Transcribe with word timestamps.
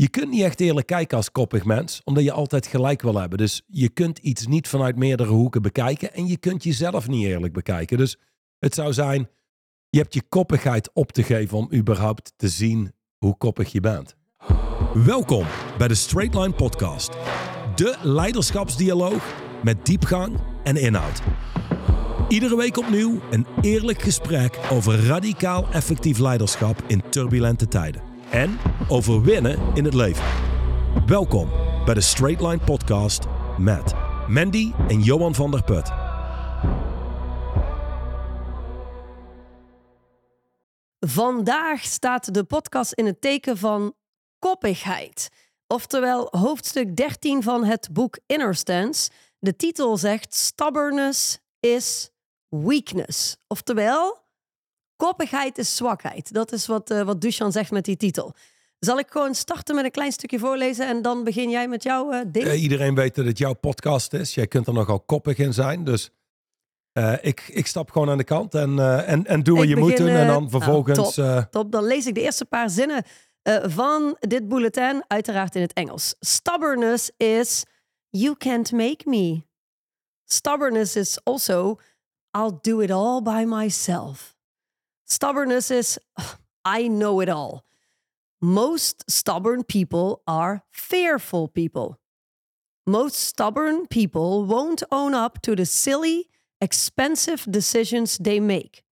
Je 0.00 0.08
kunt 0.08 0.30
niet 0.30 0.42
echt 0.42 0.60
eerlijk 0.60 0.86
kijken 0.86 1.16
als 1.16 1.32
koppig 1.32 1.64
mens, 1.64 2.00
omdat 2.04 2.24
je 2.24 2.32
altijd 2.32 2.66
gelijk 2.66 3.02
wil 3.02 3.14
hebben. 3.14 3.38
Dus 3.38 3.62
je 3.66 3.88
kunt 3.88 4.18
iets 4.18 4.46
niet 4.46 4.68
vanuit 4.68 4.96
meerdere 4.96 5.30
hoeken 5.30 5.62
bekijken 5.62 6.14
en 6.14 6.26
je 6.26 6.36
kunt 6.36 6.64
jezelf 6.64 7.08
niet 7.08 7.26
eerlijk 7.26 7.52
bekijken. 7.52 7.98
Dus 7.98 8.18
het 8.58 8.74
zou 8.74 8.92
zijn, 8.92 9.28
je 9.90 9.98
hebt 9.98 10.14
je 10.14 10.22
koppigheid 10.28 10.90
op 10.92 11.12
te 11.12 11.22
geven 11.22 11.58
om 11.58 11.68
überhaupt 11.74 12.32
te 12.36 12.48
zien 12.48 12.92
hoe 13.16 13.36
koppig 13.36 13.72
je 13.72 13.80
bent. 13.80 14.16
Welkom 14.94 15.46
bij 15.78 15.88
de 15.88 15.94
Straight 15.94 16.34
Line 16.34 16.54
Podcast. 16.54 17.10
De 17.74 17.98
leiderschapsdialoog 18.02 19.34
met 19.62 19.86
diepgang 19.86 20.40
en 20.64 20.76
inhoud. 20.76 21.22
Iedere 22.28 22.56
week 22.56 22.76
opnieuw 22.76 23.20
een 23.30 23.46
eerlijk 23.60 24.02
gesprek 24.02 24.58
over 24.70 25.06
radicaal 25.06 25.68
effectief 25.72 26.18
leiderschap 26.18 26.82
in 26.86 27.02
turbulente 27.08 27.68
tijden. 27.68 28.07
En 28.30 28.58
over 28.88 29.22
winnen 29.22 29.58
in 29.74 29.84
het 29.84 29.94
leven. 29.94 30.24
Welkom 31.06 31.50
bij 31.84 31.94
de 31.94 32.00
Straight 32.00 32.40
Line 32.40 32.58
Podcast 32.58 33.24
met 33.58 33.94
Mandy 34.26 34.72
en 34.88 35.00
Johan 35.00 35.34
van 35.34 35.50
der 35.50 35.64
Put. 35.64 35.90
Vandaag 41.00 41.82
staat 41.82 42.34
de 42.34 42.44
podcast 42.44 42.92
in 42.92 43.06
het 43.06 43.20
teken 43.20 43.56
van 43.58 43.94
koppigheid. 44.38 45.28
Oftewel 45.66 46.28
hoofdstuk 46.30 46.96
13 46.96 47.42
van 47.42 47.64
het 47.64 47.88
boek 47.92 48.18
Inner 48.26 48.54
Stance. 48.54 49.10
De 49.38 49.56
titel 49.56 49.96
zegt 49.96 50.34
Stubbornness 50.34 51.38
is 51.60 52.10
weakness. 52.48 53.36
Oftewel, 53.46 54.27
koppigheid 54.98 55.58
is 55.58 55.76
zwakheid. 55.76 56.32
Dat 56.32 56.52
is 56.52 56.66
wat, 56.66 56.90
uh, 56.90 57.02
wat 57.02 57.24
zegt 57.48 57.70
met 57.70 57.84
die 57.84 57.96
titel. 57.96 58.34
Zal 58.78 58.98
ik 58.98 59.06
gewoon 59.10 59.34
starten 59.34 59.74
met 59.74 59.84
een 59.84 59.90
klein 59.90 60.12
stukje 60.12 60.38
voorlezen 60.38 60.86
en 60.86 61.02
dan 61.02 61.24
begin 61.24 61.50
jij 61.50 61.68
met 61.68 61.82
jouw 61.82 62.12
uh, 62.12 62.20
ding? 62.26 62.46
Uh, 62.46 62.62
iedereen 62.62 62.94
weet 62.94 63.14
dat 63.14 63.24
het 63.24 63.38
jouw 63.38 63.52
podcast 63.52 64.12
is. 64.12 64.34
Jij 64.34 64.46
kunt 64.46 64.66
er 64.66 64.72
nogal 64.72 65.00
koppig 65.00 65.38
in 65.38 65.52
zijn. 65.52 65.84
Dus 65.84 66.10
ik, 67.20 67.48
ik 67.48 67.66
stap 67.66 67.90
gewoon 67.90 68.10
aan 68.10 68.18
de 68.18 68.24
kant 68.24 68.54
en, 68.54 68.78
en, 69.06 69.26
en 69.26 69.42
doe 69.42 69.58
wat 69.58 69.68
je 69.68 69.76
moet 69.76 69.96
doen. 69.96 70.08
En 70.08 70.26
dan 70.26 70.50
vervolgens... 70.50 71.16
Nou, 71.16 71.40
top, 71.40 71.50
top, 71.50 71.72
dan 71.72 71.84
lees 71.84 72.06
ik 72.06 72.14
de 72.14 72.20
eerste 72.20 72.44
paar 72.44 72.70
zinnen 72.70 73.02
van 73.62 74.16
dit 74.20 74.48
bulletin, 74.48 75.04
uiteraard 75.06 75.54
in 75.54 75.62
het 75.62 75.72
Engels. 75.72 76.14
Stubbornness 76.20 77.10
is 77.16 77.64
you 78.10 78.36
can't 78.36 78.72
make 78.72 79.08
me. 79.08 79.42
Stubbornness 80.24 80.96
is 80.96 81.18
also 81.24 81.78
I'll 82.30 82.58
do 82.60 82.80
it 82.80 82.90
all 82.90 83.22
by 83.22 83.44
myself. 83.46 84.37
Stubbornness 85.08 85.70
is 85.70 85.98
I 86.64 86.88
know 86.88 87.20
it 87.20 87.28
all. 87.28 87.64
Most 88.40 89.10
stubborn 89.10 89.64
people 89.64 90.22
are 90.26 90.62
fearful 90.70 91.48
people. 91.48 91.98
Most 92.86 93.16
stubborn 93.16 93.86
people 93.86 94.44
won't 94.44 94.82
own 94.92 95.14
up 95.14 95.42
to 95.42 95.56
the 95.56 95.66
silly, 95.66 96.28
expensive 96.60 97.46
decisions 97.50 98.18
they 98.18 98.38
make. 98.38 98.82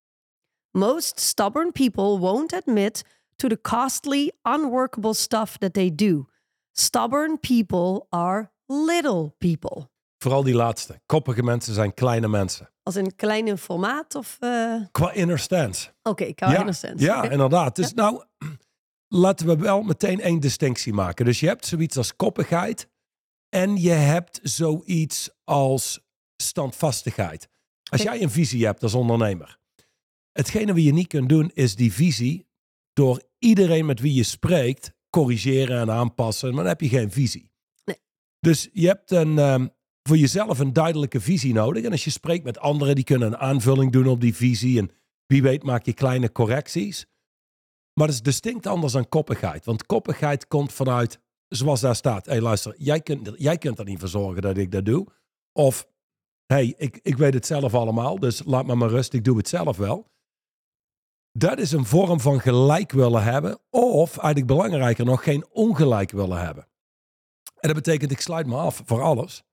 Most 0.74 1.20
stubborn 1.20 1.72
people 1.72 2.18
won't 2.18 2.52
admit 2.52 3.02
to 3.38 3.48
the 3.48 3.56
costly, 3.56 4.32
unworkable 4.44 5.14
stuff 5.14 5.58
that 5.60 5.74
they 5.74 5.90
do. 5.90 6.26
Stubborn 6.74 7.38
people 7.38 8.08
are 8.12 8.50
little 8.68 9.34
people. 9.40 9.90
Vooral 10.18 10.42
die 10.42 10.54
laatste. 10.54 11.00
Koppige 11.06 11.42
mensen 11.42 11.74
zijn 11.74 11.94
kleine 11.94 12.28
mensen. 12.28 12.70
Als 12.82 12.94
een 12.94 13.14
kleine 13.16 13.56
formaat 13.56 14.14
of... 14.14 14.36
Uh... 14.40 14.82
Qua 14.90 15.12
inner 15.12 15.38
stance. 15.38 15.88
Oké, 15.88 16.08
okay, 16.08 16.34
qua 16.34 16.50
ja, 16.50 16.58
inner 16.58 16.74
stance. 16.74 17.04
Ja, 17.04 17.18
okay. 17.18 17.30
inderdaad. 17.30 17.76
Dus 17.76 17.88
ja. 17.88 17.94
nou, 17.94 18.24
laten 19.08 19.46
we 19.46 19.56
wel 19.56 19.82
meteen 19.82 20.20
één 20.20 20.40
distinctie 20.40 20.92
maken. 20.92 21.24
Dus 21.24 21.40
je 21.40 21.46
hebt 21.46 21.66
zoiets 21.66 21.96
als 21.96 22.16
koppigheid. 22.16 22.88
En 23.48 23.76
je 23.76 23.90
hebt 23.90 24.40
zoiets 24.42 25.30
als 25.44 26.00
standvastigheid. 26.36 27.48
Als 27.90 28.00
okay. 28.00 28.14
jij 28.14 28.22
een 28.22 28.30
visie 28.30 28.64
hebt 28.64 28.82
als 28.82 28.94
ondernemer. 28.94 29.58
Hetgene 30.32 30.74
wat 30.74 30.82
je 30.82 30.92
niet 30.92 31.06
kunt 31.06 31.28
doen 31.28 31.50
is 31.54 31.74
die 31.74 31.92
visie 31.92 32.46
door 32.92 33.22
iedereen 33.38 33.86
met 33.86 34.00
wie 34.00 34.14
je 34.14 34.22
spreekt 34.22 34.92
corrigeren 35.10 35.80
en 35.80 35.90
aanpassen. 35.90 36.48
Maar 36.48 36.58
dan 36.58 36.72
heb 36.72 36.80
je 36.80 36.88
geen 36.88 37.10
visie. 37.10 37.50
Nee. 37.84 38.00
Dus 38.40 38.68
je 38.72 38.86
hebt 38.86 39.10
een, 39.10 39.38
um, 39.38 39.70
voor 40.06 40.16
jezelf 40.16 40.58
een 40.58 40.72
duidelijke 40.72 41.20
visie 41.20 41.52
nodig. 41.52 41.84
En 41.84 41.90
als 41.90 42.04
je 42.04 42.10
spreekt 42.10 42.44
met 42.44 42.58
anderen, 42.58 42.94
die 42.94 43.04
kunnen 43.04 43.28
een 43.28 43.36
aanvulling 43.36 43.92
doen 43.92 44.06
op 44.06 44.20
die 44.20 44.34
visie. 44.34 44.78
En 44.78 44.90
wie 45.26 45.42
weet 45.42 45.62
maak 45.62 45.84
je 45.84 45.92
kleine 45.92 46.32
correcties. 46.32 47.06
Maar 47.92 48.06
het 48.06 48.16
is 48.16 48.22
distinct 48.22 48.66
anders 48.66 48.92
dan 48.92 49.08
koppigheid. 49.08 49.64
Want 49.64 49.86
koppigheid 49.86 50.46
komt 50.46 50.72
vanuit, 50.72 51.20
zoals 51.48 51.80
daar 51.80 51.96
staat. 51.96 52.26
Hé 52.26 52.32
hey, 52.32 52.40
luister, 52.40 52.74
jij 52.78 53.00
kunt, 53.00 53.32
jij 53.36 53.58
kunt 53.58 53.78
er 53.78 53.84
niet 53.84 53.98
voor 53.98 54.08
zorgen 54.08 54.42
dat 54.42 54.56
ik 54.56 54.72
dat 54.72 54.84
doe. 54.84 55.06
Of, 55.52 55.86
hé, 56.46 56.56
hey, 56.56 56.74
ik, 56.76 56.98
ik 57.02 57.16
weet 57.16 57.34
het 57.34 57.46
zelf 57.46 57.74
allemaal, 57.74 58.18
dus 58.18 58.42
laat 58.44 58.66
me 58.66 58.74
maar 58.74 58.88
rust, 58.88 59.12
ik 59.12 59.24
doe 59.24 59.36
het 59.36 59.48
zelf 59.48 59.76
wel. 59.76 60.10
Dat 61.32 61.58
is 61.58 61.72
een 61.72 61.84
vorm 61.84 62.20
van 62.20 62.40
gelijk 62.40 62.92
willen 62.92 63.22
hebben. 63.22 63.58
Of, 63.70 64.16
eigenlijk 64.16 64.46
belangrijker 64.46 65.04
nog, 65.04 65.22
geen 65.22 65.46
ongelijk 65.50 66.10
willen 66.10 66.44
hebben. 66.44 66.68
En 67.56 67.72
dat 67.72 67.74
betekent, 67.74 68.10
ik 68.10 68.20
sluit 68.20 68.46
me 68.46 68.56
af 68.56 68.82
voor 68.84 69.02
alles. 69.02 69.45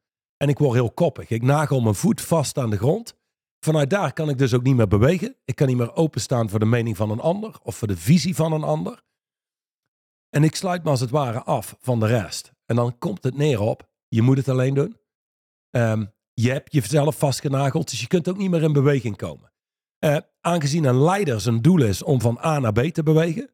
En 0.44 0.50
ik 0.50 0.58
word 0.58 0.74
heel 0.74 0.92
koppig. 0.92 1.30
Ik 1.30 1.42
nagel 1.42 1.82
mijn 1.82 1.96
voet 1.96 2.22
vast 2.22 2.58
aan 2.58 2.70
de 2.70 2.78
grond. 2.78 3.16
Vanuit 3.60 3.90
daar 3.90 4.14
kan 4.14 4.30
ik 4.30 4.38
dus 4.38 4.54
ook 4.54 4.64
niet 4.64 4.76
meer 4.76 4.88
bewegen. 4.88 5.36
Ik 5.46 5.56
kan 5.56 5.68
niet 5.68 5.78
meer 5.78 5.96
openstaan 5.96 6.50
voor 6.50 6.60
de 6.60 6.66
mening 6.66 6.98
van 6.98 7.10
een 7.10 7.20
ander 7.20 7.60
of 7.62 7.76
voor 7.76 7.88
de 7.88 7.98
visie 7.98 8.36
van 8.36 8.54
een 8.54 8.64
ander. 8.64 9.04
En 10.30 10.44
ik 10.44 10.56
sluit 10.56 10.84
me 10.84 10.90
als 10.90 11.00
het 11.00 11.10
ware 11.10 11.44
af 11.44 11.76
van 11.80 12.00
de 12.00 12.06
rest. 12.06 12.52
En 12.66 12.76
dan 12.76 12.98
komt 12.98 13.24
het 13.24 13.38
neer 13.38 13.60
op, 13.60 13.90
je 14.08 14.22
moet 14.22 14.38
het 14.38 14.50
alleen 14.50 14.74
doen. 14.74 14.98
Um, 15.72 16.14
je 16.34 16.52
hebt 16.52 16.74
jezelf 16.74 17.18
vastgenageld, 17.18 17.90
dus 17.90 18.02
je 18.02 18.08
kunt 18.08 18.30
ook 18.30 18.38
niet 18.38 18.50
meer 18.50 18.64
in 18.64 18.74
beweging 18.74 19.18
komen. 19.18 19.52
Uh, 20.00 20.18
aangezien 20.42 20.84
een 20.84 21.02
leider 21.02 21.42
zijn 21.42 21.62
doel 21.62 21.84
is 21.84 22.04
om 22.04 22.22
van 22.22 22.40
A 22.44 22.60
naar 22.60 22.74
B 22.74 22.82
te 22.82 23.04
bewegen, 23.04 23.54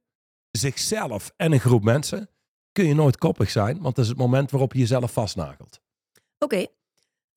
zichzelf 0.52 1.34
en 1.36 1.52
een 1.52 1.60
groep 1.60 1.84
mensen, 1.84 2.30
kun 2.72 2.86
je 2.86 2.94
nooit 2.94 3.18
koppig 3.18 3.50
zijn, 3.50 3.82
want 3.82 3.96
dat 3.96 4.04
is 4.04 4.10
het 4.10 4.20
moment 4.20 4.52
waarop 4.52 4.74
je 4.74 4.80
jezelf 4.80 5.14
vastnagelt. 5.14 5.82
Oké. 6.40 6.66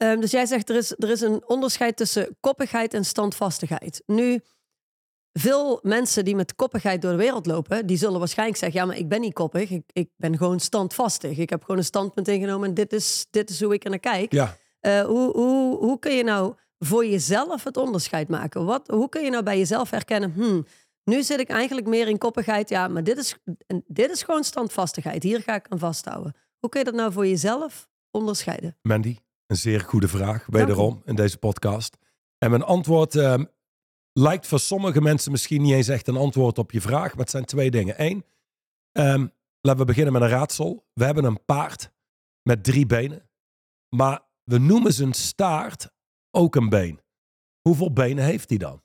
Um, 0.02 0.20
dus 0.20 0.30
jij 0.30 0.46
zegt 0.46 0.68
er 0.68 0.76
is, 0.76 0.90
er 0.90 1.10
is 1.10 1.20
een 1.20 1.42
onderscheid 1.48 1.96
tussen 1.96 2.36
koppigheid 2.40 2.94
en 2.94 3.04
standvastigheid. 3.04 4.02
Nu, 4.06 4.40
veel 5.32 5.80
mensen 5.82 6.24
die 6.24 6.36
met 6.36 6.54
koppigheid 6.54 7.02
door 7.02 7.10
de 7.10 7.16
wereld 7.16 7.46
lopen, 7.46 7.86
die 7.86 7.96
zullen 7.96 8.18
waarschijnlijk 8.18 8.58
zeggen, 8.58 8.80
ja, 8.80 8.86
maar 8.86 8.96
ik 8.96 9.08
ben 9.08 9.20
niet 9.20 9.34
koppig, 9.34 9.70
ik, 9.70 9.82
ik 9.92 10.10
ben 10.16 10.36
gewoon 10.36 10.60
standvastig. 10.60 11.38
Ik 11.38 11.50
heb 11.50 11.60
gewoon 11.60 11.76
een 11.76 11.84
standpunt 11.84 12.28
ingenomen 12.28 12.68
en 12.68 12.74
dit 12.74 12.92
is, 12.92 13.26
dit 13.30 13.50
is 13.50 13.62
hoe 13.62 13.74
ik 13.74 13.84
er 13.84 13.90
naar 13.90 13.98
kijk. 13.98 14.32
Ja. 14.32 14.56
Uh, 14.80 15.00
hoe, 15.00 15.32
hoe, 15.32 15.76
hoe 15.76 15.98
kun 15.98 16.12
je 16.12 16.24
nou 16.24 16.54
voor 16.78 17.06
jezelf 17.06 17.64
het 17.64 17.76
onderscheid 17.76 18.28
maken? 18.28 18.64
Wat, 18.64 18.88
hoe 18.88 19.08
kun 19.08 19.22
je 19.22 19.30
nou 19.30 19.42
bij 19.42 19.58
jezelf 19.58 19.90
herkennen, 19.90 20.32
hmm, 20.32 20.66
nu 21.04 21.22
zit 21.22 21.40
ik 21.40 21.48
eigenlijk 21.48 21.86
meer 21.86 22.08
in 22.08 22.18
koppigheid, 22.18 22.68
ja, 22.68 22.88
maar 22.88 23.04
dit 23.04 23.18
is, 23.18 23.36
dit 23.86 24.10
is 24.10 24.22
gewoon 24.22 24.44
standvastigheid. 24.44 25.22
Hier 25.22 25.42
ga 25.42 25.54
ik 25.54 25.66
aan 25.68 25.78
vasthouden. 25.78 26.34
Hoe 26.58 26.70
kun 26.70 26.78
je 26.80 26.86
dat 26.86 26.94
nou 26.94 27.12
voor 27.12 27.26
jezelf 27.26 27.88
onderscheiden? 28.10 28.76
Mandy, 28.82 29.16
een 29.52 29.58
zeer 29.58 29.80
goede 29.80 30.08
vraag, 30.08 30.46
wederom, 30.46 31.02
in 31.04 31.14
deze 31.14 31.38
podcast. 31.38 31.96
En 32.38 32.50
mijn 32.50 32.62
antwoord 32.62 33.14
um, 33.14 33.48
lijkt 34.12 34.46
voor 34.46 34.58
sommige 34.58 35.00
mensen 35.00 35.30
misschien 35.30 35.62
niet 35.62 35.72
eens 35.72 35.88
echt 35.88 36.08
een 36.08 36.16
antwoord 36.16 36.58
op 36.58 36.70
je 36.70 36.80
vraag, 36.80 37.10
maar 37.10 37.20
het 37.20 37.30
zijn 37.30 37.44
twee 37.44 37.70
dingen. 37.70 37.94
Eén, 38.02 38.24
um, 38.92 39.32
laten 39.60 39.80
we 39.80 39.86
beginnen 39.86 40.12
met 40.12 40.22
een 40.22 40.28
raadsel. 40.28 40.86
We 40.92 41.04
hebben 41.04 41.24
een 41.24 41.44
paard 41.44 41.92
met 42.42 42.64
drie 42.64 42.86
benen, 42.86 43.30
maar 43.88 44.20
we 44.44 44.58
noemen 44.58 44.92
zijn 44.92 45.12
staart 45.12 45.90
ook 46.30 46.54
een 46.54 46.68
been. 46.68 47.00
Hoeveel 47.60 47.92
benen 47.92 48.24
heeft 48.24 48.48
hij 48.48 48.58
dan? 48.58 48.82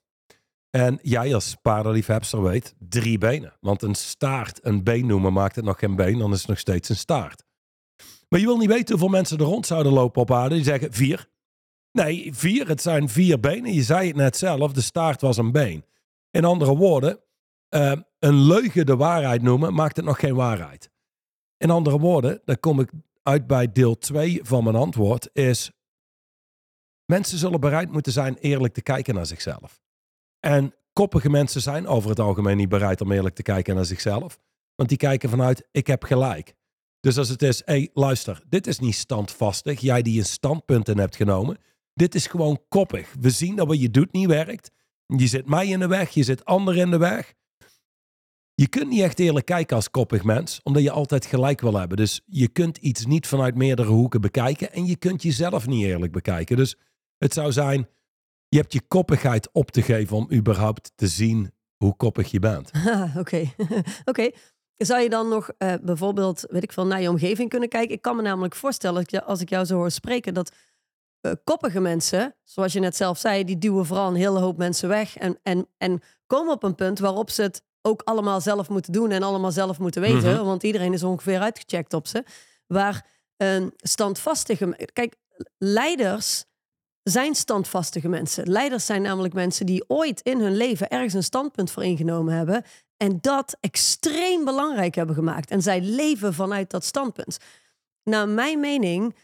En 0.69 0.99
jij 1.01 1.33
als 1.33 1.55
paardenliefhebster 1.61 2.43
weet, 2.43 2.75
drie 2.79 3.17
benen. 3.17 3.57
Want 3.59 3.81
een 3.81 3.95
staart 3.95 4.65
een 4.65 4.83
been 4.83 5.05
noemen 5.05 5.33
maakt 5.33 5.55
het 5.55 5.65
nog 5.65 5.79
geen 5.79 5.95
been, 5.95 6.17
dan 6.17 6.31
is 6.31 6.39
het 6.39 6.47
nog 6.47 6.59
steeds 6.59 6.89
een 6.89 6.95
staart. 6.95 7.45
Maar 8.29 8.39
je 8.39 8.45
wil 8.45 8.57
niet 8.57 8.69
weten 8.69 8.89
hoeveel 8.89 9.17
mensen 9.17 9.37
er 9.37 9.45
rond 9.45 9.65
zouden 9.65 9.91
lopen 9.91 10.21
op 10.21 10.31
aarde 10.31 10.55
die 10.55 10.63
zeggen 10.63 10.93
vier. 10.93 11.29
Nee, 11.91 12.33
vier, 12.33 12.67
het 12.67 12.81
zijn 12.81 13.09
vier 13.09 13.39
benen. 13.39 13.73
Je 13.73 13.83
zei 13.83 14.07
het 14.07 14.15
net 14.15 14.37
zelf, 14.37 14.71
de 14.71 14.81
staart 14.81 15.21
was 15.21 15.37
een 15.37 15.51
been. 15.51 15.85
In 16.31 16.45
andere 16.45 16.75
woorden, 16.75 17.19
uh, 17.69 17.91
een 18.19 18.35
leugen 18.35 18.85
de 18.85 18.95
waarheid 18.95 19.41
noemen 19.41 19.73
maakt 19.73 19.95
het 19.95 20.05
nog 20.05 20.19
geen 20.19 20.35
waarheid. 20.35 20.89
In 21.57 21.69
andere 21.69 21.99
woorden, 21.99 22.41
dan 22.45 22.59
kom 22.59 22.79
ik 22.79 22.91
uit 23.23 23.47
bij 23.47 23.71
deel 23.71 23.97
2 23.97 24.39
van 24.43 24.63
mijn 24.63 24.75
antwoord, 24.75 25.29
is 25.33 25.71
mensen 27.05 27.37
zullen 27.37 27.59
bereid 27.59 27.91
moeten 27.91 28.11
zijn 28.11 28.37
eerlijk 28.37 28.73
te 28.73 28.81
kijken 28.81 29.15
naar 29.15 29.25
zichzelf. 29.25 29.81
En 30.39 30.75
koppige 30.93 31.29
mensen 31.29 31.61
zijn 31.61 31.87
over 31.87 32.09
het 32.09 32.19
algemeen 32.19 32.57
niet 32.57 32.69
bereid 32.69 33.01
om 33.01 33.11
eerlijk 33.11 33.35
te 33.35 33.41
kijken 33.41 33.75
naar 33.75 33.85
zichzelf. 33.85 34.39
Want 34.75 34.89
die 34.89 34.97
kijken 34.97 35.29
vanuit, 35.29 35.67
ik 35.71 35.87
heb 35.87 36.03
gelijk. 36.03 36.55
Dus 36.99 37.17
als 37.17 37.29
het 37.29 37.41
is, 37.41 37.61
hé, 37.65 37.73
hey, 37.73 37.89
luister, 37.93 38.43
dit 38.49 38.67
is 38.67 38.79
niet 38.79 38.95
standvastig. 38.95 39.79
Jij 39.79 40.01
die 40.01 40.19
een 40.19 40.25
standpunt 40.25 40.87
in 40.87 40.97
hebt 40.97 41.15
genomen. 41.15 41.57
Dit 41.93 42.15
is 42.15 42.27
gewoon 42.27 42.61
koppig. 42.69 43.13
We 43.19 43.29
zien 43.29 43.55
dat 43.55 43.67
wat 43.67 43.81
je 43.81 43.91
doet 43.91 44.11
niet 44.11 44.27
werkt. 44.27 44.71
Je 45.05 45.27
zit 45.27 45.45
mij 45.49 45.67
in 45.67 45.79
de 45.79 45.87
weg, 45.87 46.09
je 46.09 46.23
zit 46.23 46.45
anderen 46.45 46.81
in 46.81 46.91
de 46.91 46.97
weg. 46.97 47.33
je 48.53 48.67
kunt 48.67 48.89
niet 48.89 49.01
echt 49.01 49.19
eerlijk 49.19 49.45
kijken 49.45 49.75
als 49.75 49.91
koppig 49.91 50.23
mens, 50.23 50.59
omdat 50.63 50.83
je 50.83 50.91
altijd 50.91 51.25
gelijk 51.25 51.61
wil 51.61 51.73
hebben. 51.73 51.97
Dus 51.97 52.21
je 52.25 52.47
kunt 52.47 52.77
iets 52.77 53.05
niet 53.05 53.27
vanuit 53.27 53.55
meerdere 53.55 53.89
hoeken 53.89 54.21
bekijken 54.21 54.71
en 54.73 54.85
je 54.85 54.95
kunt 54.95 55.23
jezelf 55.23 55.67
niet 55.67 55.85
eerlijk 55.85 56.11
bekijken. 56.11 56.57
Dus 56.57 56.77
het 57.17 57.33
zou 57.33 57.51
zijn, 57.51 57.87
je 58.49 58.57
hebt 58.57 58.73
je 58.73 58.81
koppigheid 58.87 59.49
op 59.51 59.71
te 59.71 59.81
geven 59.81 60.17
om 60.17 60.31
überhaupt 60.31 60.91
te 60.95 61.07
zien 61.07 61.51
hoe 61.77 61.95
koppig 61.95 62.31
je 62.31 62.39
bent. 62.39 62.71
Oké, 63.17 63.53
oké. 64.05 64.29
Zou 64.77 65.01
je 65.01 65.09
dan 65.09 65.27
nog 65.27 65.49
uh, 65.57 65.73
bijvoorbeeld, 65.81 66.45
weet 66.49 66.63
ik 66.63 66.71
veel, 66.71 66.85
naar 66.85 67.01
je 67.01 67.09
omgeving 67.09 67.49
kunnen 67.49 67.69
kijken? 67.69 67.95
Ik 67.95 68.01
kan 68.01 68.15
me 68.15 68.21
namelijk 68.21 68.55
voorstellen, 68.55 69.05
als 69.25 69.41
ik 69.41 69.49
jou 69.49 69.65
zo 69.65 69.75
hoor 69.75 69.91
spreken, 69.91 70.33
dat 70.33 70.51
uh, 71.21 71.31
koppige 71.43 71.79
mensen, 71.79 72.35
zoals 72.43 72.73
je 72.73 72.79
net 72.79 72.95
zelf 72.95 73.17
zei, 73.17 73.43
die 73.43 73.57
duwen 73.57 73.85
vooral 73.85 74.07
een 74.07 74.15
hele 74.15 74.39
hoop 74.39 74.57
mensen 74.57 74.89
weg 74.89 75.17
en, 75.17 75.39
en, 75.43 75.67
en 75.77 76.01
komen 76.27 76.53
op 76.53 76.63
een 76.63 76.75
punt 76.75 76.99
waarop 76.99 77.29
ze 77.29 77.41
het 77.41 77.61
ook 77.81 78.01
allemaal 78.01 78.41
zelf 78.41 78.69
moeten 78.69 78.93
doen 78.93 79.11
en 79.11 79.23
allemaal 79.23 79.51
zelf 79.51 79.79
moeten 79.79 80.01
weten, 80.01 80.29
mm 80.29 80.35
-hmm. 80.35 80.45
want 80.45 80.63
iedereen 80.63 80.93
is 80.93 81.03
ongeveer 81.03 81.39
uitgecheckt 81.39 81.93
op 81.93 82.07
ze. 82.07 82.23
Waar 82.67 83.05
een 83.37 83.73
standvastige, 83.77 84.89
kijk, 84.93 85.15
leiders 85.57 86.45
zijn 87.03 87.35
standvastige 87.35 88.07
mensen. 88.07 88.49
Leiders 88.49 88.85
zijn 88.85 89.01
namelijk 89.01 89.33
mensen 89.33 89.65
die 89.65 89.83
ooit 89.87 90.21
in 90.21 90.39
hun 90.39 90.55
leven 90.55 90.89
ergens 90.89 91.13
een 91.13 91.23
standpunt 91.23 91.71
voor 91.71 91.83
ingenomen 91.83 92.33
hebben 92.33 92.63
en 92.97 93.17
dat 93.21 93.57
extreem 93.59 94.45
belangrijk 94.45 94.95
hebben 94.95 95.15
gemaakt. 95.15 95.51
En 95.51 95.61
zij 95.61 95.81
leven 95.81 96.33
vanuit 96.33 96.69
dat 96.69 96.83
standpunt. 96.83 97.37
Naar 98.03 98.29
mijn 98.29 98.59
mening, 98.59 99.15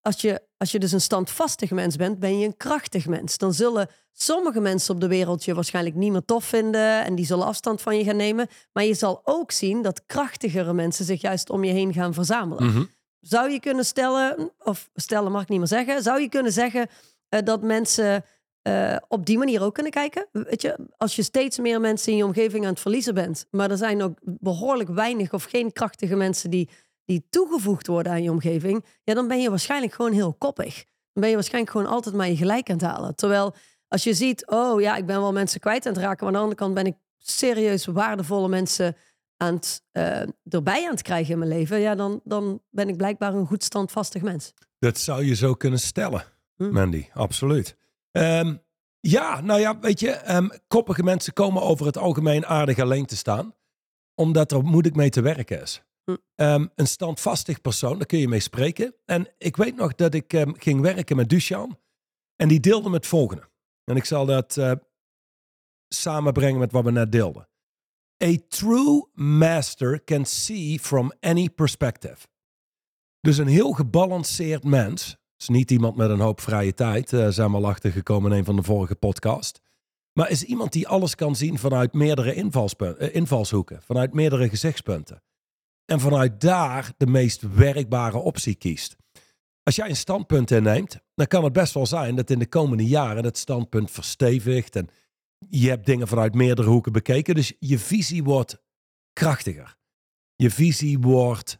als 0.00 0.20
je, 0.20 0.42
als 0.56 0.72
je 0.72 0.78
dus 0.78 0.92
een 0.92 1.00
standvastig 1.00 1.70
mens 1.70 1.96
bent, 1.96 2.18
ben 2.18 2.38
je 2.38 2.46
een 2.46 2.56
krachtig 2.56 3.06
mens. 3.06 3.38
Dan 3.38 3.54
zullen 3.54 3.88
sommige 4.12 4.60
mensen 4.60 4.94
op 4.94 5.00
de 5.00 5.08
wereld 5.08 5.44
je 5.44 5.54
waarschijnlijk 5.54 5.96
niet 5.96 6.12
meer 6.12 6.24
tof 6.24 6.44
vinden 6.44 7.04
en 7.04 7.14
die 7.14 7.26
zullen 7.26 7.46
afstand 7.46 7.80
van 7.80 7.96
je 7.96 8.04
gaan 8.04 8.16
nemen. 8.16 8.48
Maar 8.72 8.84
je 8.84 8.94
zal 8.94 9.20
ook 9.24 9.50
zien 9.52 9.82
dat 9.82 10.02
krachtigere 10.06 10.72
mensen 10.72 11.04
zich 11.04 11.20
juist 11.20 11.50
om 11.50 11.64
je 11.64 11.72
heen 11.72 11.92
gaan 11.92 12.14
verzamelen. 12.14 12.64
Mhm. 12.64 12.84
Zou 13.20 13.50
je 13.50 13.60
kunnen 13.60 13.84
stellen, 13.84 14.52
of 14.58 14.90
stellen 14.94 15.32
mag 15.32 15.42
ik 15.42 15.48
niet 15.48 15.58
meer 15.58 15.68
zeggen, 15.68 16.02
zou 16.02 16.20
je 16.20 16.28
kunnen 16.28 16.52
zeggen 16.52 16.88
uh, 17.30 17.40
dat 17.44 17.62
mensen 17.62 18.24
uh, 18.68 18.96
op 19.08 19.26
die 19.26 19.38
manier 19.38 19.62
ook 19.62 19.74
kunnen 19.74 19.92
kijken? 19.92 20.26
Weet 20.32 20.62
je, 20.62 20.78
als 20.96 21.16
je 21.16 21.22
steeds 21.22 21.58
meer 21.58 21.80
mensen 21.80 22.12
in 22.12 22.18
je 22.18 22.24
omgeving 22.24 22.64
aan 22.64 22.70
het 22.70 22.80
verliezen 22.80 23.14
bent, 23.14 23.46
maar 23.50 23.70
er 23.70 23.76
zijn 23.76 24.02
ook 24.02 24.18
behoorlijk 24.22 24.88
weinig 24.88 25.32
of 25.32 25.44
geen 25.44 25.72
krachtige 25.72 26.16
mensen 26.16 26.50
die, 26.50 26.68
die 27.04 27.26
toegevoegd 27.30 27.86
worden 27.86 28.12
aan 28.12 28.22
je 28.22 28.30
omgeving, 28.30 28.84
ja, 29.04 29.14
dan 29.14 29.28
ben 29.28 29.40
je 29.40 29.50
waarschijnlijk 29.50 29.92
gewoon 29.92 30.12
heel 30.12 30.34
koppig. 30.34 30.74
Dan 31.12 31.22
ben 31.22 31.28
je 31.28 31.34
waarschijnlijk 31.34 31.72
gewoon 31.72 31.86
altijd 31.86 32.14
maar 32.14 32.28
je 32.28 32.36
gelijk 32.36 32.70
aan 32.70 32.76
het 32.76 32.84
halen. 32.84 33.14
Terwijl 33.14 33.54
als 33.88 34.04
je 34.04 34.14
ziet, 34.14 34.46
oh 34.46 34.80
ja, 34.80 34.96
ik 34.96 35.06
ben 35.06 35.20
wel 35.20 35.32
mensen 35.32 35.60
kwijt 35.60 35.86
aan 35.86 35.92
het 35.92 36.02
raken, 36.02 36.18
maar 36.18 36.26
aan 36.26 36.32
de 36.32 36.38
andere 36.38 36.60
kant 36.60 36.74
ben 36.74 36.86
ik 36.86 36.96
serieus 37.18 37.86
waardevolle 37.86 38.48
mensen 38.48 38.96
aan 39.36 39.54
het, 39.54 39.82
uh, 39.92 40.20
erbij 40.48 40.84
aan 40.84 40.90
het 40.90 41.02
krijgen 41.02 41.32
in 41.32 41.38
mijn 41.38 41.50
leven, 41.50 41.80
ja, 41.80 41.94
dan, 41.94 42.20
dan 42.24 42.62
ben 42.70 42.88
ik 42.88 42.96
blijkbaar 42.96 43.34
een 43.34 43.46
goed 43.46 43.64
standvastig 43.64 44.22
mens. 44.22 44.52
Dat 44.78 44.98
zou 44.98 45.24
je 45.24 45.34
zo 45.34 45.54
kunnen 45.54 45.80
stellen, 45.80 46.24
Hm. 46.58 46.72
Mandy, 46.72 47.06
absoluut. 47.12 47.76
Ehm, 48.18 48.56
ja, 49.00 49.40
nou 49.40 49.60
ja, 49.60 49.78
weet 49.78 50.00
je, 50.00 50.10
ehm, 50.10 50.48
koppige 50.68 51.02
mensen 51.02 51.32
komen 51.32 51.62
over 51.62 51.86
het 51.86 51.96
algemeen 51.96 52.46
aardig 52.46 52.78
alleen 52.78 53.06
te 53.06 53.16
staan, 53.16 53.54
omdat 54.14 54.52
er 54.52 54.62
moeilijk 54.62 54.96
mee 54.96 55.10
te 55.10 55.20
werken 55.20 55.62
is. 55.62 55.82
Hm. 56.04 56.16
Ehm, 56.34 56.66
een 56.74 56.86
standvastig 56.86 57.60
persoon, 57.60 57.98
daar 57.98 58.06
kun 58.06 58.18
je 58.18 58.28
mee 58.28 58.40
spreken. 58.40 58.94
En 59.04 59.28
ik 59.38 59.56
weet 59.56 59.76
nog 59.76 59.94
dat 59.94 60.14
ik 60.14 60.46
ging 60.52 60.80
werken 60.80 61.16
met 61.16 61.28
Duchan 61.28 61.78
en 62.36 62.48
die 62.48 62.60
deelde 62.60 62.88
me 62.88 62.96
het 62.96 63.06
volgende. 63.06 63.48
En 63.84 63.96
ik 63.96 64.04
zal 64.04 64.26
dat 64.26 64.56
eh, 64.56 64.72
samenbrengen 65.88 66.58
met 66.58 66.72
wat 66.72 66.84
we 66.84 66.90
net 66.90 67.12
deelden. 67.12 67.48
A 68.24 68.36
true 68.48 69.08
master 69.12 70.04
can 70.04 70.24
see 70.24 70.78
from 70.78 71.12
any 71.20 71.50
perspective. 71.50 72.26
Dus 73.20 73.38
een 73.38 73.46
heel 73.46 73.72
gebalanceerd 73.72 74.64
mens, 74.64 75.16
is 75.38 75.48
niet 75.48 75.70
iemand 75.70 75.96
met 75.96 76.10
een 76.10 76.20
hoop 76.20 76.40
vrije 76.40 76.74
tijd, 76.74 77.12
uh, 77.12 77.28
zijn 77.28 77.50
we 77.50 77.56
al 77.56 77.68
achtergekomen 77.68 78.32
in 78.32 78.38
een 78.38 78.44
van 78.44 78.56
de 78.56 78.62
vorige 78.62 78.94
podcast. 78.94 79.60
Maar 80.12 80.30
is 80.30 80.42
iemand 80.42 80.72
die 80.72 80.88
alles 80.88 81.14
kan 81.14 81.36
zien 81.36 81.58
vanuit 81.58 81.92
meerdere 81.92 82.34
invalspunten, 82.34 83.08
uh, 83.08 83.14
invalshoeken, 83.14 83.82
vanuit 83.82 84.14
meerdere 84.14 84.48
gezichtspunten. 84.48 85.22
En 85.84 86.00
vanuit 86.00 86.40
daar 86.40 86.92
de 86.96 87.06
meest 87.06 87.54
werkbare 87.54 88.18
optie 88.18 88.54
kiest. 88.54 88.96
Als 89.62 89.76
jij 89.76 89.88
een 89.88 89.96
standpunt 89.96 90.50
inneemt, 90.50 91.00
dan 91.14 91.26
kan 91.26 91.44
het 91.44 91.52
best 91.52 91.74
wel 91.74 91.86
zijn 91.86 92.16
dat 92.16 92.30
in 92.30 92.38
de 92.38 92.48
komende 92.48 92.86
jaren 92.86 93.24
het 93.24 93.38
standpunt 93.38 93.90
verstevigt 93.90 94.76
en 94.76 94.88
je 95.48 95.68
hebt 95.68 95.86
dingen 95.86 96.08
vanuit 96.08 96.34
meerdere 96.34 96.68
hoeken 96.68 96.92
bekeken. 96.92 97.34
Dus 97.34 97.52
je 97.58 97.78
visie 97.78 98.24
wordt 98.24 98.62
krachtiger. 99.12 99.76
Je 100.34 100.50
visie 100.50 100.98
wordt 100.98 101.58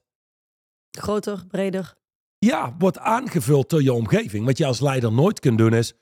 Groter, 0.91 1.47
breder. 1.47 1.98
Ja, 2.39 2.75
wordt 2.79 2.99
aangevuld 2.99 3.71
door 3.71 3.83
je 3.83 3.93
omgeving. 3.93 4.45
Wat 4.47 4.59
je 4.59 4.67
als 4.67 4.81
leider 4.81 5.13
nooit 5.13 5.41
kunt 5.41 5.59
doen 5.59 5.75
is... 5.75 5.93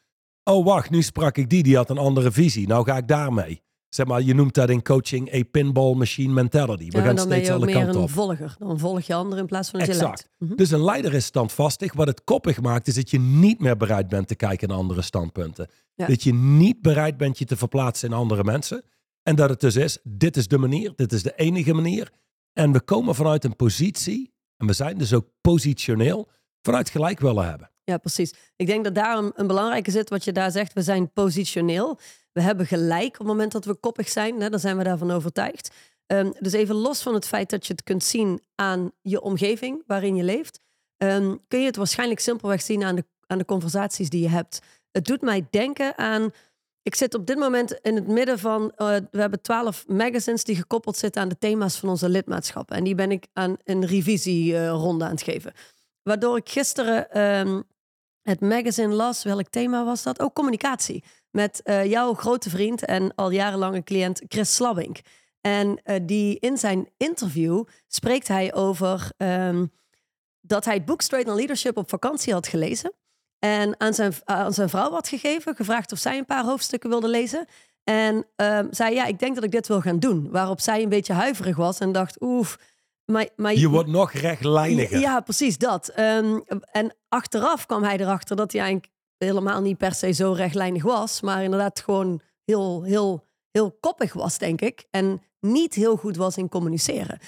Oh, 0.45 0.65
wacht, 0.65 0.91
nu 0.91 1.03
sprak 1.03 1.37
ik 1.37 1.51
die, 1.51 1.63
die 1.63 1.77
had 1.77 1.91
een 1.91 1.99
andere 1.99 2.33
visie. 2.33 2.67
Nou 2.67 2.85
ga 2.85 2.97
ik 2.97 3.09
daarmee. 3.09 3.63
Zeg 3.89 4.07
maar, 4.07 4.23
je 4.23 4.35
noemt 4.35 4.55
dat 4.55 4.71
in 4.71 4.83
coaching 4.83 5.35
a 5.35 5.43
pinball 5.51 5.95
machine 5.95 6.33
mentality. 6.33 6.91
We 6.91 6.97
Ja, 6.97 7.05
gaan 7.05 7.17
dan 7.17 7.29
ben 7.29 7.37
steeds 7.37 7.51
alle 7.51 7.65
meer 7.67 7.75
kanten 7.75 7.95
een 7.95 8.03
op. 8.03 8.11
volger. 8.11 8.55
Dan 8.59 8.79
volg 8.79 9.01
je 9.01 9.15
anderen 9.15 9.39
in 9.41 9.47
plaats 9.47 9.71
van 9.71 9.79
dat 9.79 9.89
je 9.89 9.95
leidt. 9.95 10.13
Exact. 10.13 10.31
Mhm. 10.39 10.55
Dus 10.57 10.71
een 10.71 10.85
leider 10.85 11.15
is 11.15 11.25
standvastig. 11.25 11.93
Wat 11.93 12.07
het 12.07 12.25
koppig 12.25 12.61
maakt, 12.61 12.87
is 12.87 12.95
dat 12.95 13.11
je 13.11 13.19
niet 13.19 13.61
meer 13.61 13.77
bereid 13.77 14.09
bent 14.09 14.29
te 14.29 14.35
kijken 14.35 14.69
naar 14.69 14.77
andere 14.77 15.03
standpunten. 15.03 15.69
Ja. 15.95 16.07
Dat 16.07 16.23
je 16.23 16.35
niet 16.35 16.83
bereid 16.83 17.17
bent 17.17 17.39
je 17.39 17.45
te 17.45 17.57
verplaatsen 17.57 18.09
in 18.09 18.15
andere 18.15 18.45
mensen. 18.45 18.83
En 19.23 19.37
dat 19.37 19.49
het 19.49 19.61
dus 19.61 19.77
is, 19.77 19.99
dit 20.03 20.37
is 20.37 20.49
de 20.49 20.59
manier, 20.59 20.93
dit 20.97 21.13
is 21.13 21.23
de 21.23 21.33
enige 21.37 21.75
manier. 21.75 22.11
En 22.53 22.73
we 22.73 22.81
komen 22.81 23.15
vanuit 23.15 23.45
een 23.45 23.57
positie, 23.57 24.33
en 24.57 24.67
we 24.67 24.73
zijn 24.73 24.99
dus 24.99 25.15
ook 25.15 25.27
positioneel, 25.41 26.29
vanuit 26.63 26.91
gelijk 26.91 27.21
willen 27.21 27.49
hebben. 27.49 27.71
Ja, 27.85 27.99
precies. 27.99 28.35
Ik 28.57 28.67
denk 28.67 28.85
dat 28.85 28.95
daar 28.95 29.19
een, 29.19 29.33
een 29.35 29.47
belangrijke 29.47 29.91
zit 29.91 30.11
wat 30.11 30.25
je 30.25 30.33
daar 30.33 30.51
zegt. 30.51 30.73
We 30.73 30.83
zijn 30.83 31.13
positioneel. 31.13 31.99
We 32.33 32.41
hebben 32.41 32.67
gelijk 32.67 33.13
op 33.13 33.19
het 33.19 33.27
moment 33.27 33.53
dat 33.53 33.65
we 33.65 33.75
koppig 33.75 34.09
zijn. 34.09 34.41
Hè, 34.41 34.51
dan 34.51 34.61
zijn 34.61 34.77
we 34.77 34.85
daarvan 34.85 35.11
overtuigd. 35.11 35.75
Ehm, 36.07 36.31
dus 36.41 36.53
even 36.53 36.75
los 36.75 37.03
van 37.03 37.15
het 37.15 37.27
feit 37.27 37.51
dat 37.51 37.67
je 37.67 37.73
het 37.73 37.83
kunt 37.83 38.05
zien 38.05 38.43
aan 38.55 38.93
je 39.03 39.21
omgeving 39.21 39.83
waarin 39.87 40.17
je 40.17 40.23
leeft, 40.23 40.61
ehm, 40.97 41.37
kun 41.49 41.61
je 41.61 41.67
het 41.67 41.77
waarschijnlijk 41.77 42.21
simpelweg 42.21 42.63
zien 42.63 42.85
aan 42.85 42.95
de, 42.95 43.05
aan 43.27 43.39
de 43.39 43.45
conversaties 43.45 44.09
die 44.09 44.23
je 44.23 44.29
hebt. 44.29 44.59
Het 44.91 45.05
doet 45.05 45.21
mij 45.21 45.47
denken 45.51 45.99
aan. 45.99 46.31
Ik 46.87 46.95
zit 46.95 47.15
op 47.15 47.27
dit 47.27 47.39
moment 47.39 47.79
in 47.83 47.95
het 47.95 48.07
midden 48.07 48.39
van. 48.39 48.73
eh, 48.77 48.97
we 49.11 49.21
hebben 49.21 49.41
twaalf 49.41 49.85
magazines 49.89 50.45
die 50.45 50.57
gekoppeld 50.57 50.97
zitten 50.97 51.23
aan 51.23 51.29
de 51.29 51.39
thema's 51.39 51.79
van 51.79 51.89
onze 51.89 52.09
lidmaatschappen. 52.09 52.77
En 52.77 52.85
die 52.85 52.95
ben 52.95 53.11
ik 53.11 53.27
aan 53.33 53.57
een 53.65 53.87
revisieronde 53.87 55.05
aan 55.05 55.11
het 55.11 55.23
geven. 55.23 55.53
Waardoor 56.03 56.37
ik 56.37 56.49
gisteren 56.49 57.11
ehm, 57.11 57.63
het 58.23 58.41
magazine 58.41 58.95
las. 58.95 59.23
Welk 59.23 59.49
thema 59.49 59.85
was 59.85 60.03
dat? 60.03 60.21
Ook 60.21 60.35
communicatie. 60.35 61.05
Met 61.31 61.63
eh, 61.63 61.85
jouw 61.85 62.15
grote 62.15 62.51
vriend 62.51 62.85
en 62.85 63.15
al 63.15 63.31
jarenlange 63.31 63.83
cliënt 63.83 64.23
Chris 64.29 64.55
Slabbink. 64.55 65.01
En 65.41 65.81
eh, 65.83 66.01
die 66.03 66.39
in 66.39 66.59
zijn 66.59 66.89
interview 66.97 67.65
spreekt 67.87 68.29
hij 68.29 68.55
over 68.55 69.11
ehm, 69.17 69.67
dat 70.41 70.65
hij 70.65 70.75
het 70.75 70.85
boek 70.85 71.03
Straight 71.03 71.31
on 71.31 71.37
Leadership 71.37 71.77
op 71.77 71.89
vakantie 71.89 72.33
had 72.33 72.47
gelezen. 72.47 72.93
En 73.47 73.81
aan 73.81 73.95
zijn, 73.95 74.13
aan 74.25 74.53
zijn 74.53 74.69
vrouw 74.69 74.91
had 74.91 75.09
gegeven, 75.09 75.55
gevraagd 75.57 75.93
of 75.93 75.99
zij 75.99 76.19
een 76.19 76.25
paar 76.25 76.45
hoofdstukken 76.45 76.91
wilde 76.91 77.09
lezen. 77.09 77.47
En 77.85 78.27
ehm, 78.37 78.67
zei, 78.71 78.95
ja, 78.95 79.05
ik 79.05 79.19
denk 79.19 79.35
dat 79.35 79.45
ik 79.45 79.51
dit 79.51 79.69
wil 79.69 79.81
gaan 79.81 79.99
doen. 79.99 80.31
Waarop 80.31 80.61
zij 80.61 80.83
een 80.83 80.89
beetje 80.89 81.13
huiverig 81.13 81.57
was 81.57 81.79
en 81.79 81.93
dacht, 81.93 82.21
oef, 82.21 82.59
maar, 83.05 83.29
maar 83.37 83.55
Je 83.55 83.69
wordt 83.69 83.89
nog 83.89 84.13
rechtlijniger. 84.13 84.99
ja, 84.99 85.21
precies 85.21 85.59
dat. 85.59 85.89
Ehm, 85.89 86.39
en 86.71 86.97
achteraf 87.09 87.67
kwam 87.67 87.83
hij 87.83 87.99
erachter 87.99 88.37
dat 88.37 88.53
hij 88.53 88.61
eigenlijk 88.61 88.93
helemaal 89.19 89.61
niet 89.61 89.79
per 89.79 89.95
se 89.95 90.13
zo 90.13 90.33
rechtlijnig 90.33 90.83
was, 90.83 91.21
maar 91.21 91.43
inderdaad 91.43 91.81
gewoon 91.81 92.21
heel, 92.45 92.83
heel, 92.83 93.27
heel 93.51 93.77
koppig 93.81 94.13
was, 94.13 94.39
denk 94.39 94.61
ik. 94.61 94.85
En 94.91 95.23
niet 95.41 95.75
heel 95.75 95.97
goed 95.97 96.17
was 96.17 96.37
in 96.37 96.49
communiceren. 96.49 97.19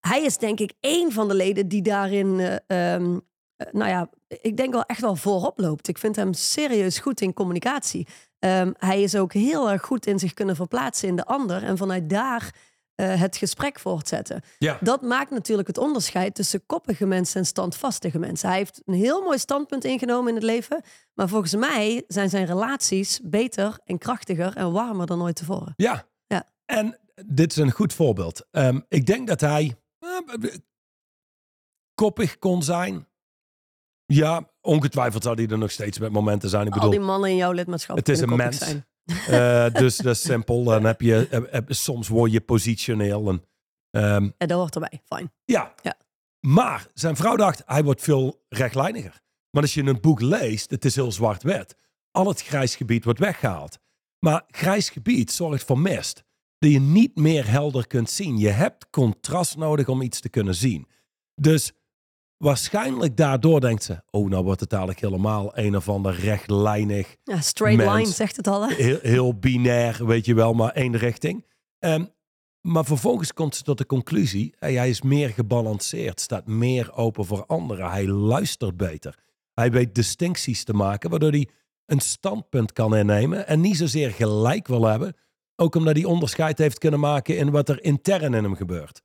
Hij 0.00 0.22
is 0.22 0.36
denk 0.36 0.60
ik 0.60 0.72
één 0.80 1.12
van 1.12 1.28
de 1.28 1.34
leden 1.34 1.68
die 1.68 1.82
daarin, 1.82 2.40
eh, 2.40 2.94
ehm, 2.94 3.18
eh, 3.56 3.66
nou 3.72 3.90
ja, 3.90 4.10
ik 4.40 4.56
denk 4.56 4.72
wel 4.72 4.84
echt 4.84 5.00
wel 5.00 5.16
voorop 5.16 5.58
loopt. 5.58 5.88
Ik 5.88 5.98
vind 5.98 6.16
hem 6.16 6.32
serieus 6.32 6.98
goed 6.98 7.20
in 7.20 7.32
communicatie. 7.32 8.06
Ehm, 8.38 8.72
hij 8.78 9.02
is 9.02 9.16
ook 9.16 9.32
heel 9.32 9.70
erg 9.70 9.82
goed 9.82 10.06
in 10.06 10.18
zich 10.18 10.34
kunnen 10.34 10.56
verplaatsen 10.56 11.08
in 11.08 11.16
de 11.16 11.24
ander 11.24 11.62
en 11.62 11.76
vanuit 11.76 12.10
daar 12.10 12.54
eh, 12.94 13.20
het 13.20 13.36
gesprek 13.36 13.78
voortzetten. 13.78 14.42
Ja. 14.58 14.78
Dat 14.80 15.02
maakt 15.02 15.30
natuurlijk 15.30 15.68
het 15.68 15.78
onderscheid 15.78 16.34
tussen 16.34 16.66
koppige 16.66 17.06
mensen 17.06 17.40
en 17.40 17.46
standvastige 17.46 18.18
mensen. 18.18 18.48
Hij 18.48 18.58
heeft 18.58 18.82
een 18.84 18.94
heel 18.94 19.22
mooi 19.22 19.38
standpunt 19.38 19.84
ingenomen 19.84 20.28
in 20.28 20.34
het 20.34 20.44
leven. 20.44 20.82
Maar 21.14 21.28
volgens 21.28 21.54
mij 21.54 22.04
zijn 22.06 22.30
zijn 22.30 22.46
relaties 22.46 23.20
beter 23.22 23.78
en 23.84 23.98
krachtiger 23.98 24.56
en 24.56 24.72
warmer 24.72 25.06
dan 25.06 25.22
ooit 25.22 25.36
tevoren. 25.36 25.72
Ja. 25.76 26.08
Ja. 26.26 26.52
En 26.64 26.98
dit 27.26 27.50
is 27.50 27.56
een 27.56 27.70
goed 27.70 27.92
voorbeeld. 27.92 28.46
Ehm, 28.50 28.80
ik 28.88 29.06
denk 29.06 29.28
dat 29.28 29.40
hij 29.40 29.76
eh, 29.98 30.08
koppig 31.94 32.38
kon 32.38 32.62
zijn. 32.62 33.08
Ja, 34.12 34.50
ongetwijfeld 34.60 35.22
zou 35.22 35.34
hij 35.34 35.46
er 35.48 35.58
nog 35.58 35.70
steeds 35.70 35.98
met 35.98 36.12
momenten 36.12 36.48
zijn. 36.48 36.66
Ik 36.66 36.72
Al 36.72 36.78
bedoel, 36.78 36.90
die 36.90 37.00
mannen 37.00 37.30
in 37.30 37.36
jouw 37.36 37.52
lidmaatschap 37.52 37.96
het 37.96 38.08
is 38.08 38.20
een 38.20 38.36
mens. 38.36 38.74
Eh, 39.28 39.66
dus 39.72 39.96
dat 39.96 40.14
is 40.14 40.22
simpel. 40.22 40.64
Dan 40.64 40.84
heb 40.84 41.00
je, 41.00 41.28
eh, 41.28 41.56
eh, 41.56 41.62
soms 41.68 42.08
word 42.08 42.32
je 42.32 42.40
positioneel. 42.40 43.28
En, 43.28 43.44
ehm, 43.90 44.30
En 44.38 44.48
dat 44.48 44.58
hoort 44.58 44.74
erbij. 44.74 45.00
Fijn. 45.04 45.32
ja. 45.44 45.74
Ja. 45.82 45.96
Maar 46.40 46.86
zijn 46.94 47.16
vrouw 47.16 47.36
dacht, 47.36 47.62
hij 47.66 47.84
wordt 47.84 48.02
veel 48.02 48.44
rechtlijniger. 48.48 49.20
Maar 49.50 49.62
als 49.62 49.74
je 49.74 49.82
een 49.82 50.00
boek 50.00 50.20
leest, 50.20 50.70
het 50.70 50.84
is 50.84 50.94
heel 50.94 51.12
zwart-wit. 51.12 51.76
Al 52.10 52.28
het 52.28 52.42
grijs 52.42 52.76
gebied 52.76 53.04
wordt 53.04 53.18
weggehaald. 53.18 53.78
Maar 54.18 54.44
grijs 54.48 54.90
gebied 54.90 55.32
zorgt 55.32 55.64
voor 55.64 55.78
mist. 55.78 56.24
Dat 56.58 56.70
je 56.70 56.80
niet 56.80 57.16
meer 57.16 57.50
helder 57.50 57.86
kunt 57.86 58.10
zien. 58.10 58.38
Je 58.38 58.48
hebt 58.48 58.90
contrast 58.90 59.56
nodig 59.56 59.88
om 59.88 60.02
iets 60.02 60.20
te 60.20 60.28
kunnen 60.28 60.54
zien. 60.54 60.88
Dus 61.34 61.72
waarschijnlijk 62.42 63.16
daardoor 63.16 63.60
denkt 63.60 63.82
ze... 63.82 64.02
Oh, 64.10 64.28
nou 64.28 64.44
wordt 64.44 64.60
het 64.60 64.72
eigenlijk 64.72 65.00
helemaal 65.00 65.58
een 65.58 65.76
of 65.76 65.88
ander 65.88 66.14
rechtlijnig 66.14 67.16
Ja, 67.24 67.40
straight 67.40 67.84
Mens. 67.84 67.92
line 67.92 68.14
zegt 68.14 68.36
het 68.36 68.46
al. 68.46 68.68
Hè? 68.68 68.74
heel, 68.74 68.98
heel 69.02 69.38
binair, 69.38 70.06
weet 70.06 70.26
je 70.26 70.34
wel, 70.34 70.52
maar 70.52 70.72
één 70.72 70.96
richting. 70.96 71.46
Ehm, 71.78 72.04
maar 72.60 72.84
vervolgens 72.84 73.32
komt 73.32 73.54
ze 73.56 73.62
tot 73.62 73.78
de 73.78 73.86
conclusie, 73.86 74.54
hey, 74.58 74.74
hij 74.74 74.88
is 74.88 75.02
meer 75.02 75.28
gebalanceerd, 75.28 76.20
staat 76.20 76.46
meer 76.46 76.94
open 76.94 77.24
voor 77.24 77.46
anderen, 77.46 77.90
hij 77.90 78.06
luistert 78.06 78.76
beter. 78.76 79.18
Hij 79.54 79.70
weet 79.70 79.94
distincties 79.94 80.64
te 80.64 80.72
maken, 80.72 81.10
waardoor 81.10 81.30
hij 81.30 81.48
een 81.86 82.00
standpunt 82.00 82.72
kan 82.72 82.96
innemen 82.96 83.46
en 83.46 83.60
niet 83.60 83.76
zozeer 83.76 84.10
gelijk 84.10 84.66
wil 84.66 84.84
hebben, 84.84 85.16
ook 85.56 85.74
omdat 85.74 85.96
hij 85.96 86.04
onderscheid 86.04 86.58
heeft 86.58 86.78
kunnen 86.78 87.00
maken 87.00 87.36
in 87.36 87.50
wat 87.50 87.68
er 87.68 87.84
intern 87.84 88.34
in 88.34 88.44
hem 88.44 88.56
gebeurt. 88.56 89.02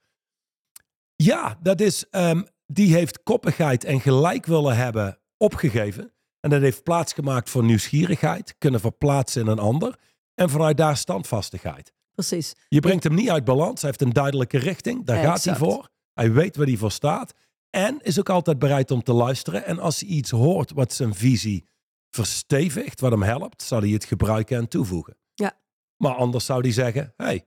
Ja, 1.15 1.57
dat 1.61 1.81
is, 1.81 2.09
ehm, 2.09 2.41
die 2.65 2.93
heeft 2.93 3.23
koppigheid 3.23 3.83
en 3.83 4.01
gelijk 4.01 4.45
willen 4.45 4.75
hebben 4.75 5.19
opgegeven. 5.37 6.13
En 6.39 6.49
dat 6.49 6.61
heeft 6.61 6.83
plaatsgemaakt 6.83 7.49
voor 7.49 7.63
nieuwsgierigheid, 7.63 8.55
kunnen 8.57 8.79
verplaatsen 8.79 9.41
in 9.41 9.47
een 9.47 9.59
ander. 9.59 9.99
En 10.33 10.49
vanuit 10.49 10.77
daar 10.77 10.97
standvastigheid. 10.97 11.93
Precies. 12.11 12.53
Je 12.67 12.79
brengt 12.79 13.03
hem 13.03 13.13
niet 13.13 13.29
uit 13.29 13.43
balans. 13.43 13.81
Hij 13.81 13.89
heeft 13.89 14.01
een 14.01 14.13
duidelijke 14.13 14.57
richting. 14.57 15.05
Daar 15.05 15.23
gaat 15.23 15.43
hij 15.43 15.55
voor. 15.55 15.89
Hij 16.13 16.31
weet 16.31 16.55
waar 16.55 16.65
hij 16.65 16.77
voor 16.77 16.91
staat. 16.91 17.33
En 17.69 17.99
is 18.01 18.19
ook 18.19 18.29
altijd 18.29 18.59
bereid 18.59 18.91
om 18.91 19.03
te 19.03 19.13
luisteren. 19.13 19.65
En 19.65 19.79
als 19.79 19.99
hij 19.99 20.09
iets 20.09 20.29
hoort 20.29 20.71
wat 20.71 20.93
zijn 20.93 21.15
visie 21.15 21.65
verstevigt, 22.09 22.99
wat 22.99 23.11
hem 23.11 23.23
helpt, 23.23 23.61
zal 23.61 23.79
hij 23.79 23.89
het 23.89 24.05
gebruiken 24.05 24.57
en 24.57 24.67
toevoegen. 24.67 25.17
Ja. 25.33 25.59
Maar 25.97 26.15
anders 26.15 26.45
zou 26.45 26.61
hij 26.61 26.71
zeggen: 26.71 27.13
hey, 27.17 27.45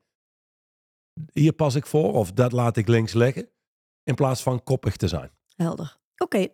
hier 1.32 1.52
pas 1.52 1.74
ik 1.74 1.86
voor 1.86 2.12
of 2.12 2.32
dat 2.32 2.52
laat 2.52 2.76
ik 2.76 2.88
links 2.88 3.12
liggen. 3.12 3.48
In 4.08 4.14
plaats 4.14 4.42
van 4.42 4.62
koppig 4.62 4.96
te 4.96 5.08
zijn. 5.08 5.30
Helder. 5.56 5.96
Oké. 6.16 6.46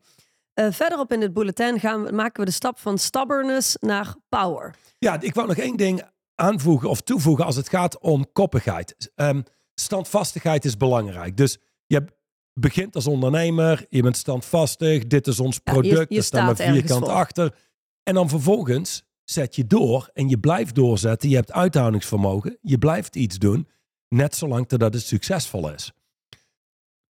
Eh, 0.55 0.73
verderop 0.73 1.13
in 1.13 1.21
dit 1.21 1.33
bulletin 1.33 1.81
gaan 1.81 2.05
we, 2.05 2.13
maken 2.13 2.41
we 2.41 2.47
de 2.47 2.55
stap 2.55 2.79
van 2.79 2.99
stubbornness 2.99 3.77
naar 3.81 4.15
power. 4.29 4.75
Ja, 4.99 5.21
ik 5.21 5.35
wou 5.35 5.47
nog 5.49 5.57
één 5.57 5.77
ding 5.77 6.03
aanvoegen 6.35 6.89
of 6.89 7.01
toevoegen 7.01 7.45
als 7.45 7.57
het 7.57 7.69
gaat 7.69 7.99
om 7.99 8.33
koppigheid. 8.33 9.13
Ehm, 9.15 9.43
standvastigheid 9.75 10.65
is 10.65 10.77
belangrijk. 10.77 11.37
Dus 11.37 11.59
je 11.87 12.05
begint 12.53 12.95
als 12.95 13.07
ondernemer, 13.07 13.87
je 13.89 14.03
bent 14.03 14.17
standvastig, 14.17 15.07
dit 15.07 15.27
is 15.27 15.41
ons 15.41 15.61
Ja, 15.65 15.73
je- 15.73 15.81
product, 15.81 16.11
je 16.13 16.17
er 16.19 16.25
staan 16.25 16.49
we 16.49 16.57
vierkant 16.63 17.05
voor. 17.05 17.15
achter. 17.15 17.55
En 18.03 18.15
dan 18.15 18.29
vervolgens 18.29 19.03
zet 19.25 19.57
je 19.57 19.67
door 19.67 20.11
en 20.13 20.29
je 20.29 20.39
blijft 20.39 20.75
doorzetten. 20.75 21.29
Je 21.29 21.37
hebt 21.37 21.53
uithoudingsvermogen, 21.53 22.59
je 22.61 22.79
blijft 22.79 23.17
iets 23.17 23.39
doen, 23.39 23.69
net 24.09 24.35
zolang 24.37 24.69
totdat 24.69 24.95
het 24.95 25.03
succesvol 25.03 25.71
is. 25.73 25.93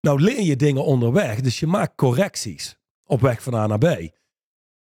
Nou 0.01 0.21
leer 0.21 0.41
je 0.41 0.55
dingen 0.55 0.83
onderweg, 0.83 1.41
dus 1.41 1.59
je 1.59 1.67
maakt 1.67 1.95
correcties 1.95 2.77
op 3.03 3.21
weg 3.21 3.43
van 3.43 3.53
A 3.53 3.67
naar 3.67 3.77
B. 3.77 4.15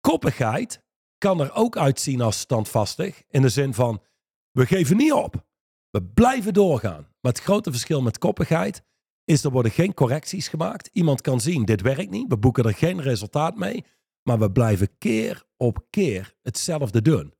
Koppigheid 0.00 0.84
kan 1.18 1.40
er 1.40 1.54
ook 1.54 1.76
uitzien 1.76 2.20
als 2.20 2.38
standvastig. 2.38 3.22
In 3.28 3.42
de 3.42 3.48
zin 3.48 3.74
van, 3.74 4.02
we 4.50 4.66
geven 4.66 4.96
niet 4.96 5.12
op. 5.12 5.46
We 5.90 6.02
blijven 6.02 6.52
doorgaan. 6.52 7.08
Maar 7.20 7.32
het 7.32 7.40
grote 7.40 7.70
verschil 7.70 8.02
met 8.02 8.18
koppigheid 8.18 8.82
is, 9.24 9.44
er 9.44 9.50
worden 9.50 9.72
geen 9.72 9.94
correcties 9.94 10.48
gemaakt. 10.48 10.90
Iemand 10.92 11.20
kan 11.20 11.40
zien, 11.40 11.64
dit 11.64 11.80
werkt 11.80 12.10
niet. 12.10 12.28
We 12.28 12.38
boeken 12.38 12.64
er 12.64 12.74
geen 12.74 13.02
resultaat 13.02 13.56
mee. 13.56 13.84
Maar 14.22 14.38
we 14.38 14.52
blijven 14.52 14.98
keer 14.98 15.44
op 15.56 15.86
keer 15.90 16.34
hetzelfde 16.42 17.02
doen. 17.02 17.34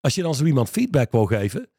Als 0.00 0.14
je 0.14 0.22
dan 0.22 0.34
zo 0.34 0.44
iemand 0.44 0.70
feedback 0.70 1.12
wil 1.12 1.26
geven, 1.26 1.70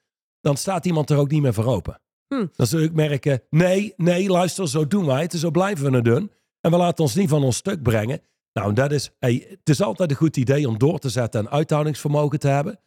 dan 0.42 0.58
staat 0.58 0.86
iemand 0.86 1.10
er 1.10 1.18
ook 1.18 1.32
niet 1.32 1.42
meer 1.42 1.54
voor 1.54 1.66
open. 1.66 2.02
Hm. 2.28 2.46
Dan 2.56 2.68
zul 2.68 2.80
ik 2.80 2.94
merken, 2.94 3.42
nee, 3.50 3.94
nee, 3.98 4.30
luister, 4.30 4.70
zo 4.70 4.88
doen 4.88 5.06
wij 5.06 5.22
het. 5.22 5.34
en 5.34 5.40
Zo 5.40 5.52
blijven 5.52 5.90
we 5.90 5.96
het 5.96 6.06
doen. 6.06 6.32
En 6.62 6.72
we 6.72 6.78
laten 6.78 7.04
ons 7.04 7.16
niet 7.16 7.30
van 7.30 7.44
ons 7.44 7.58
stuk 7.58 7.84
brengen. 7.84 8.22
Nou, 8.54 8.74
dat 8.74 8.92
is, 8.92 9.12
hey, 9.20 9.46
het 9.50 9.70
is 9.70 9.82
altijd 9.82 10.10
een 10.10 10.18
goed 10.18 10.38
idee 10.38 10.68
om 10.68 10.78
door 10.78 11.00
te 11.00 11.10
zetten 11.10 11.40
en 11.40 11.52
uithoudingsvermogen 11.52 12.40
te 12.40 12.48
hebben. 12.48 12.80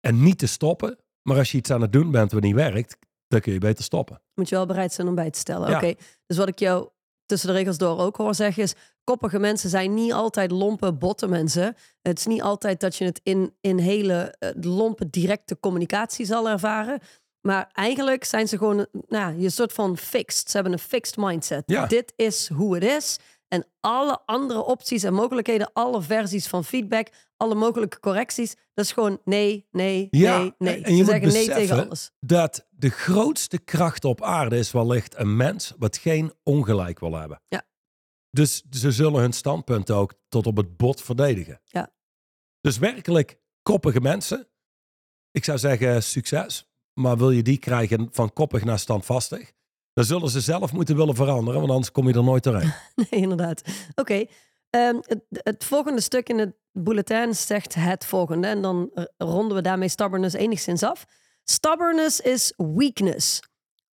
En 0.00 0.22
niet 0.22 0.38
te 0.38 0.46
stoppen. 0.46 0.98
Maar 1.22 1.38
als 1.38 1.52
je 1.52 1.58
iets 1.58 1.70
aan 1.70 1.80
het 1.80 1.92
doen 1.92 2.10
bent 2.10 2.32
wat 2.32 2.42
niet 2.42 2.54
werkt, 2.54 2.96
dan 3.28 3.40
kun 3.40 3.52
je 3.52 3.58
beter 3.58 3.84
stoppen. 3.84 4.22
Moet 4.34 4.48
je 4.48 4.54
wel 4.54 4.66
bereid 4.66 4.92
zijn 4.92 5.08
om 5.08 5.14
bij 5.14 5.30
te 5.30 5.38
stellen. 5.38 5.70
Ja. 5.70 5.76
Oké, 5.76 5.94
dus 6.26 6.36
wat 6.36 6.48
ik 6.48 6.58
jou 6.58 6.88
tussen 7.26 7.48
de 7.48 7.54
regels 7.54 7.78
door 7.78 7.98
ook 7.98 8.16
hoor 8.16 8.34
zeggen 8.34 8.62
is... 8.62 8.74
koppige 9.04 9.38
mensen 9.38 9.70
zijn 9.70 9.94
niet 9.94 10.12
altijd 10.12 10.50
lompe, 10.50 10.92
botte 10.92 11.28
mensen. 11.28 11.74
Het 12.02 12.18
is 12.18 12.26
niet 12.26 12.42
altijd 12.42 12.80
dat 12.80 12.96
je 12.96 13.04
het 13.04 13.20
in, 13.22 13.54
in 13.60 13.78
hele 13.78 14.34
eh, 14.38 14.50
lompe, 14.60 15.10
directe 15.10 15.60
communicatie 15.60 16.26
zal 16.26 16.48
ervaren. 16.48 17.00
Maar 17.46 17.70
eigenlijk 17.72 18.24
zijn 18.24 18.48
ze 18.48 18.58
gewoon, 18.58 18.86
nou, 19.08 19.38
je 19.40 19.50
soort 19.50 19.72
van 19.72 19.96
fixed. 19.96 20.50
Ze 20.50 20.54
hebben 20.56 20.72
een 20.72 20.78
fixed 20.78 21.16
mindset. 21.16 21.62
Ja. 21.66 21.86
Dit 21.86 22.12
is 22.16 22.48
hoe 22.48 22.74
het 22.74 22.84
is. 22.84 23.18
En 23.48 23.66
alle 23.80 24.20
andere 24.24 24.64
opties 24.64 25.02
en 25.02 25.14
mogelijkheden, 25.14 25.70
alle 25.72 26.02
versies 26.02 26.46
van 26.46 26.64
feedback, 26.64 27.08
alle 27.36 27.54
mogelijke 27.54 28.00
correcties, 28.00 28.54
dat 28.74 28.84
is 28.84 28.92
gewoon 28.92 29.20
nee, 29.24 29.66
nee, 29.70 30.08
Ja, 30.10 30.38
nee, 30.38 30.54
nee. 30.58 30.74
en 30.74 30.80
je 30.80 30.86
Ze 30.86 30.92
moet 30.94 31.06
zeggen 31.06 31.28
nee 31.28 31.46
beseffen- 31.46 31.66
tegen 31.68 31.86
alles. 31.86 32.10
Dat 32.20 32.66
de 32.70 32.88
grootste 32.88 33.58
kracht 33.58 34.04
op 34.04 34.22
aarde 34.22 34.58
is 34.58 34.70
wellicht 34.72 35.18
een 35.18 35.36
mens 35.36 35.72
wat 35.78 35.96
geen 35.96 36.32
ongelijk 36.42 36.98
wil 37.00 37.14
hebben. 37.14 37.42
Ja. 37.48 37.62
Dus 38.30 38.62
ze 38.70 38.92
zullen 38.92 39.20
hun 39.20 39.32
standpunt 39.32 39.90
ook 39.90 40.14
tot 40.28 40.46
op 40.46 40.56
het 40.56 40.76
bot 40.76 41.02
verdedigen. 41.02 41.60
Ja. 41.64 41.92
Dus 42.60 42.78
werkelijk 42.78 43.38
koppige 43.62 44.00
mensen. 44.00 44.48
Ik 45.30 45.44
zou 45.44 45.58
zeggen 45.58 46.02
succes. 46.02 46.68
Maar 46.98 47.16
wil 47.16 47.30
je 47.30 47.42
die 47.42 47.58
krijgen 47.58 48.08
van 48.12 48.32
koppig 48.32 48.64
naar 48.64 48.78
standvastig, 48.78 49.52
dan 49.92 50.04
zullen 50.04 50.30
ze 50.30 50.40
zelf 50.40 50.72
moeten 50.72 50.96
willen 50.96 51.14
veranderen, 51.14 51.60
want 51.60 51.72
anders 51.72 51.92
kom 51.92 52.08
je 52.08 52.14
er 52.14 52.24
nooit 52.24 52.42
doorheen. 52.42 52.72
Nee, 52.94 53.20
inderdaad. 53.20 53.62
Oké. 53.94 54.24
ehm, 54.70 54.96
het, 55.00 55.24
het 55.28 55.64
volgende 55.64 56.00
stuk 56.00 56.28
in 56.28 56.38
het 56.38 56.56
bulletin 56.72 57.34
zegt 57.34 57.74
het 57.74 58.04
volgende. 58.04 58.46
En 58.46 58.62
dan 58.62 58.90
ronden 59.16 59.56
we 59.56 59.62
daarmee 59.62 59.88
stubbornness 59.88 60.34
enigszins 60.34 60.82
af. 60.82 61.04
Stubbornness 61.44 62.20
is 62.20 62.52
weakness. 62.56 63.40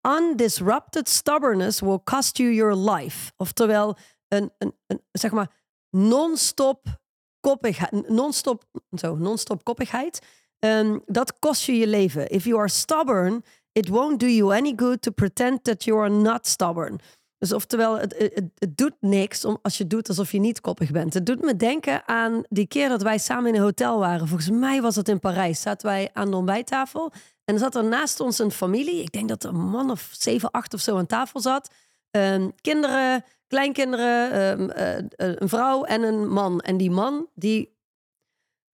Undisrupted 0.01 1.10
stubbornness 1.10 1.79
will 1.79 2.00
cost 2.03 2.38
you 2.38 2.53
your 2.53 2.75
life. 2.75 3.31
Oftewel, 3.38 3.98
een, 4.27 4.51
een, 4.58 4.74
een 4.88 5.01
zeg 5.12 5.31
maar 5.31 5.51
non-stop 5.89 7.00
koppigheid. 7.39 8.10
Non-stop, 8.10 8.63
zo, 8.91 9.15
non-stop 9.15 9.63
koppigheid. 9.63 10.20
Ehm, 10.62 10.98
dat 11.06 11.39
kost 11.39 11.65
je 11.65 11.77
je 11.77 11.88
leven. 11.88 12.30
If 12.30 12.44
you 12.44 12.58
are 12.58 12.70
stubborn, 12.70 13.44
it 13.72 13.88
won't 13.88 14.20
do 14.20 14.27
you 14.27 14.53
any 14.53 14.74
good 14.75 15.01
to 15.01 15.12
pretend 15.12 15.63
that 15.63 15.84
you 15.84 16.00
are 16.00 16.10
not 16.10 16.48
stubborn. 16.48 17.00
Dus 17.38 17.53
oftewel, 17.53 18.00
het, 18.00 18.15
het, 18.18 18.44
het 18.56 18.77
doet 18.77 18.96
niks 19.00 19.46
om, 19.46 19.58
als 19.62 19.77
je 19.77 19.88
doet 19.88 20.08
alsof 20.08 20.32
je 20.32 20.39
niet 20.39 20.62
koppig 20.62 20.91
bent. 20.91 21.13
Het 21.13 21.25
doet 21.25 21.41
me 21.41 21.56
denken 21.56 22.08
aan 22.08 22.44
die 22.50 22.68
keer 22.68 22.89
dat 22.89 23.01
wij 23.01 23.18
samen 23.18 23.50
in 23.50 23.56
een 23.56 23.62
hotel 23.62 24.00
waren. 24.00 24.27
Volgens 24.27 24.50
mij 24.50 24.82
was 24.82 24.96
het 24.96 25.10
in 25.10 25.20
Parijs. 25.20 25.62
Zaten 25.62 25.88
wij 25.88 26.10
aan 26.13 26.30
de 26.30 26.36
ontbijttafel. 26.36 27.12
En 27.46 27.53
er 27.53 27.60
zat 27.60 27.75
er 27.75 27.84
naast 27.84 28.20
ons 28.20 28.39
een 28.39 28.51
familie. 28.51 29.01
Ik 29.01 29.12
denk 29.12 29.30
dat 29.30 29.44
er 29.44 29.50
een 29.50 29.70
man 29.70 29.91
of 29.91 30.10
zeven, 30.12 30.51
acht 30.51 30.74
of 30.74 30.80
zo 30.80 30.98
aan 30.98 31.06
tafel 31.06 31.39
zat. 31.39 31.72
Ehm, 32.12 32.50
kinderen, 32.62 33.24
kleinkinderen, 33.48 34.32
ehm, 34.32 34.70
eh, 34.70 34.98
eh, 34.98 35.06
een 35.15 35.50
vrouw 35.50 35.84
en 35.84 36.03
een 36.03 36.30
man. 36.30 36.60
En 36.60 36.77
die 36.77 36.91
man, 36.91 37.27
die 37.34 37.77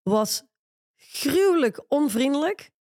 was 0.03 0.44
gruwelijk 1.11 1.83
onvriendelijk 1.87 2.71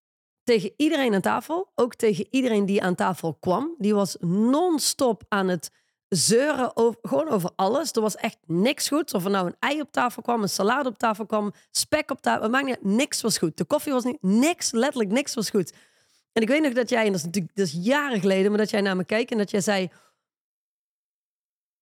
tegen 0.43 0.73
iedereen 0.77 1.13
aan 1.13 1.21
tafel. 1.21 1.71
Ook 1.75 1.95
tegen 1.95 2.27
iedereen 2.31 2.65
die 2.65 2.83
aan 2.83 2.95
tafel 2.95 3.33
kwam. 3.39 3.75
Die 3.77 3.95
was 3.95 4.17
non-stop 4.19 5.23
aan 5.29 5.47
het 5.47 5.71
zeuren 6.07 6.75
over, 6.75 6.99
gewoon 7.01 7.29
over 7.29 7.51
alles. 7.55 7.91
Er 7.91 8.01
was 8.01 8.15
echt 8.15 8.37
niks 8.45 8.87
goed. 8.87 9.13
Of 9.13 9.25
er 9.25 9.31
nou 9.31 9.47
een 9.47 9.55
ei 9.59 9.81
op 9.81 9.91
tafel 9.91 10.21
kwam, 10.21 10.41
een 10.41 10.49
salade 10.49 10.89
op 10.89 10.97
tafel 10.97 11.25
kwam, 11.25 11.53
spek 11.71 12.11
op 12.11 12.21
tafel. 12.21 12.53
Uit. 12.53 12.83
Niks 12.83 13.21
was 13.21 13.37
goed. 13.37 13.57
De 13.57 13.65
koffie 13.65 13.93
was 13.93 14.03
niet... 14.03 14.17
Niks, 14.21 14.71
letterlijk 14.71 15.11
niks 15.11 15.33
was 15.33 15.49
goed. 15.49 15.73
En 16.33 16.41
ik 16.41 16.47
weet 16.47 16.61
nog 16.61 16.73
dat 16.73 16.89
jij, 16.89 17.05
en 17.05 17.11
dat 17.11 17.15
is 17.15 17.23
natuurlijk 17.23 17.55
dat 17.55 17.65
is 17.65 17.77
jaren 17.81 18.19
geleden, 18.19 18.49
maar 18.49 18.59
dat 18.59 18.69
jij 18.69 18.81
naar 18.81 18.95
me 18.95 19.05
keek 19.05 19.31
en 19.31 19.37
dat 19.37 19.51
jij 19.51 19.61
zei... 19.61 19.91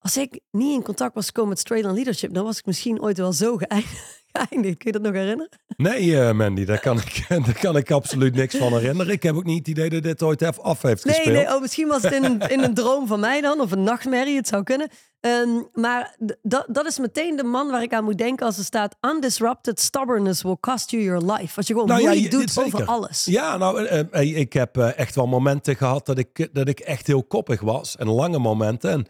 Als 0.06 0.16
ik 0.16 0.40
niet 0.50 0.74
in 0.74 0.82
contact 0.82 1.14
was 1.14 1.26
gekomen 1.26 1.50
met 1.50 1.58
Straight 1.58 1.88
on 1.88 1.94
Leadership, 1.94 2.34
dan 2.34 2.44
was 2.44 2.58
ik 2.58 2.66
misschien 2.66 3.00
ooit 3.02 3.18
wel 3.18 3.32
zo 3.32 3.56
geëindigd. 3.62 4.76
Kun 4.78 4.92
je 4.92 4.92
dat 4.92 5.02
nog 5.02 5.12
herinneren? 5.12 5.48
Nee, 5.76 6.20
eh, 6.20 6.32
Mandy, 6.32 6.64
daar 6.64 6.80
kan, 6.80 6.96
ik, 6.98 7.24
daar 7.46 7.58
kan 7.60 7.76
ik 7.76 7.90
absoluut 7.90 8.34
niks 8.34 8.56
van 8.56 8.72
herinneren. 8.72 9.12
Ik 9.12 9.22
heb 9.22 9.34
ook 9.36 9.44
niet 9.44 9.58
het 9.58 9.68
idee 9.68 9.90
dat 9.90 10.02
dit 10.02 10.22
ooit 10.22 10.42
even 10.42 10.62
af 10.62 10.82
heeft 10.82 11.04
Nee, 11.04 11.14
gespeeld. 11.14 11.36
nee, 11.36 11.54
oh, 11.54 11.60
misschien 11.60 11.88
was 11.88 12.02
het 12.02 12.12
in 12.12 12.24
een, 12.24 12.40
in 12.40 12.62
een 12.62 12.74
droom 12.80 13.06
van 13.06 13.20
mij 13.20 13.40
dan, 13.40 13.60
of 13.60 13.70
een 13.72 13.82
nachtmerrie, 13.82 14.36
het 14.36 14.48
zou 14.48 14.62
kunnen. 14.62 14.88
Ehm, 15.20 15.62
maar 15.72 16.16
dat, 16.42 16.86
is 16.86 16.98
meteen 16.98 17.36
de 17.36 17.44
man 17.44 17.70
waar 17.70 17.82
ik 17.82 17.92
aan 17.94 18.04
moet 18.04 18.18
denken 18.18 18.46
als 18.46 18.58
er 18.58 18.64
staat... 18.64 18.96
Undisrupted 19.00 19.80
stubbornness 19.80 20.42
will 20.42 20.56
cost 20.60 20.90
you 20.90 21.02
your 21.02 21.32
life. 21.32 21.56
Als 21.56 21.66
je 21.66 21.72
gewoon 21.72 21.88
Nou 21.88 22.00
ja, 22.00 22.06
moeilijk 22.08 22.32
je- 22.32 22.38
doet 22.38 22.58
over 22.58 22.70
zeker. 22.78 22.86
alles. 22.86 23.24
Ja, 23.24 23.56
nou, 23.56 23.84
eh, 23.86 24.00
eh, 24.10 24.36
ik 24.36 24.52
heb 24.52 24.76
echt 24.76 25.14
wel 25.14 25.26
momenten 25.26 25.76
gehad 25.76 26.06
dat 26.06 26.18
ik, 26.18 26.48
dat 26.52 26.68
ik 26.68 26.80
echt 26.80 27.06
heel 27.06 27.24
koppig 27.24 27.60
was. 27.60 27.96
En 27.96 28.08
lange 28.08 28.38
momenten. 28.38 28.90
En 28.90 29.06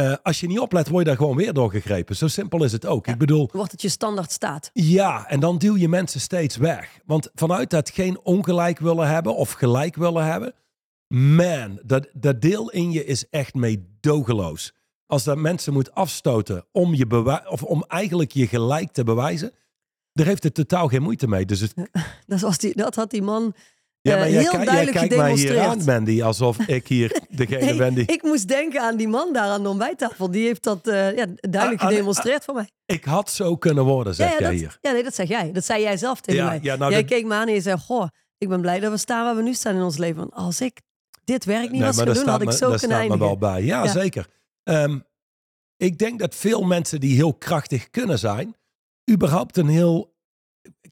eh, 0.00 0.16
als 0.22 0.40
je 0.40 0.46
niet 0.46 0.58
oplet, 0.58 0.88
word 0.88 1.02
je 1.02 1.08
daar 1.08 1.18
gewoon 1.18 1.36
weer 1.36 1.52
door 1.52 1.70
gegrepen. 1.70 2.16
Zo 2.16 2.28
simpel 2.28 2.64
is 2.64 2.72
het 2.72 2.86
ook. 2.86 3.06
Ik 3.06 3.18
bedoel, 3.18 3.48
Wordt 3.52 3.72
het 3.72 3.82
je 3.82 3.88
standaard 3.88 4.32
staat. 4.32 4.70
ja, 4.72 5.26
en 5.26 5.40
dan 5.40 5.58
duw 5.58 5.76
je 5.76 5.88
mensen 5.88 6.20
steeds 6.20 6.56
weg. 6.56 7.00
Want 7.04 7.30
vanuit 7.34 7.70
dat 7.70 7.90
geen 7.90 8.20
ongelijk 8.22 8.78
willen 8.78 9.08
hebben 9.08 9.36
of 9.36 9.52
gelijk 9.52 9.96
willen 9.96 10.24
hebben. 10.24 10.54
Man, 11.14 11.80
dat, 11.82 12.08
dat 12.12 12.40
deel 12.40 12.70
in 12.70 12.92
je 12.92 13.04
is 13.04 13.28
echt 13.28 13.54
meedogenloos. 13.54 14.72
Als 15.06 15.24
dat 15.24 15.38
mensen 15.38 15.72
moet 15.72 15.94
afstoten 15.94 16.64
om, 16.72 16.94
je 16.94 17.42
of 17.48 17.62
om 17.62 17.84
eigenlijk 17.88 18.32
je 18.32 18.46
gelijk 18.46 18.92
te 18.92 19.04
bewijzen. 19.04 19.52
Daar 20.12 20.26
heeft 20.26 20.42
het 20.42 20.54
totaal 20.54 20.88
geen 20.88 21.02
moeite 21.02 21.28
mee. 21.28 21.44
Dus 21.44 21.60
het, 21.60 21.74
Dat, 22.26 22.40
was 22.40 22.58
die, 22.58 22.76
dat 22.76 22.94
had 22.94 23.10
die 23.10 23.22
man 23.22 23.54
Ja, 24.02 24.12
eh, 24.14 24.18
maar 24.20 24.30
jij, 24.30 24.42
heel 24.42 24.52
jij 24.52 24.64
duidelijk 24.64 24.96
kijkt 24.96 25.16
mij 25.16 25.32
hier 25.34 25.60
aan. 25.60 25.84
Mandy, 25.84 26.22
alsof 26.22 26.58
ik 26.58 26.88
hier 26.88 27.20
degene 27.30 27.64
Nee, 27.64 27.76
ben 27.76 27.94
die... 27.94 28.06
ik 28.06 28.22
moest 28.22 28.48
denken 28.48 28.80
aan 28.82 28.96
die 28.96 29.08
man 29.08 29.32
daar 29.32 29.48
aan 29.48 29.62
de 29.62 29.68
ontbijttafel. 29.68 30.30
Die 30.30 30.46
heeft 30.46 30.62
dat 30.62 30.86
eh, 30.88 30.94
ja, 31.16 31.26
duidelijk 31.40 31.80
Ah, 31.80 31.86
ah, 31.86 31.92
gedemonstreerd 31.92 32.44
voor 32.44 32.54
mij. 32.54 32.70
Ik 32.86 33.04
had 33.04 33.30
zo 33.30 33.56
kunnen 33.56 33.84
worden, 33.84 34.14
zeg 34.14 34.30
ja, 34.32 34.38
jij 34.38 34.50
dat, 34.50 34.58
hier. 34.58 34.78
ja, 34.80 34.92
nee, 34.92 35.02
dat 35.02 35.14
zeg 35.14 35.28
jij. 35.28 35.52
Dat 35.52 35.64
zei 35.64 35.82
jij 35.82 35.96
zelf 35.96 36.20
tegen 36.20 36.44
mij. 36.44 36.58
ja, 36.62 36.76
nou, 36.76 36.90
jij 36.90 37.00
dat- 37.00 37.10
keek 37.10 37.24
me 37.24 37.34
aan 37.34 37.48
en 37.48 37.54
je 37.54 37.60
zei... 37.60 37.78
Goh, 37.78 38.08
ik 38.38 38.48
ben 38.48 38.60
blij 38.60 38.80
dat 38.80 38.90
we 38.92 38.96
staan 38.98 39.24
waar 39.24 39.36
we 39.36 39.42
nu 39.42 39.54
staan 39.54 39.74
in 39.74 39.82
ons 39.82 39.96
leven. 39.98 40.16
Want 40.16 40.32
als 40.34 40.60
ik 40.60 40.80
dit 41.24 41.44
werk 41.44 41.70
niet 41.70 41.82
was 41.82 41.96
daar 41.96 42.06
gaan 42.06 42.14
doen, 42.14 42.26
had 42.28 42.42
ik 42.42 42.50
zo 42.50 42.68
daar 42.70 42.78
kunnen 42.78 42.78
staat 42.78 42.88
me 42.88 42.94
eindigen. 42.96 43.26
wel 43.26 43.38
bij. 43.38 43.62
Ja, 43.64 43.86
zeker. 43.86 44.26
Ehm, 44.62 44.98
ik 45.76 45.98
denk 45.98 46.18
dat 46.18 46.34
veel 46.34 46.62
mensen 46.62 47.00
die 47.00 47.14
heel 47.14 47.34
krachtig 47.34 47.90
kunnen 47.90 48.18
zijn, 48.18 48.56
überhaupt 49.10 49.56
een 49.56 49.68
heel 49.68 50.14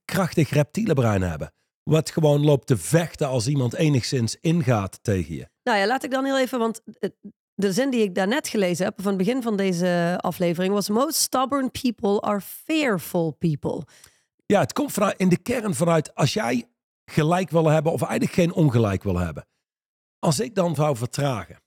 krachtig 0.04 0.50
reptiele 0.50 0.94
brein 0.94 1.22
hebben. 1.22 1.52
Wat 1.88 2.10
gewoon 2.10 2.44
loopt 2.44 2.66
te 2.66 2.76
vechten 2.76 3.28
als 3.28 3.46
iemand 3.46 3.74
enigszins 3.74 4.36
ingaat 4.40 4.98
tegen 5.02 5.34
je. 5.34 5.48
Nou 5.62 5.78
ja, 5.78 5.86
laat 5.86 6.04
ik 6.04 6.10
dan 6.10 6.24
heel 6.24 6.38
even, 6.38 6.58
want 6.58 6.80
eh, 6.98 7.10
de 7.54 7.72
zin 7.72 7.90
die 7.90 8.02
ik 8.02 8.14
daarnet 8.14 8.48
gelezen 8.48 8.84
heb, 8.84 8.94
van 8.96 9.08
het 9.08 9.16
begin 9.16 9.42
van 9.42 9.56
deze 9.56 10.18
aflevering, 10.20 10.74
was: 10.74 10.88
Most 10.88 11.14
stubborn 11.14 11.70
people 11.70 12.20
are 12.20 12.40
fearful 12.40 13.30
people. 13.30 13.84
Ja, 14.46 14.60
het 14.60 14.72
komt 14.72 14.92
vanuit, 14.92 15.18
in 15.18 15.28
de 15.28 15.36
kern 15.38 15.74
vanuit 15.74 16.14
als 16.14 16.32
jij 16.32 16.68
gelijk 17.04 17.50
wil 17.50 17.66
hebben 17.66 17.92
of 17.92 18.02
eigenlijk 18.02 18.32
geen 18.32 18.52
ongelijk 18.52 19.02
wil 19.02 19.18
hebben. 19.18 19.46
Als 20.18 20.40
ik 20.40 20.54
dan 20.54 20.74
zou 20.74 20.96
vertragen 20.96 21.62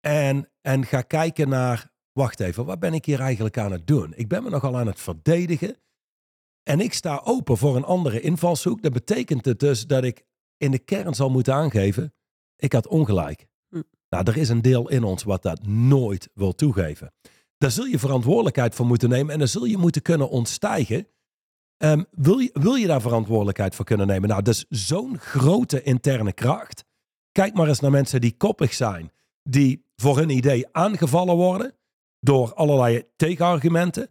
en, 0.00 0.50
en 0.60 0.86
ga 0.86 1.02
kijken 1.02 1.48
naar, 1.48 1.90
wacht 2.12 2.40
even, 2.40 2.64
wat 2.64 2.78
ben 2.78 2.94
ik 2.94 3.04
hier 3.04 3.20
eigenlijk 3.20 3.58
aan 3.58 3.72
het 3.72 3.86
doen? 3.86 4.12
Ik 4.16 4.28
ben 4.28 4.42
me 4.42 4.50
nogal 4.50 4.78
aan 4.78 4.86
het 4.86 5.00
verdedigen 5.00 5.76
en 6.68 6.80
ik 6.80 6.92
sta 6.92 7.20
open 7.24 7.56
voor 7.56 7.76
een 7.76 7.84
andere 7.84 8.20
invalshoek. 8.20 8.82
Dat 8.82 8.92
betekent 8.92 9.44
het 9.44 9.60
dus 9.60 9.86
dat 9.86 10.04
ik 10.04 10.24
in 10.56 10.70
de 10.70 10.78
kern 10.78 11.14
zal 11.14 11.30
moeten 11.30 11.54
aangeven, 11.54 12.14
ik 12.56 12.72
had 12.72 12.86
ongelijk. 12.86 13.46
Hm. 13.68 13.82
Nou, 14.08 14.24
er 14.24 14.36
is 14.36 14.48
een 14.48 14.62
deel 14.62 14.88
in 14.88 15.04
ons 15.04 15.22
wat 15.22 15.42
dat 15.42 15.66
nooit 15.66 16.28
wil 16.34 16.54
toegeven. 16.54 17.12
Daar 17.58 17.70
zul 17.70 17.84
je 17.84 17.98
verantwoordelijkheid 17.98 18.74
voor 18.74 18.86
moeten 18.86 19.08
nemen 19.08 19.32
en 19.32 19.38
daar 19.38 19.48
zul 19.48 19.64
je 19.64 19.76
moeten 19.76 20.02
kunnen 20.02 20.28
ontstijgen. 20.28 21.06
Ehm, 21.76 22.02
wil, 22.10 22.38
je, 22.38 22.50
wil 22.52 22.74
je 22.74 22.86
daar 22.86 23.00
verantwoordelijkheid 23.00 23.74
voor 23.74 23.84
kunnen 23.84 24.06
nemen? 24.06 24.28
Nou, 24.28 24.42
is 24.48 24.66
zo'n 24.68 25.18
grote 25.18 25.82
interne 25.82 26.32
kracht. 26.32 26.84
Kijk 27.32 27.54
maar 27.54 27.68
eens 27.68 27.80
naar 27.80 27.90
mensen 27.90 28.20
die 28.20 28.36
koppig 28.36 28.74
zijn, 28.74 29.12
die 29.42 29.84
voor 29.96 30.16
hun 30.16 30.30
idee 30.30 30.66
aangevallen 30.72 31.36
worden 31.36 31.74
door 32.20 32.54
allerlei 32.54 33.04
tegenargumenten. 33.16 34.10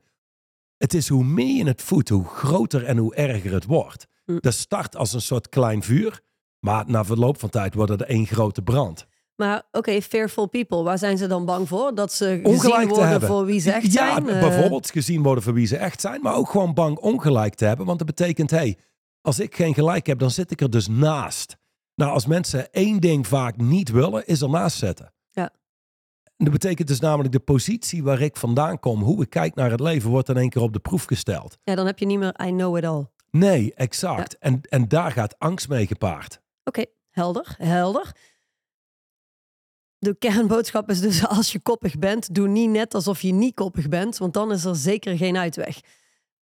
Het 0.77 0.93
is 0.93 1.07
hoe 1.07 1.23
meer 1.23 1.55
je 1.55 1.67
het 1.67 1.81
voedt, 1.81 2.09
hoe 2.09 2.25
groter 2.25 2.85
en 2.85 2.97
hoe 2.97 3.15
erger 3.15 3.53
het 3.53 3.65
wordt. 3.65 4.07
Hm. 4.25 4.37
Dat 4.39 4.53
start 4.53 4.95
als 4.95 5.13
een 5.13 5.21
soort 5.21 5.49
klein 5.49 5.83
vuur, 5.83 6.21
maar 6.59 6.83
na 6.87 7.05
verloop 7.05 7.39
van 7.39 7.49
tijd 7.49 7.73
wordt 7.73 7.91
het 7.91 8.01
één 8.01 8.27
grote 8.27 8.61
brand. 8.61 9.07
Maar 9.35 9.63
oké, 9.71 10.01
fearful 10.01 10.47
people, 10.47 10.83
waar 10.83 10.97
zijn 10.97 11.17
ze 11.17 11.27
dan 11.27 11.45
bang 11.45 11.67
voor? 11.67 11.95
Dat 11.95 12.13
ze 12.13 12.39
Ongelijk 12.43 12.75
gezien 12.75 12.87
worden 12.87 13.21
voor 13.21 13.45
wie 13.45 13.59
ze 13.59 13.71
echt 13.71 13.93
ja, 13.93 14.13
zijn? 14.13 14.29
Eh, 14.29 14.39
bijvoorbeeld 14.39 14.91
gezien 14.91 15.23
worden 15.23 15.43
voor 15.43 15.53
wie 15.53 15.67
ze 15.67 15.77
echt 15.77 16.01
zijn, 16.01 16.21
maar 16.21 16.35
ook 16.35 16.49
gewoon 16.49 16.73
bang 16.73 16.97
ongelijk 16.97 17.55
te 17.55 17.65
hebben. 17.65 17.85
Want 17.85 17.97
dat 17.97 18.07
betekent, 18.07 18.49
hé, 18.49 18.57
hey, 18.57 18.77
als 19.21 19.39
ik 19.39 19.55
geen 19.55 19.73
gelijk 19.73 20.07
heb, 20.07 20.19
dan 20.19 20.31
zit 20.31 20.51
ik 20.51 20.61
er 20.61 20.69
dus 20.69 20.87
naast. 20.87 21.57
Nou, 21.95 22.11
als 22.11 22.25
mensen 22.25 22.71
één 22.71 22.99
ding 22.99 23.27
vaak 23.27 23.57
niet 23.57 23.91
willen, 23.91 24.27
is 24.27 24.41
ernaast 24.41 24.77
zetten. 24.77 25.13
En 26.37 26.45
dat 26.45 26.53
betekent 26.53 26.87
dus 26.87 26.99
namelijk 26.99 27.31
de 27.31 27.39
positie 27.39 28.03
waar 28.03 28.21
ik 28.21 28.37
vandaan 28.37 28.79
kom, 28.79 29.01
hoe 29.01 29.21
ik 29.21 29.29
kijk 29.29 29.55
naar 29.55 29.71
het 29.71 29.79
leven, 29.79 30.09
wordt 30.09 30.29
in 30.29 30.37
één 30.37 30.49
keer 30.49 30.61
op 30.61 30.73
de 30.73 30.79
proef 30.79 31.03
gesteld. 31.03 31.57
ja, 31.63 31.75
dan 31.75 31.85
heb 31.85 31.99
je 31.99 32.05
niet 32.05 32.19
meer 32.19 32.35
I 32.45 32.49
know 32.49 32.77
it 32.77 32.85
all. 32.85 32.97
Oké, 32.97 33.09
Nee, 33.31 33.73
exact. 33.73 34.37
En, 34.37 34.61
en 34.69 34.87
daar 34.87 35.11
gaat 35.11 35.39
angst 35.39 35.69
mee 35.69 35.87
gepaard. 35.87 36.41
helder, 37.09 37.55
helder. 37.57 38.15
De 39.99 40.15
kernboodschap 40.15 40.89
is 40.89 40.99
dus 40.99 41.27
als 41.27 41.51
je 41.51 41.59
koppig 41.59 41.99
bent, 41.99 42.33
doe 42.35 42.47
niet 42.47 42.69
net 42.69 42.93
alsof 42.93 43.21
je 43.21 43.31
niet 43.33 43.55
koppig 43.55 43.87
bent, 43.87 44.17
want 44.17 44.33
dan 44.33 44.51
is 44.51 44.63
er 44.65 44.75
zeker 44.75 45.17
geen 45.17 45.37
uitweg. 45.37 45.79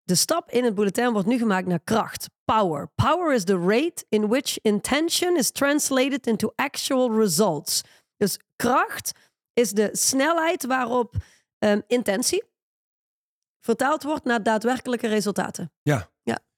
De 0.04 0.16
stap 0.16 0.52
in 0.52 0.64
het 0.64 0.76
bulletin 0.76 1.12
wordt 1.12 1.28
nu 1.28 1.38
gemaakt 1.38 1.68
naar 1.68 1.80
kracht, 1.84 2.30
power. 2.44 2.92
Power 2.96 3.34
is 3.34 3.44
the 3.44 3.58
rate 3.58 4.06
in 4.10 4.28
which 4.28 4.58
intention 4.62 5.38
is 5.38 5.52
translated 5.52 6.28
into 6.28 6.52
actual 6.56 7.18
results. 7.20 7.82
Dus 8.18 8.40
kracht 8.56 9.12
is 9.56 9.72
de 9.72 9.90
snelheid 9.92 10.66
waarop 10.66 11.16
ehm, 11.58 11.82
intentie 11.88 12.44
vertaald 13.60 14.04
wordt 14.04 14.26
naar 14.26 14.44
daadwerkelijke 14.44 15.08
resultaten. 15.08 15.72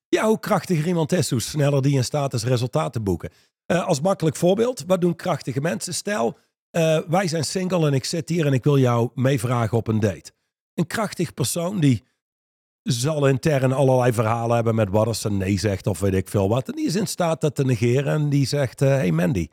Ja, 0.10 0.26
hoe 0.26 0.40
krachtiger 0.40 0.88
iemand 0.88 1.12
is, 1.12 1.30
hoe 1.30 1.42
sneller 1.42 1.82
die 1.82 1.96
in 1.96 2.04
staat 2.04 2.34
is 2.34 2.44
resultaten 2.44 3.04
boeken. 3.04 3.30
Eh, 3.66 3.88
als 3.88 4.02
makkelijk 4.02 4.36
voorbeeld, 4.36 4.84
wat 4.88 5.02
doen 5.02 5.16
krachtige 5.16 5.62
mensen? 5.62 5.94
Stel, 5.94 6.38
eh, 6.70 7.00
wij 7.08 7.28
zijn 7.28 7.46
single 7.46 7.88
en 7.88 7.94
ik 7.94 8.06
zit 8.06 8.30
hier 8.30 8.46
en 8.46 8.54
ik 8.54 8.64
wil 8.64 8.78
jou 8.78 9.10
meevragen 9.16 9.78
op 9.78 9.88
een 9.88 10.00
date. 10.00 10.32
Een 10.74 10.88
krachtig 10.88 11.34
persoon 11.34 11.80
die 11.80 12.04
zal 12.84 13.28
intern 13.28 13.72
allerlei 13.72 14.14
verhalen 14.14 14.56
hebben 14.56 14.76
met 14.76 14.90
wat 14.90 15.08
als 15.08 15.22
ze 15.22 15.32
nee 15.32 15.60
zegt 15.60 15.88
of 15.88 16.00
weet 16.00 16.14
ik 16.14 16.28
veel 16.28 16.50
wat. 16.50 16.68
En 16.68 16.76
die 16.76 16.86
is 16.86 16.96
in 16.96 17.08
staat 17.08 17.42
dat 17.42 17.56
te 17.56 17.66
negeren 17.66 18.14
en 18.14 18.30
die 18.30 18.46
zegt, 18.46 18.82
eh, 18.82 18.88
hey 18.88 19.12
Mandy, 19.12 19.48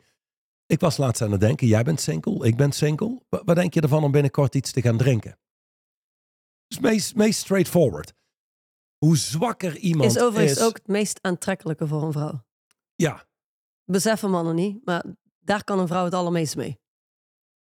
ik 0.65 0.79
was 0.79 0.97
laatst 0.97 1.21
aan 1.21 1.31
het 1.31 1.39
denken, 1.41 1.67
jij 1.67 1.83
bent 1.83 2.01
single, 2.01 2.47
ik 2.47 2.55
ben 2.57 2.71
single. 2.71 3.21
Wa- 3.29 3.41
Wat 3.45 3.55
denk 3.55 3.73
je 3.73 3.81
ervan 3.81 4.03
om 4.03 4.11
binnenkort 4.11 4.55
iets 4.55 4.71
te 4.71 4.81
gaan 4.81 4.97
drinken? 4.97 5.39
Dus 6.67 6.79
meest, 6.79 7.15
meest 7.15 7.39
straightforward. 7.39 8.13
Hoe 8.97 9.17
zwakker 9.17 9.77
iemand 9.77 10.15
Is 10.15 10.21
overigens 10.21 10.59
is... 10.59 10.65
ook 10.65 10.75
het 10.77 10.87
meest 10.87 11.19
aantrekkelijke 11.21 11.87
voor 11.87 12.03
een 12.03 12.11
vrouw. 12.11 12.43
Ja, 12.95 13.25
Beseffen 13.85 14.29
mannen 14.29 14.55
niet, 14.55 14.85
maar 14.85 15.05
daar 15.39 15.63
kan 15.63 15.79
een 15.79 15.87
vrouw 15.87 16.03
het 16.03 16.13
allermeest 16.13 16.55
mee. 16.55 16.79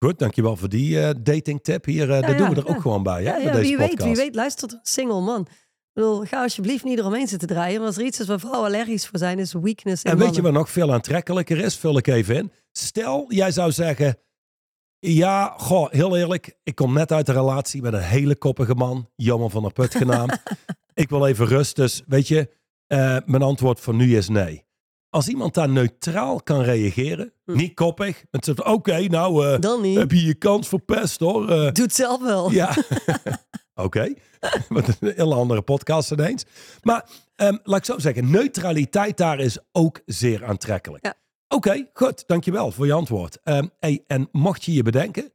Goed, 0.06 0.20
dankjewel 0.20 0.56
voor 0.58 0.70
die 0.70 1.02
eh 1.02 1.16
dating 1.24 1.64
tip. 1.64 1.86
Hier, 1.86 2.12
eh, 2.12 2.22
dat 2.22 2.30
ja, 2.30 2.38
doen 2.38 2.50
we 2.50 2.56
er 2.62 2.68
ja. 2.68 2.76
ook 2.76 2.82
gewoon 2.82 3.04
bij, 3.04 3.24
hè, 3.24 3.36
ja, 3.36 3.52
deze 3.52 3.62
wie 3.62 3.78
podcast. 3.78 3.98
weet, 3.98 4.04
wie 4.04 4.16
weet, 4.16 4.36
luistert 4.36 4.72
een 4.72 4.80
single 4.82 5.22
man. 5.22 5.48
Ik 5.94 6.02
bedoel, 6.02 6.24
ga 6.26 6.42
alsjeblieft 6.42 6.84
niet 6.84 7.00
eromheen 7.00 7.28
zitten 7.28 7.48
draaien. 7.48 7.78
Maar 7.78 7.88
als 7.88 7.98
er 7.98 8.04
iets 8.06 8.20
is 8.20 8.28
waar 8.28 8.40
vrouwen 8.40 8.66
allergisch 8.68 9.08
voor 9.08 9.20
zijn, 9.20 9.40
is 9.40 9.54
weakness 9.54 10.04
in 10.04 10.12
En 10.12 10.18
weet 10.18 10.36
je 10.36 10.42
wat 10.42 10.52
nog 10.54 10.70
veel 10.70 10.94
aantrekkelijker 10.94 11.58
is? 11.58 11.76
Vul 11.78 11.98
ik 11.98 12.08
even 12.08 12.36
in. 12.36 12.52
Stel, 12.72 13.26
jij 13.28 13.52
zou 13.52 13.72
zeggen... 13.72 14.18
Ja, 15.00 15.54
goh, 15.58 15.92
heel 15.92 16.18
eerlijk. 16.18 16.58
Ik 16.64 16.76
kom 16.76 16.94
net 16.94 17.12
uit 17.12 17.28
een 17.28 17.34
relatie 17.34 17.82
met 17.82 17.94
een 17.94 18.00
hele 18.02 18.36
koppige 18.36 18.76
man. 18.76 19.10
Johan 19.16 19.52
van 19.52 19.62
der 19.62 19.74
Put 19.74 19.96
genaamd. 19.96 20.38
ik 20.94 21.10
wil 21.10 21.28
even 21.28 21.46
rust. 21.46 21.76
Dus 21.76 22.02
weet 22.08 22.28
je, 22.28 22.50
eh, 22.88 23.18
mijn 23.26 23.42
antwoord 23.42 23.80
voor 23.80 23.94
nu 23.96 24.18
is 24.18 24.30
nee. 24.30 24.66
Als 25.10 25.28
iemand 25.28 25.54
daar 25.54 25.70
neutraal 25.70 26.42
kan 26.44 26.62
reageren, 26.62 27.34
Hm. 27.46 27.56
niet 27.56 27.74
koppig, 27.74 28.24
met 28.32 28.46
z'n 28.46 28.62
oké, 28.64 29.00
nou 29.08 29.48
eh, 29.48 29.60
Dan 29.60 29.82
niet. 29.82 29.98
heb 29.98 30.12
je 30.12 30.26
je 30.26 30.36
kans 30.36 30.68
verpest 30.68 31.20
hoor. 31.20 31.50
Eh, 31.50 31.72
Doe 31.72 31.86
het 31.86 31.96
zelf 31.96 32.22
wel. 32.22 32.52
Ja, 32.52 32.76
oké. 33.76 34.14
Wat 34.70 34.88
een 34.88 35.14
hele 35.16 35.36
andere 35.36 35.62
podcast 35.62 36.12
ineens. 36.12 36.46
Maar 36.82 37.10
ehm, 37.36 37.58
laat 37.64 37.80
ik 37.80 37.86
zo 37.86 38.00
zeggen, 38.00 38.32
neutraliteit 38.32 39.18
daar 39.18 39.40
is 39.40 39.58
ook 39.72 40.02
zeer 40.06 40.46
aantrekkelijk. 40.46 41.06
Ja. 41.06 41.16
Oké, 41.48 41.90
goed. 41.94 42.28
Dankjewel 42.28 42.72
voor 42.72 42.86
je 42.86 42.94
antwoord. 42.94 43.40
Ehm, 43.44 43.68
hey, 43.80 44.04
en 44.08 44.30
mocht 44.32 44.64
je 44.64 44.74
je 44.74 44.84
bedenken, 44.84 45.34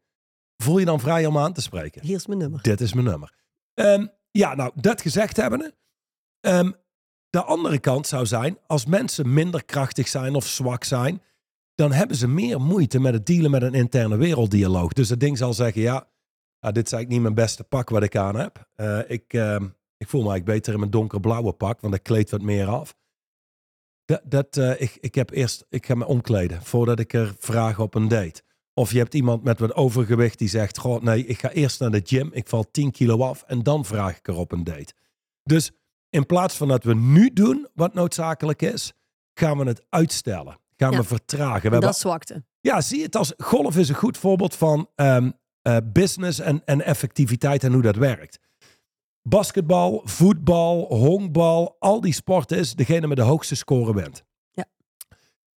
voel 0.56 0.78
je 0.78 0.84
dan 0.84 1.00
vrij 1.00 1.26
om 1.26 1.38
aan 1.38 1.52
te 1.52 1.60
spreken. 1.60 2.02
Hier 2.02 2.16
is 2.16 2.26
mijn 2.26 2.38
nummer. 2.38 2.62
Dit 2.62 2.80
is 2.80 2.92
mijn 2.92 3.06
nummer. 3.06 3.32
Ehm, 3.74 4.06
ja, 4.30 4.54
nou, 4.54 4.72
dat 4.74 5.00
gezegd 5.00 5.36
hebbende. 5.36 5.74
de 7.30 7.42
andere 7.42 7.78
kant 7.78 8.06
zou 8.06 8.26
zijn, 8.26 8.58
als 8.66 8.86
mensen 8.86 9.32
minder 9.32 9.64
krachtig 9.64 10.08
zijn 10.08 10.34
of 10.34 10.46
zwak 10.46 10.84
zijn, 10.84 11.22
dan 11.74 11.92
hebben 11.92 12.16
ze 12.16 12.28
meer 12.28 12.60
moeite 12.60 13.00
met 13.00 13.12
het 13.12 13.26
dealen 13.26 13.50
met 13.50 13.62
een 13.62 13.74
interne 13.74 14.16
werelddialoog. 14.16 14.92
Dus 14.92 15.08
het 15.08 15.20
ding 15.20 15.38
zal 15.38 15.52
zeggen, 15.52 15.82
ja, 15.82 16.08
ah, 16.66 16.72
dit 16.72 16.86
is 16.86 16.92
eigenlijk 16.92 17.08
niet 17.08 17.20
mijn 17.20 17.46
beste 17.46 17.64
pak 17.64 17.88
wat 17.88 18.02
ik 18.02 18.16
aan 18.16 18.36
heb. 18.36 18.68
Eh, 18.74 18.98
ik, 19.10 19.32
ehm, 19.32 19.64
ik 19.96 20.08
voel 20.08 20.22
me 20.22 20.28
eigenlijk 20.28 20.44
beter 20.44 20.72
in 20.72 20.78
mijn 20.78 20.90
donkerblauwe 20.90 21.52
pak, 21.52 21.80
want 21.80 21.92
dat 21.92 22.02
kleedt 22.02 22.30
wat 22.30 22.42
meer 22.42 22.66
af. 22.66 22.96
Dat, 24.04 24.20
dat, 24.24 24.56
eh, 24.56 24.80
ik, 24.80 24.98
ik, 25.00 25.14
heb 25.14 25.30
eerst, 25.30 25.66
ik 25.68 25.86
ga 25.86 25.94
me 25.94 26.06
omkleden 26.06 26.62
voordat 26.62 26.98
ik 26.98 27.12
er 27.12 27.34
vraag 27.38 27.78
op 27.78 27.94
een 27.94 28.08
date. 28.08 28.42
Of 28.74 28.92
je 28.92 28.98
hebt 28.98 29.14
iemand 29.14 29.42
met 29.42 29.58
wat 29.58 29.74
overgewicht 29.74 30.38
die 30.38 30.48
zegt: 30.48 30.78
Goh, 30.78 31.02
nee, 31.02 31.26
ik 31.26 31.38
ga 31.38 31.50
eerst 31.50 31.80
naar 31.80 31.90
de 31.90 32.00
gym, 32.04 32.30
ik 32.32 32.48
val 32.48 32.70
10 32.70 32.90
kilo 32.90 33.22
af 33.22 33.42
en 33.42 33.62
dan 33.62 33.84
vraag 33.84 34.16
ik 34.18 34.28
er 34.28 34.36
op 34.36 34.52
een 34.52 34.64
date. 34.64 34.92
Dus 35.42 35.70
in 36.10 36.26
plaats 36.26 36.56
van 36.56 36.68
dat 36.68 36.84
we 36.84 36.94
nu 36.94 37.32
doen 37.32 37.68
wat 37.74 37.94
noodzakelijk 37.94 38.62
is, 38.62 38.92
gaan 39.34 39.58
we 39.58 39.64
het 39.64 39.84
uitstellen. 39.88 40.58
Gaan 40.76 40.92
Ja. 40.92 40.98
we 40.98 41.04
vertragen. 41.04 41.54
We 41.54 41.60
hebben 41.60 41.80
dat 41.80 41.98
zwakte. 41.98 42.44
ja, 42.60 42.80
zie 42.80 43.02
het 43.02 43.16
als 43.16 43.32
golf 43.36 43.76
is 43.76 43.88
een 43.88 43.94
goed 43.94 44.18
voorbeeld 44.18 44.54
van 44.54 44.88
ehm, 44.94 45.30
eh, 45.66 45.76
business 45.84 46.38
en, 46.38 46.62
en 46.64 46.84
effectiviteit 46.84 47.64
en 47.64 47.72
hoe 47.72 47.82
dat 47.82 47.96
werkt. 47.96 48.38
Basketbal, 49.22 50.02
voetbal, 50.04 50.86
honkbal, 50.94 51.76
al 51.78 52.00
die 52.00 52.12
sporten 52.12 52.58
is 52.58 52.74
degene 52.74 53.06
met 53.06 53.16
de 53.16 53.22
hoogste 53.22 53.54
score 53.54 53.94
wint. 53.94 54.24
Ja. 54.52 54.64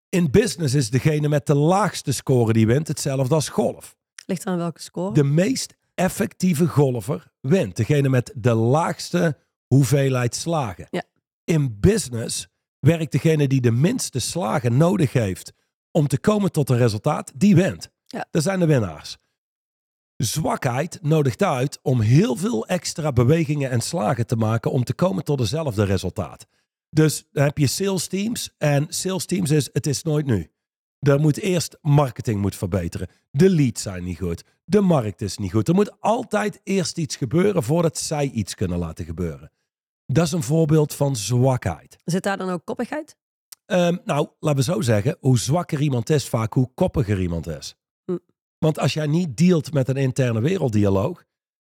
In 0.10 0.32
business 0.32 0.74
is 0.74 0.90
degene 0.90 1.28
met 1.28 1.46
de 1.46 1.56
laagste 1.56 2.12
score 2.12 2.54
die 2.54 2.68
wint 2.68 2.88
hetzelfde 2.88 3.36
als 3.36 3.50
golf. 3.50 3.96
Ligt 4.26 4.46
aan 4.46 4.58
welke 4.58 4.82
score. 4.82 5.14
De 5.14 5.24
meest 5.24 5.76
effectieve 5.96 6.68
golfer 6.68 7.32
wint. 7.42 7.76
Degene 7.76 8.10
met 8.10 8.34
de 8.36 8.54
laagste 8.54 9.38
hoeveelheid 9.68 10.36
slagen. 10.36 10.88
Ja. 10.90 11.04
In 11.44 11.80
business 11.80 12.48
werkt 12.80 13.12
degene 13.12 13.48
die 13.48 13.62
de 13.62 13.72
minste 13.72 14.20
slagen 14.20 14.78
nodig 14.78 15.14
heeft 15.14 15.54
om 15.92 16.08
te 16.08 16.20
komen 16.20 16.52
tot 16.52 16.70
een 16.70 16.78
resultaat, 16.78 17.32
die 17.36 17.56
wint. 17.56 17.90
Ja. 18.06 18.28
Dat 18.32 18.44
zijn 18.44 18.60
de 18.60 18.66
winnaars. 18.66 19.18
Zwakheid 20.24 21.00
nodigt 21.02 21.44
uit 21.44 21.80
om 21.82 22.02
heel 22.02 22.36
veel 22.36 22.68
extra 22.68 23.12
bewegingen 23.12 23.70
en 23.70 23.82
slagen 23.82 24.28
te 24.28 24.36
maken 24.36 24.72
om 24.72 24.84
te 24.84 24.94
komen 24.94 25.24
tot 25.24 25.38
dezelfde 25.38 25.84
resultaat. 25.84 26.48
Dus 26.90 27.28
dan 27.32 27.44
heb 27.44 27.58
je 27.58 27.68
sales 27.68 28.08
teams 28.08 28.56
en 28.58 28.86
sales 28.90 29.26
teams 29.26 29.52
is 29.52 29.70
het 29.74 29.88
is 29.88 30.04
nooit 30.04 30.26
nu. 30.26 30.52
Er 31.00 31.20
moet 31.20 31.38
eerst 31.38 31.78
marketing 31.82 32.42
moet 32.42 32.56
verbeteren. 32.56 33.08
De 33.32 33.50
leads 33.50 33.82
zijn 33.82 34.04
niet 34.04 34.18
goed. 34.18 34.44
De 34.66 34.82
markt 34.82 35.22
is 35.22 35.38
niet 35.38 35.52
goed. 35.52 35.68
Er 35.68 35.74
moet 35.74 36.02
altijd 36.02 36.62
eerst 36.64 36.98
iets 36.98 37.16
gebeuren 37.16 37.64
voordat 37.64 37.98
zij 37.98 38.30
iets 38.30 38.56
kunnen 38.56 38.78
laten 38.78 39.06
gebeuren. 39.06 39.52
Dat 40.06 40.26
is 40.26 40.32
een 40.32 40.44
voorbeeld 40.44 40.94
van 40.94 41.16
zwakheid. 41.16 41.98
Zit 42.06 42.24
daar 42.24 42.38
dan 42.38 42.50
ook 42.50 42.66
koppigheid? 42.66 43.18
Ehm, 43.66 43.98
nou, 44.06 44.28
laten 44.40 44.66
we 44.66 44.72
zo 44.72 44.82
zeggen, 44.82 45.18
hoe 45.20 45.40
zwakker 45.40 45.82
iemand 45.82 46.10
is, 46.10 46.28
vaak 46.28 46.54
hoe 46.54 46.72
koppiger 46.74 47.22
iemand 47.22 47.48
is. 47.48 47.76
Want 48.60 48.80
als 48.80 48.94
jij 48.94 49.08
niet 49.08 49.38
dealt 49.38 49.74
met 49.74 49.88
een 49.88 49.98
interne 49.98 50.42
werelddialoog, 50.42 51.24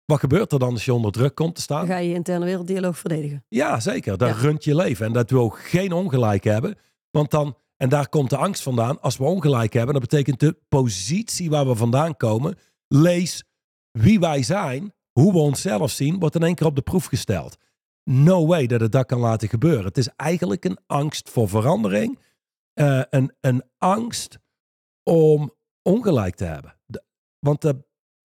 wat 0.06 0.20
gebeurt 0.20 0.52
er 0.52 0.60
dan 0.60 0.72
als 0.72 0.86
je 0.86 0.94
onder 0.94 1.12
druk 1.12 1.36
komt 1.36 1.56
te 1.56 1.64
Dan 1.68 1.78
staan? 1.78 1.88
ga 1.88 1.98
je 1.98 2.10
je 2.10 2.16
interne 2.16 2.46
werelddialoog 2.46 2.98
verdedigen. 2.98 3.46
Ja, 3.48 3.80
zeker. 3.80 4.18
Dat 4.18 4.30
Ja. 4.30 4.36
runt 4.42 4.64
je 4.64 4.76
leven. 4.76 5.06
En 5.06 5.14
dat 5.14 5.30
we 5.30 5.38
ook 5.40 5.60
geen 5.60 5.92
ongelijk 5.92 6.44
hebben. 6.44 6.76
Want 7.12 7.32
dan, 7.32 7.58
en 7.78 7.90
daar 7.90 8.10
komt 8.10 8.30
de 8.30 8.38
angst 8.38 8.64
vandaan. 8.64 9.02
Als 9.02 9.18
we 9.18 9.24
ongelijk 9.24 9.74
hebben, 9.74 9.94
dat 9.94 10.10
betekent 10.10 10.40
de 10.40 10.58
positie 10.70 11.50
waar 11.50 11.68
we 11.68 11.76
vandaan 11.76 12.18
komen. 12.18 12.58
Lees 12.88 13.44
wie 13.92 14.20
wij 14.20 14.44
zijn, 14.44 14.94
hoe 15.12 15.32
we 15.32 15.38
onszelf 15.40 15.92
zien, 15.92 16.20
wordt 16.20 16.36
in 16.36 16.44
één 16.44 16.56
keer 16.56 16.68
op 16.68 16.76
de 16.76 16.82
proef 16.82 17.06
gesteld. 17.06 17.58
No 18.04 18.46
way 18.46 18.68
dat 18.68 18.82
het 18.82 18.92
dat 18.92 19.06
kan 19.06 19.20
laten 19.20 19.50
gebeuren. 19.50 19.86
Het 19.86 19.98
is 19.98 20.08
eigenlijk 20.16 20.66
een 20.66 20.78
angst 20.88 21.30
voor 21.30 21.50
verandering. 21.50 22.20
Eh, 22.74 23.02
een, 23.10 23.34
een 23.42 23.64
angst 23.78 24.40
om 25.04 25.54
ongelijk 25.84 26.36
te 26.36 26.46
hebben. 26.46 26.76
De- 26.86 27.04
want 27.40 27.62
dat 27.62 27.76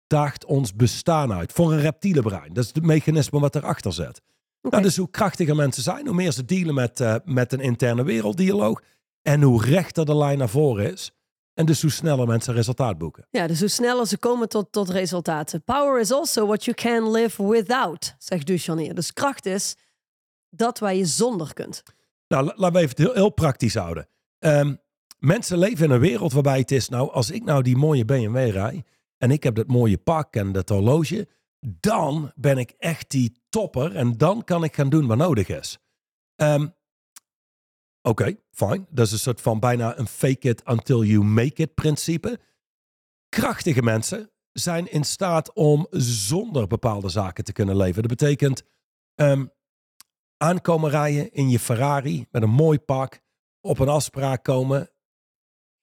daagt 0.06 0.44
ons 0.44 0.74
bestaan 0.74 1.32
uit. 1.32 1.52
Voor 1.52 1.72
een 1.72 1.80
reptiele 1.80 2.22
brein. 2.22 2.52
Dat 2.52 2.64
is 2.64 2.70
het 2.74 2.84
mechanisme 2.84 3.40
wat 3.40 3.54
erachter 3.54 3.92
zit. 3.92 4.20
Oké. 4.60 4.68
Nou, 4.76 4.82
dus 4.82 4.96
hoe 4.96 5.10
krachtiger 5.10 5.56
mensen 5.56 5.82
zijn, 5.82 6.06
hoe 6.06 6.14
meer 6.14 6.32
ze 6.32 6.44
dealen 6.44 6.74
met, 6.74 7.00
eh, 7.00 7.14
met 7.24 7.52
een 7.52 7.60
interne 7.60 8.02
werelddialoog. 8.04 8.82
En 9.22 9.42
hoe 9.42 9.64
rechter 9.64 10.04
de 10.04 10.16
lijn 10.16 10.38
naar 10.38 10.48
voren 10.48 10.92
is. 10.92 11.12
En 11.54 11.66
dus 11.66 11.82
hoe 11.82 11.90
sneller 11.90 12.26
mensen 12.26 12.54
resultaat 12.54 12.98
boeken. 12.98 13.26
Ja, 13.30 13.46
dus 13.46 13.60
hoe 13.60 13.68
sneller 13.68 14.06
ze 14.06 14.18
komen 14.18 14.48
tot, 14.48 14.72
tot 14.72 14.88
resultaten. 14.90 15.62
Power 15.64 16.00
is 16.00 16.12
also 16.12 16.46
what 16.46 16.64
you 16.64 16.76
can 16.76 17.10
live 17.10 17.46
without, 17.48 18.14
zegt 18.18 18.46
Ducharnier. 18.46 18.94
Dus 18.94 19.12
kracht 19.12 19.46
is 19.46 19.76
dat 20.50 20.78
waar 20.78 20.94
je 20.94 21.04
zonder 21.04 21.52
kunt. 21.52 21.82
Nou, 22.28 22.44
la- 22.44 22.52
laten 22.56 22.76
we 22.76 22.82
even 22.82 23.02
heel, 23.02 23.12
heel 23.14 23.30
praktisch 23.30 23.74
houden. 23.74 24.08
Ehm, 24.38 24.74
mensen 25.24 25.58
leven 25.58 25.84
in 25.84 25.90
een 25.90 26.00
wereld 26.00 26.32
waarbij 26.32 26.58
het 26.58 26.70
is, 26.70 26.88
nou, 26.88 27.10
als 27.10 27.30
ik 27.30 27.44
nou 27.44 27.62
die 27.62 27.76
mooie 27.76 28.04
BMW 28.04 28.50
rij 28.50 28.84
en 29.18 29.30
ik 29.30 29.42
heb 29.42 29.54
dat 29.54 29.66
mooie 29.66 29.98
pak 29.98 30.34
en 30.34 30.52
dat 30.52 30.68
horloge, 30.68 31.28
dan 31.60 32.32
ben 32.34 32.58
ik 32.58 32.74
echt 32.78 33.10
die 33.10 33.32
topper 33.48 33.96
en 33.96 34.16
dan 34.16 34.44
kan 34.44 34.64
ik 34.64 34.74
gaan 34.74 34.88
doen 34.88 35.06
wat 35.06 35.16
nodig 35.16 35.48
is. 35.48 35.78
Ehm, 36.36 36.66
Oké, 38.08 38.36
fine. 38.50 38.84
Dat 38.90 39.06
is 39.06 39.12
een 39.12 39.18
soort 39.18 39.40
van 39.40 39.60
bijna 39.60 39.98
een 39.98 40.06
fake 40.06 40.48
it 40.48 40.62
until 40.68 41.04
you 41.04 41.24
make 41.24 41.62
it 41.62 41.74
principe. 41.74 42.40
Krachtige 43.28 43.82
mensen 43.82 44.30
zijn 44.52 44.90
in 44.90 45.04
staat 45.04 45.52
om 45.52 45.86
zonder 45.90 46.66
bepaalde 46.66 47.08
zaken 47.08 47.44
te 47.44 47.52
kunnen 47.52 47.76
leven. 47.76 48.02
Dat 48.02 48.16
betekent 48.16 48.62
ehm, 49.14 49.46
aankomen 50.36 50.90
rijden 50.90 51.32
in 51.32 51.50
je 51.50 51.58
Ferrari 51.58 52.26
met 52.30 52.42
een 52.42 52.50
mooi 52.50 52.78
pak, 52.78 53.20
op 53.60 53.78
een 53.78 53.88
afspraak 53.88 54.44
komen, 54.44 54.90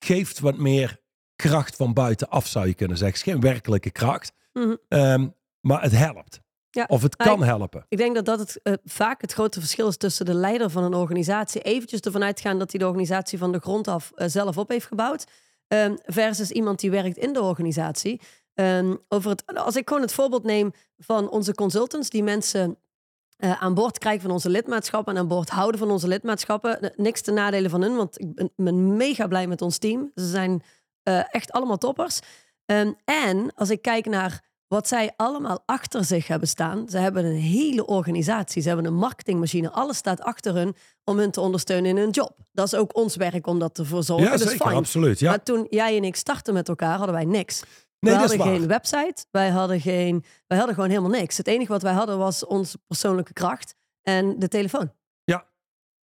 geeft 0.05 0.39
wat 0.39 0.57
meer 0.57 0.99
kracht 1.35 1.75
van 1.75 1.93
buitenaf, 1.93 2.47
zou 2.47 2.67
je 2.67 2.73
kunnen 2.73 2.97
zeggen. 2.97 3.17
Het 3.17 3.27
is 3.27 3.33
geen 3.33 3.41
werkelijke 3.41 3.91
kracht, 3.91 4.31
Mhm. 4.53 4.75
ehm, 4.87 5.27
maar 5.61 5.81
het 5.81 5.91
helpt. 5.91 6.39
Ja, 6.69 6.85
Of 6.87 7.01
het 7.01 7.15
kan 7.15 7.43
helpen. 7.43 7.85
Ik 7.89 7.97
denk 7.97 8.15
dat 8.15 8.25
dat 8.25 8.39
het, 8.39 8.59
eh, 8.63 8.73
vaak 8.83 9.21
het 9.21 9.33
grote 9.33 9.59
verschil 9.59 9.87
is 9.87 9.97
tussen 9.97 10.25
de 10.25 10.33
leider 10.33 10.69
van 10.69 10.83
een 10.83 10.93
organisatie. 10.93 11.61
Eventjes 11.61 11.99
ervan 11.99 12.23
uitgaan 12.23 12.59
dat 12.59 12.71
hij 12.71 12.79
de 12.79 12.85
organisatie 12.85 13.37
van 13.37 13.51
de 13.51 13.59
grond 13.59 13.87
af 13.87 14.11
eh, 14.15 14.27
zelf 14.27 14.57
op 14.57 14.69
heeft 14.69 14.85
gebouwd. 14.85 15.25
ehm, 15.67 15.95
versus 16.03 16.51
iemand 16.51 16.79
die 16.79 16.91
werkt 16.91 17.17
in 17.17 17.33
de 17.33 17.41
organisatie. 17.41 18.21
Ehm, 18.53 18.95
over 19.07 19.29
het, 19.29 19.55
als 19.55 19.75
ik 19.75 19.87
gewoon 19.87 20.03
het 20.03 20.13
voorbeeld 20.13 20.43
neem 20.43 20.71
van 20.97 21.29
onze 21.29 21.55
consultants, 21.55 22.09
die 22.09 22.23
mensen 22.23 22.77
eh, 23.41 23.61
aan 23.61 23.73
boord 23.73 23.97
krijgen 23.97 24.21
van 24.21 24.31
onze 24.31 24.49
lidmaatschappen 24.49 25.13
en 25.13 25.19
aan 25.19 25.27
boord 25.27 25.49
houden 25.49 25.79
van 25.79 25.91
onze 25.91 26.07
lidmaatschappen. 26.07 26.81
Eh, 26.81 26.89
Niks 26.95 27.21
te 27.21 27.31
nadelen 27.31 27.69
van 27.69 27.81
hun, 27.81 27.95
want 27.95 28.19
ik 28.19 28.35
ben, 28.35 28.51
ben 28.55 28.97
mega 28.97 29.27
blij 29.27 29.47
met 29.47 29.61
ons 29.61 29.77
team. 29.77 30.11
Ze 30.15 30.27
zijn 30.27 30.63
eh, 31.03 31.33
echt 31.33 31.51
allemaal 31.51 31.77
toppers. 31.77 32.19
Ehm, 32.65 32.91
en 33.05 33.51
als 33.55 33.69
ik 33.69 33.81
kijk 33.81 34.05
naar 34.05 34.49
wat 34.67 34.87
zij 34.87 35.11
allemaal 35.15 35.63
achter 35.65 36.05
zich 36.05 36.27
hebben 36.27 36.47
staan. 36.47 36.89
Ze 36.89 36.97
hebben 36.97 37.25
een 37.25 37.35
hele 37.35 37.85
organisatie. 37.85 38.61
Ze 38.61 38.67
hebben 38.67 38.85
een 38.85 38.95
marketingmachine. 38.95 39.71
Alles 39.71 39.97
staat 39.97 40.21
achter 40.21 40.55
hun 40.55 40.75
om 41.03 41.17
hun 41.17 41.31
te 41.31 41.41
ondersteunen 41.41 41.89
in 41.89 41.97
hun 41.97 42.09
job. 42.09 42.35
Dat 42.51 42.65
is 42.65 42.75
ook 42.75 42.95
ons 42.95 43.15
werk 43.15 43.47
om 43.47 43.59
dat 43.59 43.73
te 43.73 43.85
verzorgen. 43.85 44.25
Ja, 44.25 44.31
dus 44.37 44.41
zeker, 44.41 44.65
fine. 44.65 44.79
absoluut. 44.79 45.19
Ja. 45.19 45.29
Maar 45.29 45.43
toen 45.43 45.67
jij 45.69 45.97
en 45.97 46.03
ik 46.03 46.15
startten 46.15 46.53
met 46.53 46.69
elkaar, 46.69 46.97
hadden 46.97 47.15
wij 47.15 47.25
niks. 47.25 47.63
Nee, 48.01 48.13
wij 48.13 48.21
dat 48.21 48.31
is 48.31 48.37
hadden 48.37 48.57
geen 48.57 48.67
website. 48.67 49.25
Wij 49.31 49.49
hadden, 49.49 49.81
geen, 49.81 50.23
wij 50.47 50.57
hadden 50.57 50.75
gewoon 50.75 50.89
helemaal 50.89 51.19
niks. 51.19 51.37
Het 51.37 51.47
enige 51.47 51.71
wat 51.71 51.81
wij 51.81 51.93
hadden 51.93 52.17
was 52.17 52.45
onze 52.45 52.77
persoonlijke 52.87 53.33
kracht 53.33 53.75
en 54.01 54.39
de 54.39 54.47
telefoon. 54.47 54.91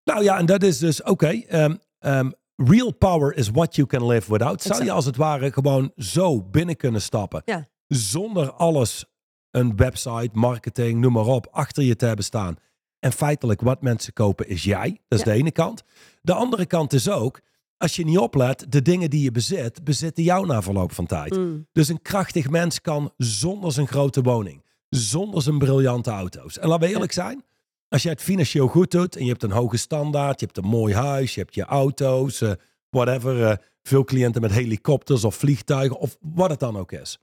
Nou 0.05 0.23
ja, 0.23 0.39
en 0.39 0.47
dat 0.47 0.63
is 0.63 0.79
dus, 0.79 1.03
oké, 1.03 1.27
ehm, 1.29 1.75
ehm, 1.99 2.31
real 2.57 2.93
power 2.95 3.37
is 3.37 3.51
what 3.51 3.75
you 3.77 3.87
can 3.87 4.07
live 4.07 4.33
without. 4.33 4.63
Zou 4.63 4.85
je 4.85 4.91
als 4.91 5.05
het 5.05 5.17
ware 5.17 5.53
gewoon 5.53 5.93
zo 5.97 6.43
binnen 6.43 6.77
kunnen 6.77 7.03
stappen, 7.03 7.43
Ja. 7.45 7.69
zonder 7.87 8.53
alles, 8.53 9.05
een 9.51 9.77
website, 9.77 10.31
marketing, 10.33 11.01
noem 11.01 11.13
maar 11.13 11.27
op, 11.27 11.47
achter 11.51 11.83
je 11.83 11.97
te 11.97 12.07
hebben 12.07 12.25
staan. 12.25 12.57
En 12.99 13.13
feitelijk 13.13 13.61
wat 13.61 13.83
mensen 13.83 14.13
kopen 14.13 14.49
is 14.49 14.65
jij. 14.65 15.01
Dat 15.09 15.19
is 15.19 15.25
Ja. 15.25 15.33
de 15.33 15.39
ene 15.39 15.51
kant. 15.53 15.83
De 16.23 16.35
andere 16.35 16.67
kant 16.67 16.93
is 16.93 17.09
ook, 17.09 17.41
als 17.79 17.97
je 17.97 18.05
niet 18.05 18.19
oplet, 18.19 18.67
de 18.69 18.83
dingen 18.83 19.11
die 19.11 19.23
je 19.23 19.31
bezit, 19.31 19.85
bezitten 19.85 20.25
jou 20.25 20.47
na 20.47 20.63
verloop 20.63 20.93
van 20.93 21.07
tijd. 21.07 21.37
Mm. 21.37 21.67
Dus 21.73 21.89
een 21.89 22.03
krachtig 22.03 22.51
mens 22.51 22.81
kan 22.81 23.13
zonder 23.17 23.73
zijn 23.73 23.89
grote 23.89 24.23
woning, 24.23 24.65
zonder 24.89 25.43
zijn 25.43 25.59
briljante 25.59 26.11
auto's. 26.11 26.59
En 26.59 26.69
laten 26.69 26.89
we 26.89 26.95
eerlijk 26.95 27.13
zijn, 27.13 27.45
als 27.89 28.03
jij 28.03 28.13
het 28.13 28.23
financieel 28.23 28.69
goed 28.69 28.91
doet 28.91 29.17
en 29.17 29.25
je 29.25 29.31
hebt 29.31 29.43
een 29.43 29.51
hoge 29.51 29.77
standaard, 29.77 30.41
je 30.41 30.47
hebt 30.47 30.59
een 30.59 30.71
mooi 30.71 30.95
huis, 30.95 31.35
je 31.35 31.41
hebt 31.41 31.55
je 31.55 31.65
auto's, 31.65 32.41
eh, 32.41 32.53
whatever, 32.91 33.45
eh, 33.45 33.57
veel 33.83 34.05
cliënten 34.05 34.41
met 34.41 34.53
helikopters 34.53 35.25
of 35.25 35.35
vliegtuigen 35.35 35.99
of 35.99 36.17
wat 36.21 36.51
het 36.51 36.61
dan 36.61 36.77
ook 36.77 36.93
is. 36.93 37.19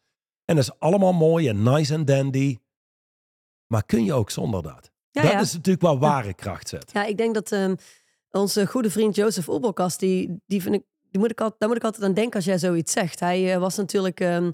En 0.46 0.56
dat 0.56 0.64
is 0.64 0.80
allemaal 0.80 1.14
mooi 1.14 1.48
en 1.48 1.64
nice 1.64 1.94
en 1.94 2.06
dandy. 2.06 2.58
Maar 3.68 3.86
kun 3.86 4.04
je 4.04 4.14
ook 4.14 4.30
zonder 4.30 4.64
dat? 4.64 4.92
Ja, 5.12 5.22
dat 5.22 5.32
ja. 5.32 5.40
is 5.40 5.54
natuurlijk 5.54 5.86
waar 5.86 5.98
ware 5.98 6.34
kracht 6.34 6.70
zit. 6.70 6.92
Ja, 6.94 7.06
ik 7.06 7.18
denk 7.18 7.34
dat 7.34 7.52
ehm, 7.52 7.76
onze 8.36 8.68
goede 8.68 8.90
vriend 8.90 9.16
Jozef 9.16 9.50
Oebelkast, 9.50 10.00
die, 10.00 10.42
die 10.46 10.62
vind 10.62 10.76
ik, 10.76 10.84
die 11.12 11.20
moet 11.20 11.32
ik 11.32 11.42
al, 11.42 11.56
daar 11.58 11.70
moet 11.70 11.78
ik 11.78 11.84
altijd 11.84 12.04
aan 12.04 12.14
denken 12.14 12.36
als 12.36 12.46
jij 12.46 12.58
zoiets 12.58 12.92
zegt. 12.92 13.20
Hij 13.20 13.54
eh, 13.54 13.60
was 13.60 13.76
natuurlijk, 13.76 14.20
ehm, 14.20 14.52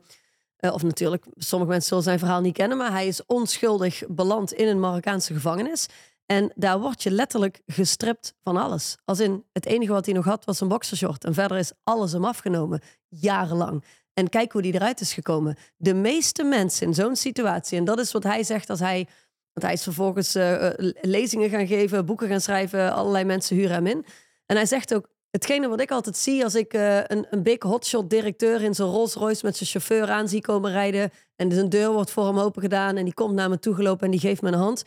eh, 0.58 0.74
of 0.74 0.84
natuurlijk, 0.84 1.26
sommige 1.36 1.72
mensen 1.72 1.90
zullen 1.90 2.04
zijn 2.04 2.20
verhaal 2.20 2.42
niet 2.42 2.54
kennen, 2.54 2.78
maar 2.78 2.92
hij 2.92 3.08
is 3.08 3.26
onschuldig 3.26 4.04
beland 4.08 4.54
in 4.54 4.68
een 4.68 4.80
Marokkaanse 4.80 5.34
gevangenis. 5.34 5.88
En 6.26 6.52
daar 6.56 6.80
word 6.80 7.04
je 7.04 7.12
letterlijk 7.12 7.62
gestript 7.66 8.34
van 8.44 8.58
alles. 8.58 8.98
Als 9.06 9.20
in, 9.20 9.44
het 9.52 9.66
enige 9.66 9.92
wat 9.92 10.06
hij 10.06 10.14
nog 10.14 10.26
had 10.26 10.46
was 10.46 10.62
een 10.62 10.68
boxershort. 10.68 11.24
En 11.24 11.34
verder 11.34 11.58
is 11.58 11.72
alles 11.84 12.12
hem 12.12 12.26
afgenomen, 12.26 12.82
jarenlang. 13.08 13.84
En 14.14 14.30
kijk 14.30 14.52
hoe 14.52 14.62
die 14.62 14.74
eruit 14.74 15.02
is 15.02 15.14
gekomen. 15.14 15.58
De 15.78 15.94
meeste 15.94 16.44
mensen 16.44 16.88
in 16.88 16.94
zo'n 16.94 17.16
situatie, 17.16 17.78
en 17.78 17.86
dat 17.86 18.00
is 18.00 18.12
wat 18.12 18.24
hij 18.24 18.44
zegt 18.44 18.70
als 18.70 18.80
hij 18.80 19.08
want 19.54 19.66
hij 19.66 19.74
is 19.74 19.84
vervolgens 19.84 20.36
eh, 20.36 20.68
eh, 20.68 20.94
lezingen 21.02 21.50
gaan 21.50 21.68
geven, 21.68 22.06
boeken 22.06 22.28
gaan 22.28 22.42
schrijven, 22.42 22.94
allerlei 22.94 23.24
mensen 23.24 23.56
huren 23.56 23.74
hem 23.74 23.88
in. 23.88 24.06
En 24.46 24.56
hij 24.56 24.66
zegt 24.66 24.94
ook, 24.94 25.10
Hetgene 25.32 25.68
wat 25.68 25.82
ik 25.82 25.92
altijd 25.92 26.18
zie 26.18 26.44
als 26.44 26.56
ik 26.56 26.74
eh, 26.74 26.98
een, 26.98 27.28
een 27.30 27.44
big 27.44 27.62
hotshot 27.62 28.10
directeur 28.10 28.62
in 28.62 28.76
zijn 28.76 28.88
Rolls 28.88 29.14
Royce 29.14 29.46
met 29.46 29.58
zijn 29.58 29.70
chauffeur 29.70 30.10
aan 30.10 30.28
zie 30.28 30.42
komen 30.42 30.72
rijden. 30.72 31.12
En 31.36 31.52
zijn 31.52 31.70
deur 31.70 31.92
wordt 31.92 32.12
voor 32.12 32.26
hem 32.26 32.40
open 32.40 32.62
gedaan 32.62 32.98
en 32.98 33.04
die 33.04 33.14
komt 33.14 33.34
naar 33.34 33.50
me 33.50 33.60
toe 33.60 33.76
gelopen 33.76 34.06
en 34.06 34.12
die 34.12 34.20
geeft 34.20 34.42
me 34.42 34.48
een 34.48 34.54
hand. 34.54 34.84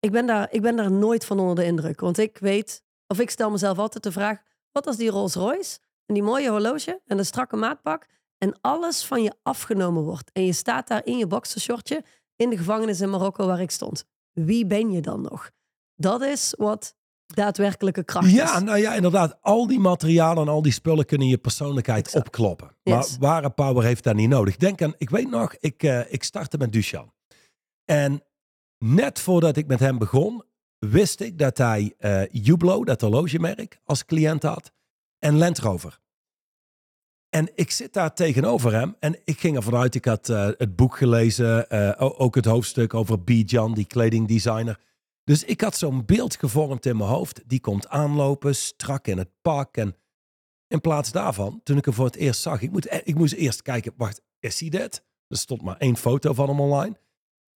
Ik 0.00 0.10
ben, 0.10 0.26
daar, 0.26 0.48
ik 0.50 0.62
ben 0.62 0.76
daar 0.76 0.92
nooit 0.92 1.24
van 1.24 1.40
onder 1.40 1.54
de 1.54 1.64
indruk. 1.64 2.00
Want 2.00 2.18
ik 2.18 2.38
weet, 2.38 2.82
of 3.06 3.20
ik 3.20 3.30
stel 3.30 3.50
mezelf 3.50 3.78
altijd 3.78 4.02
de 4.02 4.12
vraag: 4.12 4.38
wat 4.72 4.86
als 4.86 4.96
die 4.96 5.10
Rolls 5.10 5.34
Royce 5.34 5.78
en 6.06 6.14
die 6.14 6.22
mooie 6.22 6.50
horloge 6.50 7.00
en 7.06 7.16
de 7.16 7.24
strakke 7.24 7.56
maatpak 7.56 8.06
en 8.38 8.58
alles 8.60 9.04
van 9.04 9.22
je 9.22 9.32
afgenomen 9.42 10.02
wordt. 10.02 10.30
En 10.32 10.46
je 10.46 10.52
staat 10.52 10.88
daar 10.88 11.04
in 11.04 11.18
je 11.18 11.26
boxershortje 11.26 12.04
in 12.36 12.50
de 12.50 12.56
gevangenis 12.56 13.00
in 13.00 13.10
Marokko 13.10 13.46
waar 13.46 13.60
ik 13.60 13.70
stond. 13.70 14.04
Wie 14.32 14.66
ben 14.66 14.90
je 14.90 15.00
dan 15.00 15.20
nog? 15.20 15.50
Dat 15.94 16.22
is 16.22 16.54
wat 16.58 16.96
daadwerkelijke 17.26 18.04
kracht 18.04 18.30
Ja, 18.30 18.56
is. 18.56 18.62
nou 18.62 18.78
ja, 18.78 18.94
inderdaad. 18.94 19.38
Al 19.40 19.66
die 19.66 19.78
materialen 19.78 20.42
en 20.42 20.48
al 20.48 20.62
die 20.62 20.72
spullen 20.72 21.04
kunnen 21.06 21.28
je 21.28 21.38
persoonlijkheid 21.38 22.06
Exact. 22.06 22.26
opkloppen. 22.26 22.76
Yes. 22.82 22.94
Maar 22.94 23.06
ware 23.18 23.50
power 23.50 23.84
heeft 23.84 24.04
dat 24.04 24.14
niet 24.14 24.28
nodig. 24.28 24.56
Denk 24.56 24.82
aan, 24.82 24.94
ik 24.98 25.10
weet 25.10 25.30
nog, 25.30 25.54
ik, 25.58 25.82
eh, 25.82 26.12
ik 26.12 26.22
startte 26.24 26.56
met 26.58 26.72
Duchan. 26.72 27.12
En 27.84 28.22
net 28.78 29.20
voordat 29.20 29.56
ik 29.56 29.66
met 29.66 29.80
hem 29.80 29.98
begon, 29.98 30.42
wist 30.78 31.20
ik 31.20 31.38
dat 31.38 31.58
hij 31.58 31.94
eh 31.98 32.22
Hublot, 32.44 32.86
dat 32.86 33.00
horlogemerk, 33.00 33.80
als 33.84 34.04
cliënt 34.04 34.42
had. 34.42 34.72
En 35.18 35.38
Land 35.38 35.58
Rover. 35.58 36.00
En 37.34 37.50
ik 37.54 37.70
zit 37.70 37.92
daar 37.92 38.14
tegenover 38.14 38.72
hem 38.72 38.96
en 39.00 39.16
ik 39.24 39.40
ging 39.40 39.56
ervan 39.56 39.74
uit, 39.74 39.94
ik 39.94 40.04
had 40.04 40.28
eh, 40.28 40.48
het 40.56 40.76
boek 40.76 40.96
gelezen, 40.96 41.70
eh, 41.70 41.92
ook 42.20 42.34
het 42.34 42.44
hoofdstuk 42.44 42.94
over 42.94 43.22
Bijan, 43.24 43.74
die 43.74 43.86
kledingdesigner. 43.86 44.80
Dus 45.24 45.44
ik 45.44 45.60
had 45.60 45.76
zo'n 45.76 46.04
beeld 46.04 46.36
gevormd 46.36 46.86
in 46.86 46.96
mijn 46.96 47.08
hoofd. 47.10 47.42
Die 47.46 47.60
komt 47.60 47.88
aanlopen, 47.88 48.54
strak 48.54 49.06
in 49.06 49.18
het 49.18 49.28
pak. 49.42 49.76
En 49.76 49.96
in 50.68 50.80
plaats 50.80 51.12
daarvan, 51.12 51.60
toen 51.62 51.76
ik 51.76 51.84
hem 51.84 51.94
voor 51.94 52.04
het 52.04 52.16
eerst 52.16 52.40
zag, 52.40 52.62
ik, 52.62 52.70
moet, 52.70 52.86
e- 52.86 53.00
ik 53.04 53.14
moest 53.14 53.32
eerst 53.32 53.62
kijken, 53.62 53.92
wacht, 53.96 54.22
is 54.40 54.60
hij 54.60 54.68
dit? 54.68 55.04
Er 55.28 55.36
stond 55.36 55.62
maar 55.62 55.76
één 55.76 55.96
foto 55.96 56.32
van 56.32 56.48
hem 56.48 56.60
online. 56.60 56.98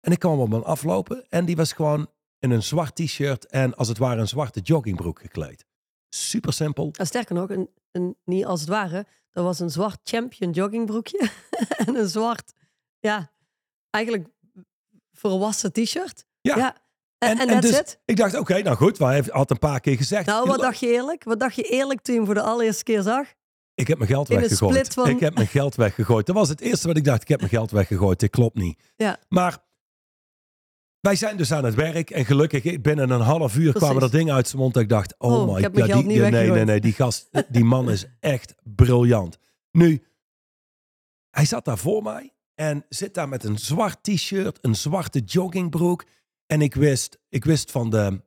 En 0.01 0.12
ik 0.12 0.19
kwam 0.19 0.38
op 0.41 0.51
hem 0.51 0.62
aflopen 0.62 1.27
en 1.29 1.45
die 1.45 1.57
was 1.57 1.73
gewoon 1.73 2.11
in 2.38 2.51
een 2.51 2.62
zwart 2.62 2.95
t-shirt 2.95 3.47
en 3.47 3.75
als 3.75 3.88
het 3.88 3.99
ware 3.99 4.21
een 4.21 4.29
zwarte 4.29 4.61
joggingbroek 4.61 5.21
gekleed. 5.21 5.67
Super 6.09 6.53
simpel. 6.53 6.91
Sterker 6.93 7.35
nog, 7.35 7.51
een, 7.51 7.69
een, 7.91 8.17
niet 8.25 8.45
als 8.45 8.61
het 8.61 8.69
ware, 8.69 9.07
er 9.38 9.44
was 9.44 9.59
een 9.59 9.70
zwart 9.70 9.98
champion 10.03 10.51
joggingbroekje 10.51 11.31
en 11.87 11.96
een 11.96 12.09
zwart, 12.09 12.53
ja, 12.98 13.33
eigenlijk 13.90 14.27
volwassen 15.12 15.72
t-shirt. 15.72 16.24
Ja. 16.40 16.77
En, 17.18 17.38
en, 17.38 17.46
that's 17.48 17.61
dus 17.70 17.79
it. 17.79 18.01
ik 18.05 18.16
dacht, 18.16 18.35
oké, 18.38 18.62
nou 18.62 18.77
goed, 18.77 18.98
hij 18.98 19.14
heeft- 19.14 19.31
had 19.31 19.51
een 19.51 19.59
paar 19.59 19.81
keer 19.81 19.96
gezegd. 19.96 20.27
Nou, 20.27 20.46
wat 20.46 20.61
dacht 20.61 20.79
je 20.81 20.87
eerlijk? 20.87 21.24
Wat 21.24 21.40
dacht 21.40 21.55
je 21.55 21.62
eerlijk 21.62 22.01
toen 22.01 22.14
je 22.14 22.20
hem 22.20 22.31
voor 22.31 22.38
de 22.38 22.48
allereerste 22.48 22.83
keer 22.85 23.03
zag? 23.03 23.27
Ik 23.74 23.87
heb 23.87 23.98
mijn 23.98 24.11
geld 24.11 24.29
weggegooid. 24.29 24.92
van- 24.94 25.09
Ik 25.09 25.20
heb 25.20 25.35
mijn 25.35 25.46
geld 25.46 25.74
weggegooid. 25.74 26.27
Dat 26.27 26.35
was 26.35 26.48
het 26.48 26.61
eerste 26.61 26.87
wat 26.87 26.96
ik 26.96 27.05
dacht. 27.05 27.22
Ik 27.22 27.29
heb 27.29 27.38
mijn 27.38 27.51
geld 27.51 27.70
weggegooid. 27.70 28.20
Dit 28.20 28.31
klopt 28.31 28.57
niet. 28.57 28.81
Ja. 28.96 29.18
Maar 29.29 29.59
wij 31.09 31.16
zijn 31.16 31.37
dus 31.37 31.53
aan 31.53 31.64
het 31.64 31.75
werk. 31.75 32.11
En 32.11 32.25
gelukkig 32.25 32.81
binnen 32.81 33.11
een 33.11 33.21
half 33.21 33.57
uur 33.57 33.71
Precies. 33.71 33.88
kwamen 33.88 34.03
er 34.03 34.11
dingen 34.11 34.35
uit 34.35 34.49
zijn 34.49 34.62
mond. 34.62 34.75
Dat 34.75 34.83
ik 34.83 34.88
dacht, 34.88 35.14
oh, 35.18 35.33
Oh, 35.33 35.55
my 35.55 35.62
god. 35.62 35.75
die, 35.75 36.05
nee, 36.05 36.31
nee, 36.31 36.64
nee. 36.64 36.81
Die 36.81 36.92
gast, 36.92 37.29
die 37.49 37.64
man 37.64 37.90
is 37.90 38.07
echt 38.21 38.55
briljant. 38.62 39.38
Nu, 39.73 40.03
hij 41.31 41.44
zat 41.44 41.64
daar 41.64 41.79
voor 41.79 42.03
mij. 42.03 42.33
En 42.55 42.85
zit 42.88 43.14
daar 43.14 43.29
met 43.29 43.44
een 43.44 43.59
zwart 43.59 44.03
t-shirt. 44.03 44.59
Een 44.61 44.75
zwarte 44.75 45.21
joggingbroek. 45.21 46.05
En 46.47 46.62
ik 46.62 46.75
wist, 46.75 47.18
ik 47.29 47.44
wist 47.44 47.71
van 47.71 47.90
de, 47.90 48.23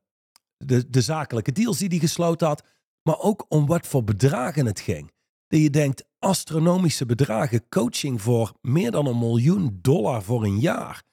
de, 0.57 0.89
de 0.89 1.01
zakelijke 1.01 1.51
deals 1.51 1.77
die 1.77 1.89
hij 1.89 1.99
gesloten 1.99 2.47
had. 2.47 2.63
Maar 3.03 3.19
ook 3.19 3.45
om 3.49 3.65
wat 3.65 3.87
voor 3.87 4.03
bedragen 4.03 4.65
het 4.65 4.79
ging. 4.79 5.11
Dat 5.47 5.59
je 5.59 5.69
denkt, 5.69 6.05
astronomische 6.19 7.05
bedragen, 7.05 7.69
coaching 7.69 8.21
voor 8.21 8.53
meer 8.61 8.91
dan 8.91 9.07
een 9.07 9.19
miljoen 9.19 9.79
dollar 9.81 10.23
voor 10.23 10.43
een 10.43 10.59
jaar. 10.59 11.03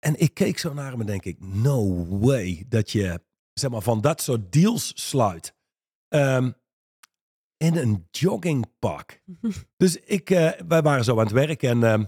En 0.00 0.20
ik 0.20 0.34
keek 0.34 0.58
zo 0.58 0.74
naar 0.74 0.90
hem 0.90 1.00
en 1.00 1.06
denk 1.06 1.24
ik, 1.24 1.40
no 1.40 2.06
way 2.18 2.64
dat 2.68 2.90
je 2.90 3.22
zeg 3.52 3.70
maar, 3.70 3.80
van 3.82 4.00
dat 4.00 4.20
soort 4.22 4.52
deals 4.52 5.08
sluit. 5.08 5.54
Ehm, 6.08 6.52
in 7.56 7.76
een 7.76 8.08
joggingpak. 8.10 9.20
dus 9.76 9.96
ik, 9.96 10.30
eh, 10.30 10.60
wij 10.66 10.82
waren 10.82 11.04
zo 11.04 11.12
aan 11.12 11.24
het 11.24 11.32
werk 11.32 11.62
en 11.62 11.82
ehm, 11.84 12.04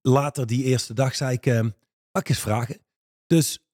later 0.00 0.46
die 0.46 0.64
eerste 0.64 0.94
dag 0.94 1.14
zei 1.14 1.32
ik, 1.34 1.46
ehm, 1.46 1.64
mag 2.12 2.22
ik 2.22 2.28
eens 2.28 2.40
vragen. 2.40 2.80
Dus 3.26 3.64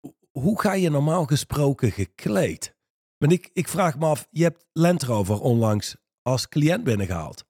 ho- 0.00 0.16
hoe 0.30 0.60
ga 0.60 0.72
je 0.72 0.90
normaal 0.90 1.26
gesproken 1.26 1.92
gekleed? 1.92 2.76
Want 3.18 3.32
ik, 3.32 3.50
ik 3.52 3.68
vraag 3.68 3.98
me 3.98 4.06
af, 4.06 4.26
je 4.30 4.42
hebt 4.42 4.66
Land 4.72 5.02
Rover 5.02 5.40
onlangs 5.40 5.96
als 6.22 6.48
cliënt 6.48 6.84
binnengehaald. 6.84 7.44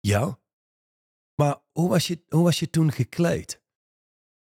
Ja. 0.00 0.40
Maar 1.34 1.62
hoe 1.72 1.88
was 1.88 2.06
je, 2.06 2.24
hoe 2.28 2.42
was 2.42 2.58
je 2.58 2.70
toen 2.70 2.92
gekleed? 2.92 3.61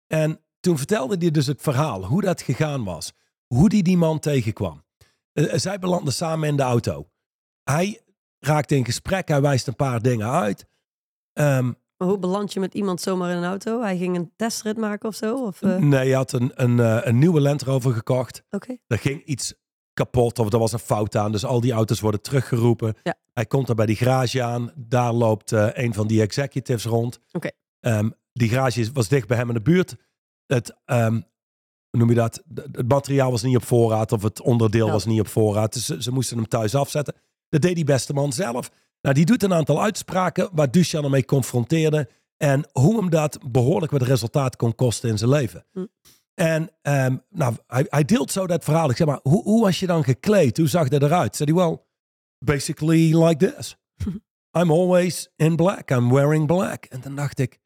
En 0.09 0.39
toen 0.59 0.77
vertelde 0.77 1.15
hij 1.19 1.31
dus 1.31 1.47
het 1.47 1.61
verhaal, 1.61 2.05
hoe 2.05 2.21
dat 2.21 2.41
gegaan 2.41 2.83
was. 2.83 3.13
Hoe 3.47 3.69
die 3.69 3.83
die 3.83 3.97
man 3.97 4.19
tegenkwam. 4.19 4.83
Eh, 5.33 5.53
zij 5.55 5.79
belanden 5.79 6.13
samen 6.13 6.47
in 6.47 6.55
de 6.57 6.63
auto. 6.63 7.09
Hij 7.63 8.01
raakt 8.39 8.71
in 8.71 8.85
gesprek, 8.85 9.27
hij 9.27 9.41
wijst 9.41 9.67
een 9.67 9.75
paar 9.75 10.01
dingen 10.01 10.29
uit. 10.31 10.65
Ehm, 11.33 11.71
Maar 11.97 12.07
hoe 12.07 12.19
beland 12.19 12.53
je 12.53 12.59
met 12.59 12.73
iemand 12.73 13.01
zomaar 13.01 13.31
in 13.31 13.37
een 13.37 13.43
auto? 13.49 13.81
Hij 13.81 13.97
ging 13.97 14.15
een 14.15 14.31
testrit 14.35 14.77
maken 14.77 15.09
of 15.09 15.15
zo? 15.15 15.35
Of, 15.35 15.61
eh, 15.61 15.75
Nee, 15.75 15.99
hij 15.99 16.11
had 16.11 16.31
een, 16.31 16.51
een, 16.53 16.79
eh, 16.79 16.97
een 17.01 17.17
nieuwe 17.19 17.41
Land 17.41 17.61
Rover 17.61 17.93
gekocht. 17.93 18.43
Oké. 18.49 18.77
Er 18.87 18.97
ging 18.97 19.23
iets 19.23 19.53
kapot 19.93 20.39
of 20.39 20.53
er 20.53 20.59
was 20.59 20.71
een 20.71 20.79
fout 20.79 21.15
aan. 21.15 21.31
Dus 21.31 21.45
al 21.45 21.59
die 21.61 21.71
auto's 21.71 21.99
worden 21.99 22.21
teruggeroepen. 22.21 22.95
Ja. 23.03 23.15
Hij 23.33 23.45
komt 23.45 23.69
er 23.69 23.75
bij 23.75 23.85
die 23.85 23.95
garage 23.95 24.43
aan. 24.43 24.71
Daar 24.75 25.13
loopt 25.13 25.51
eh, 25.51 25.67
een 25.73 25.93
van 25.93 26.07
die 26.07 26.21
executives 26.21 26.85
rond. 26.85 27.19
Oké. 27.31 27.49
Ehm, 27.79 28.09
die 28.39 28.49
garage 28.49 28.91
was 28.93 29.07
dicht 29.07 29.27
bij 29.27 29.37
hem 29.37 29.47
in 29.47 29.53
de 29.53 29.61
buurt. 29.61 29.95
Het, 30.45 30.75
ehm, 30.85 31.21
noem 31.91 32.09
je 32.09 32.15
dat? 32.15 32.43
Het 32.53 32.87
materiaal 32.87 33.31
was 33.31 33.43
niet 33.43 33.55
op 33.55 33.63
voorraad 33.63 34.11
of 34.11 34.21
het 34.21 34.41
onderdeel 34.41 34.85
Ja. 34.85 34.91
was 34.91 35.05
niet 35.05 35.19
op 35.19 35.27
voorraad. 35.27 35.73
Dus 35.73 35.85
ze, 35.85 36.01
ze 36.03 36.11
moesten 36.11 36.37
hem 36.37 36.47
thuis 36.47 36.75
afzetten. 36.75 37.15
Dat 37.49 37.61
deed 37.61 37.75
die 37.75 37.83
beste 37.83 38.13
man 38.13 38.33
zelf. 38.33 38.71
Nou, 39.01 39.15
die 39.15 39.25
doet 39.25 39.43
een 39.43 39.53
aantal 39.53 39.81
uitspraken 39.81 40.49
waar 40.51 40.71
Duchan 40.71 41.03
ermee 41.03 41.25
confronteerde. 41.25 42.09
En 42.37 42.69
hoe 42.71 42.97
hem 42.97 43.09
dat 43.09 43.39
behoorlijk 43.51 43.91
wat 43.91 44.01
resultaat 44.01 44.55
kon 44.55 44.75
kosten 44.75 45.09
in 45.09 45.17
zijn 45.17 45.29
leven. 45.29 45.65
Hm. 45.71 45.85
En 46.33 46.69
ehm, 46.81 47.17
nou, 47.29 47.55
hij, 47.67 47.85
hij 47.89 48.03
deelt 48.03 48.31
zo 48.31 48.47
dat 48.47 48.63
verhaal. 48.63 48.89
Ik 48.89 48.97
zeg 48.97 49.07
maar, 49.07 49.19
hoe, 49.23 49.43
hoe 49.43 49.61
was 49.61 49.79
je 49.79 49.87
dan 49.87 50.03
gekleed? 50.03 50.57
Hoe 50.57 50.67
zag 50.67 50.87
dat 50.87 51.01
eruit? 51.01 51.35
Zei 51.35 51.53
hij, 51.53 51.61
well, 51.63 51.77
basically 52.45 53.23
like 53.25 53.53
this. 53.53 53.77
I'm 54.59 54.71
always 54.71 55.29
in 55.35 55.55
black. 55.55 55.89
I'm 55.91 56.09
wearing 56.09 56.47
black. 56.47 56.85
En 56.85 57.01
dan 57.01 57.15
dacht 57.15 57.39
ik, 57.39 57.59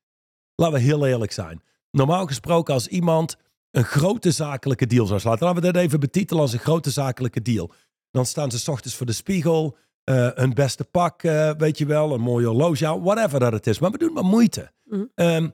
laten 0.56 0.76
we 0.76 0.82
heel 0.82 1.06
eerlijk 1.06 1.32
zijn. 1.32 1.62
Normaal 1.92 2.26
gesproken 2.26 2.74
als 2.74 2.88
iemand 2.88 3.38
een 3.72 3.84
grote 3.84 4.32
zakelijke 4.32 4.88
deal 4.88 5.06
zou 5.06 5.20
sluiten. 5.20 5.46
Laten 5.48 5.62
we 5.62 5.72
dat 5.72 5.82
even 5.82 6.00
betitelen 6.00 6.42
als 6.42 6.54
een 6.54 6.60
grote 6.60 6.90
zakelijke 6.92 7.42
deal. 7.42 7.72
Dan 8.12 8.26
staan 8.26 8.52
ze 8.52 8.60
's 8.60 8.68
ochtends 8.68 8.96
voor 8.96 9.06
de 9.06 9.12
spiegel. 9.14 9.78
eh 10.04 10.30
hun 10.34 10.54
beste 10.54 10.84
pak, 10.84 11.24
eh, 11.24 11.52
weet 11.58 11.78
je 11.78 11.86
wel. 11.86 12.14
Een 12.14 12.22
mooie 12.22 12.46
horloge, 12.46 13.02
whatever 13.02 13.40
dat 13.40 13.52
het 13.54 13.68
is. 13.68 13.80
Maar 13.80 13.92
we 13.92 13.98
doen 13.98 14.14
maar 14.14 14.24
moeite. 14.26 14.72
Mhm. 14.84 15.04
Ehm, 15.16 15.50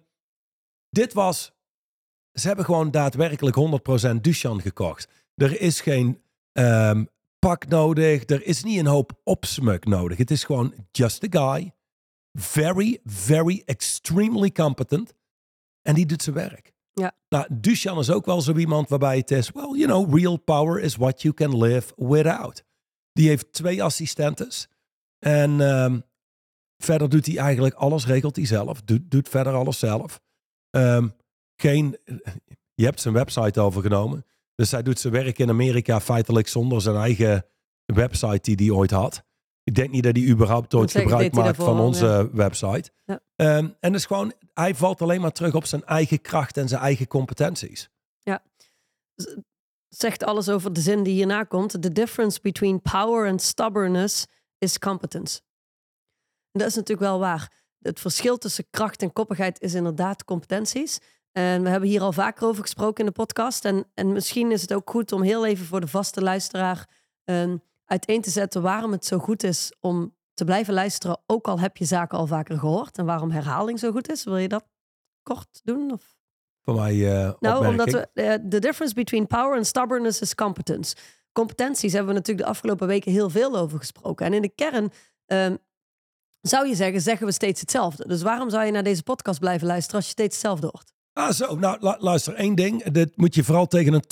dit 0.89 1.13
was... 1.13 1.51
Ze 2.33 2.47
hebben 2.47 2.65
gewoon 2.65 2.91
daadwerkelijk 2.91 3.55
100% 3.55 4.23
Duchan 4.23 4.61
gekocht. 4.61 5.07
Er 5.35 5.61
is 5.61 5.81
geen 5.81 6.21
ehm, 6.51 7.05
pak 7.39 7.67
nodig. 7.67 8.29
Er 8.29 8.45
is 8.45 8.63
niet 8.63 8.79
een 8.79 8.85
hoop 8.85 9.19
opsmuk 9.23 9.85
nodig. 9.85 10.17
Het 10.17 10.31
is 10.31 10.43
gewoon 10.43 10.73
just 10.91 11.35
a 11.35 11.53
guy. 11.53 11.73
Very, 12.31 12.99
very, 13.03 13.61
extremely 13.65 14.51
competent. 14.51 15.13
En 15.81 15.95
die 15.95 16.05
doet 16.05 16.23
zijn 16.23 16.35
werk. 16.35 16.73
Ja. 16.93 17.15
Nou, 17.29 17.47
Duchan 17.51 17.99
is 17.99 18.11
ook 18.11 18.25
wel 18.25 18.41
zo 18.41 18.55
iemand 18.55 18.89
waarbij 18.89 19.17
het 19.17 19.31
is... 19.31 19.51
Well, 19.51 19.77
you 19.77 19.85
know, 19.85 20.17
real 20.17 20.37
power 20.37 20.79
is 20.79 20.95
what 20.95 21.21
you 21.21 21.33
can 21.33 21.57
live 21.57 21.93
without. 21.95 22.63
Die 23.13 23.27
heeft 23.27 23.53
twee 23.53 23.83
assistentes. 23.83 24.67
En 25.19 25.61
ehm, 25.61 25.99
verder 26.77 27.09
doet 27.09 27.25
hij 27.25 27.37
eigenlijk 27.37 27.75
alles, 27.75 28.05
regelt 28.05 28.35
hij 28.35 28.45
zelf. 28.45 28.81
Doet, 28.81 29.11
doet 29.11 29.29
verder 29.29 29.53
alles 29.53 29.79
zelf. 29.79 30.21
Ehm, 30.69 31.07
geen, 31.55 31.97
je 32.73 32.85
hebt 32.85 33.01
zijn 33.01 33.13
website 33.13 33.59
overgenomen. 33.59 34.25
Dus 34.55 34.71
hij 34.71 34.83
doet 34.83 34.99
zijn 34.99 35.13
werk 35.13 35.39
in 35.39 35.49
Amerika 35.49 35.99
feitelijk 35.99 36.47
zonder 36.47 36.81
zijn 36.81 36.95
eigen 36.95 37.45
website 37.85 38.55
die 38.55 38.67
hij 38.67 38.77
ooit 38.77 38.91
had. 38.91 39.23
Ik 39.69 39.75
denk 39.75 39.91
niet 39.91 40.03
dat 40.03 40.15
hij 40.15 40.25
überhaupt 40.25 40.73
ooit 40.73 40.91
gebruik 40.91 41.33
maakt 41.33 41.35
van 41.35 41.43
daarvoor 41.43 41.85
onze 41.85 42.29
website. 42.33 42.91
Ja. 43.05 43.19
Ehm, 43.35 43.69
en 43.79 43.91
dus 43.91 44.05
gewoon, 44.05 44.33
hij 44.53 44.75
valt 44.75 45.01
alleen 45.01 45.21
maar 45.21 45.31
terug 45.31 45.55
op 45.55 45.65
zijn 45.65 45.83
eigen 45.85 46.21
kracht 46.21 46.57
en 46.57 46.67
zijn 46.67 46.81
eigen 46.81 47.07
competenties. 47.07 47.89
Zegt 49.89 50.23
alles 50.23 50.49
over 50.49 50.73
de 50.73 50.81
zin 50.81 51.03
die 51.03 51.13
hierna 51.13 51.43
komt. 51.43 51.81
The 51.81 51.91
difference 51.91 52.39
between 52.41 52.81
power 52.81 53.29
and 53.29 53.41
stubbornness 53.41 54.25
is 54.57 54.79
competence. 54.79 55.39
En 56.51 56.59
dat 56.59 56.67
is 56.67 56.75
natuurlijk 56.75 57.07
wel 57.07 57.19
waar. 57.19 57.53
Het 57.79 57.99
verschil 57.99 58.37
tussen 58.37 58.67
kracht 58.69 59.01
en 59.01 59.13
koppigheid 59.13 59.61
is 59.61 59.73
inderdaad 59.73 60.23
competenties. 60.23 60.99
En 61.31 61.63
we 61.63 61.69
hebben 61.69 61.89
hier 61.89 62.01
al 62.01 62.13
vaker 62.13 62.47
over 62.47 62.61
gesproken 62.61 62.99
in 62.99 63.05
de 63.05 63.17
podcast. 63.17 63.65
En, 63.65 63.85
en 63.93 64.11
misschien 64.11 64.51
is 64.51 64.61
het 64.61 64.73
ook 64.73 64.89
goed 64.89 65.11
om 65.11 65.21
heel 65.21 65.45
even 65.45 65.65
voor 65.65 65.81
de 65.81 65.87
vaste 65.87 66.21
luisteraar 66.21 66.89
ehm, 67.23 67.57
uiteen 67.89 68.21
te 68.21 68.29
zetten 68.29 68.61
waarom 68.61 68.91
het 68.91 69.05
zo 69.05 69.17
goed 69.17 69.43
is 69.43 69.73
om 69.79 70.15
te 70.33 70.45
blijven 70.45 70.73
luisteren, 70.73 71.21
ook 71.25 71.47
al 71.47 71.59
heb 71.59 71.77
je 71.77 71.85
zaken 71.85 72.17
al 72.17 72.27
vaker 72.27 72.59
gehoord. 72.59 72.97
En 72.97 73.05
waarom 73.05 73.31
herhaling 73.31 73.79
zo 73.79 73.91
goed 73.91 74.11
is. 74.11 74.23
Wil 74.23 74.37
je 74.37 74.47
dat 74.47 74.65
kort 75.23 75.61
doen? 75.63 75.91
Of? 75.91 76.17
Voor 76.61 76.75
mij 76.75 76.95
uh, 76.95 77.31
Nou, 77.39 77.67
omdat 77.67 77.91
we, 77.91 78.39
de 78.43 78.59
difference 78.59 78.93
between 78.93 79.27
power 79.27 79.55
and 79.55 79.67
stubbornness 79.67 80.21
is 80.21 80.35
competence. 80.35 80.95
Competenties 81.31 81.93
hebben 81.93 82.11
we 82.11 82.17
natuurlijk 82.17 82.45
de 82.45 82.51
afgelopen 82.51 82.87
weken 82.87 83.11
heel 83.11 83.29
veel 83.29 83.57
over 83.57 83.77
gesproken. 83.77 84.25
En 84.25 84.33
in 84.33 84.41
de 84.41 84.49
kern 84.55 84.91
um, 85.25 85.57
zou 86.41 86.67
je 86.67 86.75
zeggen, 86.75 87.01
zeggen 87.01 87.25
we 87.25 87.31
steeds 87.31 87.59
hetzelfde. 87.59 88.07
Dus 88.07 88.21
waarom 88.21 88.49
zou 88.49 88.65
je 88.65 88.71
naar 88.71 88.83
deze 88.83 89.03
podcast 89.03 89.39
blijven 89.39 89.67
luisteren 89.67 89.95
als 89.95 90.05
je 90.05 90.11
steeds 90.11 90.35
hetzelfde 90.35 90.69
hoort? 90.71 90.93
Ah, 91.19 91.31
zo. 91.31 91.55
Nou, 91.55 91.97
luister, 91.99 92.33
één 92.33 92.55
ding. 92.55 92.83
Dit 92.83 93.17
moet 93.17 93.35
je 93.35 93.43
vooral 93.43 93.67
tegen 93.67 93.93
een 93.93 94.03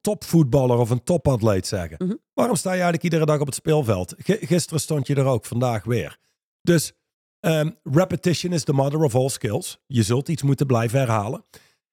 topvoetballer 0.00 0.78
of 0.78 0.90
een 0.90 1.02
topatleet 1.02 1.66
zeggen. 1.66 1.96
Mhm. 1.98 2.14
Waarom 2.34 2.56
sta 2.56 2.68
je 2.68 2.74
eigenlijk 2.74 3.04
iedere 3.04 3.26
dag 3.26 3.40
op 3.40 3.46
het 3.46 3.54
speelveld? 3.54 4.14
gisteren 4.24 4.80
stond 4.80 5.06
je 5.06 5.14
er 5.14 5.24
ook, 5.24 5.44
vandaag 5.44 5.84
weer. 5.84 6.18
Dus 6.62 6.92
um, 7.40 7.76
repetition 7.82 8.52
is 8.52 8.64
the 8.64 8.72
mother 8.72 9.02
of 9.02 9.14
all 9.14 9.28
skills. 9.28 9.78
Je 9.86 10.02
zult 10.02 10.28
iets 10.28 10.42
moeten 10.42 10.66
blijven 10.66 10.98
herhalen. 10.98 11.44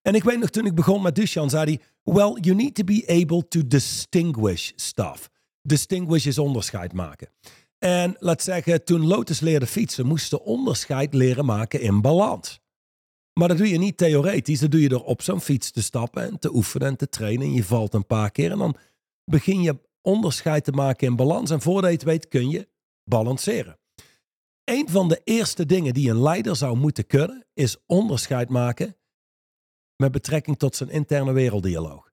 En 0.02 0.16
ik 0.16 0.24
weet 0.24 0.40
nog, 0.40 0.50
toen 0.50 0.66
ik 0.66 0.76
begon 0.76 1.02
met 1.02 1.16
Dushan, 1.16 1.50
zei 1.50 1.64
hij... 1.64 1.80
Well, 2.14 2.38
you 2.42 2.56
need 2.56 2.76
to 2.76 2.84
be 2.84 3.04
able 3.08 3.48
to 3.48 3.68
distinguish 3.68 4.72
stuff. 4.76 5.30
Distinguish 5.62 6.26
is 6.26 6.38
onderscheid 6.38 6.94
maken. 6.94 7.30
En 7.78 8.16
laat 8.20 8.42
zeggen, 8.42 8.84
toen 8.84 9.08
Lotus 9.08 9.40
leerde 9.40 9.68
fietsen, 9.68 10.06
moesten 10.06 10.44
onderscheid 10.44 11.14
leren 11.14 11.46
maken 11.46 11.82
in 11.82 12.02
balans. 12.02 12.62
Maar 13.34 13.48
dat 13.48 13.58
doe 13.58 13.70
je 13.70 13.78
niet 13.78 13.98
theoretisch. 13.98 14.60
Dat 14.60 14.72
doe 14.72 14.82
je 14.82 14.90
door 14.90 15.04
op 15.04 15.22
zo'n 15.22 15.42
fiets 15.42 15.72
te 15.72 15.82
stappen 15.82 16.24
en 16.24 16.40
te 16.40 16.56
oefenen 16.56 16.88
en 16.88 16.98
te 16.98 17.10
trainen. 17.10 17.48
En 17.48 17.54
je 17.54 17.64
valt 17.64 17.94
een 17.94 18.06
paar 18.06 18.32
keer 18.32 18.52
en 18.52 18.58
dan 18.58 18.76
begin 19.26 19.62
je 19.62 19.80
onderscheid 20.02 20.64
te 20.64 20.72
maken 20.72 21.08
in 21.08 21.16
balans. 21.16 21.50
En 21.50 21.62
voordat 21.62 21.90
je 21.90 21.96
het 21.96 22.06
weet 22.06 22.28
kun 22.28 22.50
je 22.50 22.68
balanceren. 23.04 23.78
Een 24.64 24.90
van 24.90 25.08
de 25.08 25.22
eerste 25.24 25.66
dingen 25.66 25.94
die 25.94 26.10
een 26.10 26.22
leider 26.22 26.56
zou 26.56 26.78
moeten 26.78 27.08
kunnen, 27.08 27.46
is 27.54 27.78
onderscheid 27.86 28.50
maken 28.50 28.96
met 29.96 30.12
betrekking 30.12 30.58
tot 30.58 30.76
zijn 30.76 30.90
interne 30.90 31.32
werelddialoog. 31.32 32.12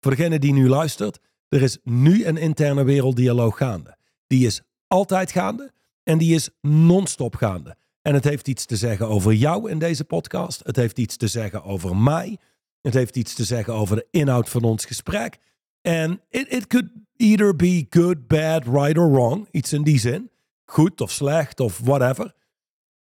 Voor 0.00 0.10
degene 0.10 0.38
die 0.38 0.52
nu 0.52 0.68
luistert, 0.68 1.18
er 1.48 1.62
is 1.62 1.78
nu 1.82 2.24
een 2.24 2.36
interne 2.36 2.84
werelddialoog 2.84 3.56
gaande. 3.56 3.96
Die 4.26 4.46
is 4.46 4.62
altijd 4.86 5.30
gaande 5.30 5.72
en 6.02 6.18
die 6.18 6.34
is 6.34 6.50
non-stop 6.60 7.34
gaande. 7.34 7.76
En 8.06 8.14
het 8.14 8.24
heeft 8.24 8.48
iets 8.48 8.64
te 8.64 8.76
zeggen 8.76 9.08
over 9.08 9.32
jou 9.32 9.70
in 9.70 9.78
deze 9.78 10.04
podcast. 10.04 10.60
Het 10.64 10.76
heeft 10.76 10.98
iets 10.98 11.16
te 11.16 11.26
zeggen 11.26 11.64
over 11.64 11.96
mij. 11.96 12.38
Het 12.80 12.94
heeft 12.94 13.16
iets 13.16 13.34
te 13.34 13.44
zeggen 13.44 13.74
over 13.74 13.96
de 13.96 14.06
inhoud 14.10 14.48
van 14.48 14.62
ons 14.62 14.84
gesprek. 14.84 15.38
En 15.80 16.20
it, 16.28 16.66
could 16.66 16.88
either 17.16 17.56
be 17.56 17.86
good, 17.90 18.26
bad, 18.26 18.64
right 18.64 18.98
or 18.98 19.10
wrong. 19.10 19.48
Iets 19.50 19.72
in 19.72 19.82
die 19.82 19.98
zin. 19.98 20.30
Goed 20.64 21.00
of 21.00 21.10
slecht 21.10 21.60
of 21.60 21.78
whatever. 21.78 22.34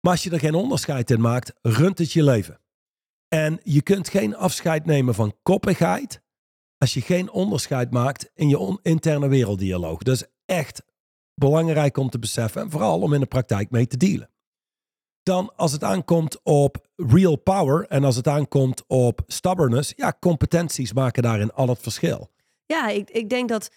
Maar 0.00 0.12
als 0.12 0.22
je 0.22 0.30
er 0.30 0.38
geen 0.38 0.54
onderscheid 0.54 1.10
in 1.10 1.20
maakt, 1.20 1.52
runt 1.62 1.98
het 1.98 2.12
je 2.12 2.22
leven. 2.22 2.60
En 3.28 3.60
je 3.62 3.82
kunt 3.82 4.08
geen 4.08 4.36
afscheid 4.36 4.86
nemen 4.86 5.14
van 5.14 5.36
koppigheid 5.42 6.22
als 6.78 6.94
je 6.94 7.00
geen 7.00 7.30
onderscheid 7.30 7.90
maakt 7.90 8.30
in 8.34 8.48
je 8.48 8.78
interne 8.82 9.28
werelddialoog. 9.28 10.02
Dat 10.02 10.14
is 10.14 10.26
echt 10.44 10.82
belangrijk 11.34 11.96
om 11.96 12.10
te 12.10 12.18
beseffen 12.18 12.62
en 12.62 12.70
vooral 12.70 13.00
om 13.00 13.14
in 13.14 13.20
de 13.20 13.26
praktijk 13.26 13.70
mee 13.70 13.86
te 13.86 13.96
dealen. 13.96 14.30
Dan 15.28 15.52
als 15.56 15.72
het 15.72 15.84
aankomt 15.84 16.40
op 16.42 16.86
real 16.96 17.36
power 17.36 17.86
en 17.86 18.04
als 18.04 18.16
het 18.16 18.26
aankomt 18.26 18.84
op 18.86 19.20
stubbornness, 19.26 19.92
ja, 19.96 20.16
competenties 20.20 20.92
maken 20.92 21.22
daarin 21.22 21.52
al 21.52 21.68
het 21.68 21.78
verschil. 21.78 22.30
Ja, 22.66 22.88
ik, 22.88 23.10
ik 23.10 23.28
denk 23.28 23.48
dat 23.48 23.70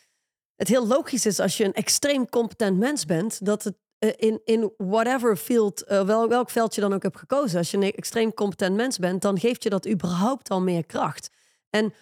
het 0.56 0.68
heel 0.68 0.88
logisch 0.88 1.26
is 1.26 1.40
als 1.40 1.58
je 1.58 1.64
een 1.64 1.74
extreem 1.74 2.30
competent 2.30 2.78
mens 2.78 3.06
bent, 3.06 3.46
dat 3.46 3.64
het 3.64 3.76
uh, 4.00 4.12
in, 4.16 4.42
in 4.44 4.74
whatever 4.78 5.38
field, 5.38 5.84
uh, 5.88 6.02
wel, 6.02 6.28
welk 6.28 6.50
veld 6.50 6.76
je 6.76 6.82
dan 6.82 6.94
ook 6.94 7.04
hebt 7.04 7.18
gekozen, 7.18 7.58
als 7.58 7.72
je 7.72 7.78
een 7.78 7.92
extreem 7.92 8.34
competent 8.34 8.76
mens 8.76 8.98
bent, 8.98 9.22
dan 9.22 9.40
geeft 9.40 9.64
je 9.64 9.70
dat 9.70 9.88
überhaupt 9.88 10.50
al 10.50 10.62
meer 10.62 10.86
kracht. 10.86 11.30
En 11.70 11.94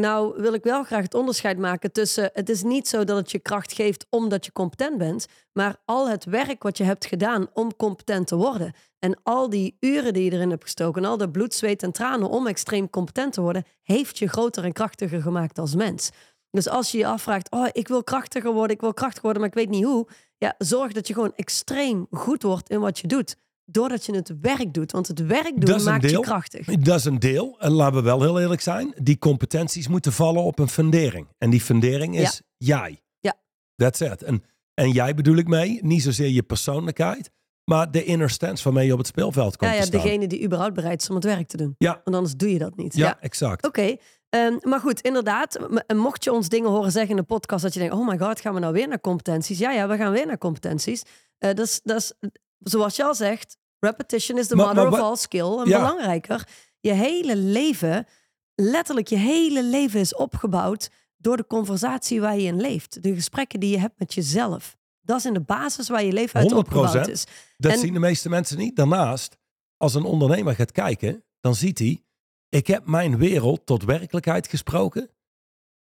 nou 0.00 0.42
wil 0.42 0.52
ik 0.52 0.62
wel 0.64 0.84
graag 0.84 1.02
het 1.02 1.14
onderscheid 1.14 1.58
maken 1.58 1.92
tussen 1.92 2.30
het 2.32 2.48
is 2.48 2.62
niet 2.62 2.88
zo 2.88 3.04
dat 3.04 3.16
het 3.16 3.30
je 3.30 3.38
kracht 3.38 3.72
geeft 3.72 4.06
omdat 4.10 4.44
je 4.44 4.52
competent 4.52 4.98
bent, 4.98 5.26
maar 5.52 5.76
al 5.84 6.08
het 6.08 6.24
werk 6.24 6.62
wat 6.62 6.78
je 6.78 6.84
hebt 6.84 7.06
gedaan 7.06 7.46
om 7.52 7.76
competent 7.76 8.26
te 8.26 8.36
worden 8.36 8.72
en 8.98 9.20
al 9.22 9.50
die 9.50 9.76
uren 9.80 10.12
die 10.12 10.24
je 10.24 10.32
erin 10.32 10.50
hebt 10.50 10.62
gestoken, 10.62 11.04
al 11.04 11.16
de 11.16 11.30
bloed, 11.30 11.54
zweet 11.54 11.82
en 11.82 11.92
tranen 11.92 12.28
om 12.28 12.46
extreem 12.46 12.90
competent 12.90 13.32
te 13.32 13.40
worden, 13.40 13.64
heeft 13.82 14.18
je 14.18 14.28
groter 14.28 14.64
en 14.64 14.72
krachtiger 14.72 15.22
gemaakt 15.22 15.58
als 15.58 15.74
mens. 15.74 16.10
Dus 16.50 16.68
als 16.68 16.90
je 16.92 16.98
je 16.98 17.06
afvraagt, 17.06 17.50
oh, 17.50 17.68
ik 17.72 17.88
wil 17.88 18.04
krachtiger 18.04 18.52
worden, 18.52 18.76
ik 18.76 18.80
wil 18.80 18.94
krachtiger 18.94 19.22
worden, 19.22 19.40
maar 19.40 19.50
ik 19.50 19.56
weet 19.56 19.68
niet 19.68 19.84
hoe, 19.84 20.06
ja, 20.36 20.54
zorg 20.58 20.92
dat 20.92 21.06
je 21.06 21.14
gewoon 21.14 21.32
extreem 21.36 22.06
goed 22.10 22.42
wordt 22.42 22.70
in 22.70 22.80
wat 22.80 22.98
je 22.98 23.06
doet 23.06 23.36
doordat 23.70 24.06
je 24.06 24.14
het 24.14 24.32
werk 24.40 24.74
doet. 24.74 24.92
Want 24.92 25.08
het 25.08 25.26
werk 25.26 25.66
doen 25.66 25.82
maakt 25.82 26.10
je 26.10 26.20
krachtig. 26.20 26.66
Dat 26.66 26.98
is 26.98 27.04
een 27.04 27.18
deel. 27.18 27.56
En 27.58 27.70
laten 27.70 27.96
we 27.96 28.02
wel 28.02 28.20
heel 28.20 28.40
eerlijk 28.40 28.60
zijn. 28.60 28.94
Die 28.96 29.18
competenties 29.18 29.88
moeten 29.88 30.12
vallen 30.12 30.42
op 30.42 30.58
een 30.58 30.68
fundering. 30.68 31.26
En 31.38 31.50
die 31.50 31.60
fundering 31.60 32.18
is 32.18 32.42
jij. 32.56 33.02
Ja. 33.20 33.34
That's 33.76 34.00
it. 34.00 34.22
En, 34.22 34.42
en 34.74 34.90
jij 34.90 35.14
bedoel 35.14 35.36
ik 35.36 35.48
mee, 35.48 35.78
niet 35.82 36.02
zozeer 36.02 36.28
je 36.28 36.42
persoonlijkheid, 36.42 37.30
maar 37.64 37.90
de 37.90 38.04
inner 38.04 38.30
stance 38.30 38.64
waarmee 38.64 38.86
je 38.86 38.92
op 38.92 38.98
het 38.98 39.06
speelveld 39.06 39.56
komt 39.56 39.70
ja, 39.70 39.76
ja, 39.76 39.82
te 39.82 39.86
staan. 39.86 40.02
degene 40.02 40.26
die 40.26 40.44
überhaupt 40.44 40.74
bereid 40.74 41.02
is 41.02 41.08
om 41.08 41.14
het 41.14 41.24
werk 41.24 41.48
te 41.48 41.56
doen. 41.56 41.74
Ja. 41.78 42.00
Want 42.04 42.16
anders 42.16 42.36
doe 42.36 42.52
je 42.52 42.58
dat 42.58 42.76
niet. 42.76 42.96
Ja, 42.96 43.20
exact. 43.20 43.66
Oké. 43.66 43.96
Ehm, 44.28 44.56
maar 44.60 44.80
goed, 44.80 45.00
inderdaad, 45.00 45.58
mocht 45.94 46.24
je 46.24 46.32
ons 46.32 46.48
dingen 46.48 46.70
horen 46.70 46.92
zeggen 46.92 47.10
in 47.10 47.16
de 47.16 47.22
podcast 47.22 47.62
dat 47.62 47.74
je 47.74 47.80
denkt, 47.80 47.94
oh 47.94 48.08
my 48.08 48.18
god, 48.18 48.40
gaan 48.40 48.54
we 48.54 48.60
nou 48.60 48.72
weer 48.72 48.88
naar 48.88 49.00
competenties? 49.00 49.58
Ja, 49.58 49.70
ja, 49.70 49.88
we 49.88 49.96
gaan 49.96 50.12
weer 50.12 50.26
naar 50.26 50.38
competenties. 50.38 51.02
Uh, 51.02 51.54
dat, 51.54 51.66
is, 51.66 51.80
dat 51.84 51.96
is, 51.96 52.12
zoals 52.58 52.96
je 52.96 53.04
al 53.04 53.14
zegt, 53.14 53.56
Repetition 53.80 54.38
is 54.38 54.46
the 54.46 54.56
mother 54.56 54.86
of 54.86 54.98
all 54.98 55.16
skill. 55.16 55.58
En 55.58 55.64
belangrijker, 55.64 56.48
je 56.80 56.92
hele 56.92 57.36
leven, 57.36 58.06
letterlijk 58.54 59.06
je 59.06 59.16
hele 59.16 59.64
leven 59.64 60.00
is 60.00 60.14
opgebouwd 60.14 60.90
door 61.16 61.36
de 61.36 61.46
conversatie 61.46 62.20
waar 62.20 62.36
je 62.36 62.46
in 62.46 62.60
leeft. 62.60 63.02
De 63.02 63.14
gesprekken 63.14 63.60
die 63.60 63.70
je 63.70 63.78
hebt 63.78 63.98
met 63.98 64.14
jezelf. 64.14 64.76
Dat 65.00 65.18
is 65.18 65.24
in 65.24 65.34
de 65.34 65.40
basis 65.40 65.88
waar 65.88 66.04
je 66.04 66.12
leven 66.12 66.40
uit 66.40 66.52
opgebouwd 66.52 67.08
is. 67.08 67.24
Dat 67.56 67.78
zien 67.78 67.92
de 67.92 67.98
meeste 67.98 68.28
mensen 68.28 68.58
niet. 68.58 68.76
Daarnaast, 68.76 69.36
als 69.76 69.94
een 69.94 70.04
ondernemer 70.04 70.54
gaat 70.54 70.72
kijken, 70.72 71.24
dan 71.40 71.54
ziet 71.54 71.78
hij, 71.78 72.02
ik 72.48 72.66
heb 72.66 72.86
mijn 72.86 73.18
wereld 73.18 73.66
tot 73.66 73.84
werkelijkheid 73.84 74.48
gesproken. 74.48 75.10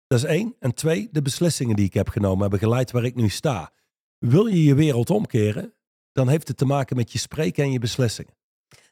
Dat 0.08 0.18
is 0.18 0.26
één. 0.26 0.56
En 0.60 0.74
twee, 0.74 1.10
de 1.12 1.22
beslissingen 1.22 1.76
die 1.76 1.86
ik 1.86 1.94
heb 1.94 2.10
genomen 2.10 2.42
hebben 2.42 2.60
geleid 2.60 2.92
waar 2.92 3.04
ik 3.04 3.16
nu 3.16 3.30
sta. 3.30 3.72
Wil 4.18 4.46
je 4.46 4.64
je 4.64 4.76
wereld 4.76 5.10
omkeren? 5.10 5.74
Dan 6.14 6.28
heeft 6.28 6.48
het 6.48 6.58
te 6.58 6.66
maken 6.66 6.96
met 6.96 7.12
je 7.12 7.18
spreken 7.18 7.64
en 7.64 7.72
je 7.72 7.80
beslissingen. 7.80 8.34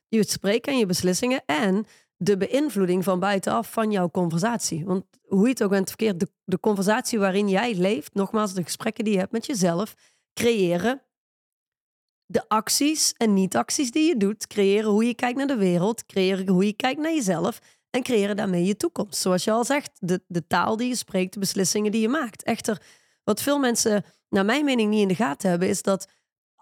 Je 0.08 0.26
spreken 0.28 0.74
en 0.74 0.80
je 0.80 0.86
beslissingen 0.86 1.44
en 1.46 1.86
de 2.18 2.38
beïnvloeding 2.38 3.04
van 3.04 3.20
buitenaf 3.20 3.72
van 3.72 3.92
jouw 3.92 4.10
conversatie. 4.10 4.86
Want 4.86 5.06
hoe 5.28 5.44
je 5.44 5.50
het 5.50 5.64
ook 5.64 5.70
bent 5.70 5.88
verkeerd, 5.88 6.20
de, 6.20 6.28
de 6.44 6.60
conversatie 6.60 7.20
waarin 7.20 7.50
jij 7.50 7.76
leeft, 7.76 8.14
nogmaals, 8.14 8.54
de 8.54 8.64
gesprekken 8.64 9.04
die 9.04 9.14
je 9.14 9.20
hebt 9.20 9.32
met 9.32 9.46
jezelf, 9.46 9.94
creëren 10.34 11.02
de 12.32 12.50
acties 12.50 13.14
en 13.18 13.34
niet-acties 13.34 13.92
die 13.92 14.08
je 14.08 14.18
doet, 14.18 14.48
creëren 14.48 14.90
hoe 14.90 15.06
je 15.06 15.16
kijkt 15.16 15.38
naar 15.38 15.48
de 15.48 15.56
wereld, 15.56 16.06
creëren 16.06 16.48
hoe 16.48 16.66
je 16.66 16.74
kijkt 16.74 17.02
naar 17.02 17.14
jezelf 17.14 17.60
en 17.90 18.04
creëren 18.04 18.36
daarmee 18.36 18.66
je 18.66 18.76
toekomst. 18.76 19.22
Zoals 19.22 19.44
je 19.44 19.52
al 19.52 19.66
zegt, 19.66 19.92
de, 20.00 20.22
de 20.28 20.48
taal 20.48 20.78
die 20.78 20.88
je 20.88 20.96
spreekt, 20.96 21.34
de 21.34 21.40
beslissingen 21.40 21.92
die 21.92 22.02
je 22.02 22.10
maakt. 22.10 22.44
Echter, 22.44 22.82
wat 23.24 23.42
veel 23.42 23.60
mensen, 23.60 24.04
naar 24.30 24.46
mijn 24.46 24.66
mening, 24.66 24.90
niet 24.90 25.02
in 25.02 25.08
de 25.08 25.16
gaten 25.16 25.50
hebben, 25.50 25.68
is 25.68 25.82
dat 25.82 26.08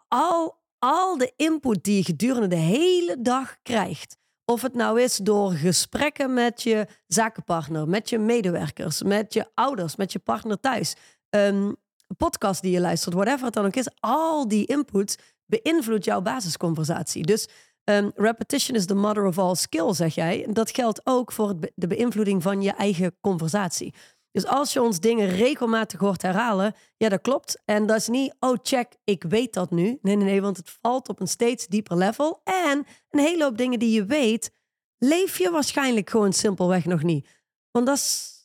al, 0.09 0.57
al 0.79 1.17
de 1.17 1.33
input 1.35 1.83
die 1.83 1.95
je 1.95 2.03
gedurende 2.03 2.47
de 2.47 2.55
hele 2.55 3.21
dag 3.21 3.57
krijgt. 3.61 4.17
Of 4.45 4.61
het 4.61 4.73
nou 4.73 5.01
is 5.01 5.15
door 5.15 5.51
gesprekken 5.51 6.33
met 6.33 6.61
je 6.61 6.87
zakenpartner, 7.07 7.87
met 7.87 8.09
je 8.09 8.17
medewerkers, 8.17 9.03
met 9.03 9.33
je 9.33 9.45
ouders, 9.53 9.95
met 9.95 10.11
je 10.11 10.19
partner 10.19 10.59
thuis. 10.59 10.95
Um, 11.29 11.75
podcast 12.17 12.61
die 12.61 12.71
je 12.71 12.79
luistert, 12.79 13.15
whatever 13.15 13.45
het 13.45 13.53
dan 13.53 13.65
ook 13.65 13.75
is. 13.75 13.89
Al 13.99 14.47
die 14.47 14.65
input 14.65 15.17
beïnvloedt 15.45 16.05
jouw 16.05 16.21
basisconversatie. 16.21 17.25
Dus 17.25 17.47
um, 17.83 18.11
repetition 18.15 18.75
is 18.75 18.85
the 18.85 18.95
mother 18.95 19.25
of 19.25 19.37
all 19.37 19.55
skill, 19.55 19.93
zeg 19.93 20.15
jij. 20.15 20.47
Dat 20.49 20.71
geldt 20.71 21.01
ook 21.03 21.31
voor 21.31 21.55
de 21.75 21.87
beïnvloeding 21.87 22.43
van 22.43 22.61
je 22.61 22.71
eigen 22.71 23.15
conversatie. 23.21 23.93
Dus 24.31 24.45
als 24.45 24.73
je 24.73 24.81
ons 24.81 24.99
dingen 24.99 25.29
regelmatig 25.29 25.99
hoort 25.99 26.21
herhalen, 26.21 26.75
ja, 26.97 27.09
dat 27.09 27.21
klopt. 27.21 27.61
En 27.65 27.85
dat 27.85 27.97
is 27.97 28.07
niet, 28.07 28.35
oh 28.39 28.57
check, 28.63 28.95
ik 29.03 29.23
weet 29.23 29.53
dat 29.53 29.71
nu. 29.71 29.99
Nee, 30.01 30.15
nee, 30.15 30.25
nee, 30.25 30.41
want 30.41 30.57
het 30.57 30.77
valt 30.81 31.09
op 31.09 31.19
een 31.19 31.27
steeds 31.27 31.67
dieper 31.67 31.97
level. 31.97 32.41
En 32.43 32.85
een 33.09 33.19
hele 33.19 33.43
hoop 33.43 33.57
dingen 33.57 33.79
die 33.79 33.91
je 33.91 34.05
weet, 34.05 34.51
leef 34.97 35.37
je 35.37 35.51
waarschijnlijk 35.51 36.09
gewoon 36.09 36.33
simpelweg 36.33 36.85
nog 36.85 37.03
niet. 37.03 37.27
Want 37.71 37.85
dat 37.85 37.97
is 37.97 38.37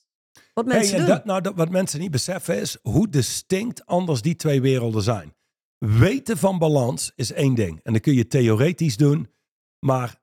wat 0.55 0.67
mensen 0.67 0.99
doen. 0.99 1.07
Dat, 1.07 1.25
nou, 1.25 1.41
dat, 1.41 1.55
wat 1.55 1.71
mensen 1.71 2.01
niet 2.01 2.11
beseffen 2.11 2.61
is 2.61 2.79
hoe 2.83 3.09
distinct 3.09 3.87
anders 3.87 4.23
die 4.23 4.37
twee 4.37 4.61
werelden 4.61 5.03
zijn. 5.03 5.35
Weten 5.79 6.39
van 6.39 6.59
balans 6.59 7.13
is 7.15 7.33
één 7.33 7.55
ding. 7.55 7.81
En 7.83 7.93
dan 7.93 8.01
kun 8.01 8.15
je 8.15 8.27
theoretisch 8.27 8.97
doen. 8.97 9.31
Maar 9.79 10.21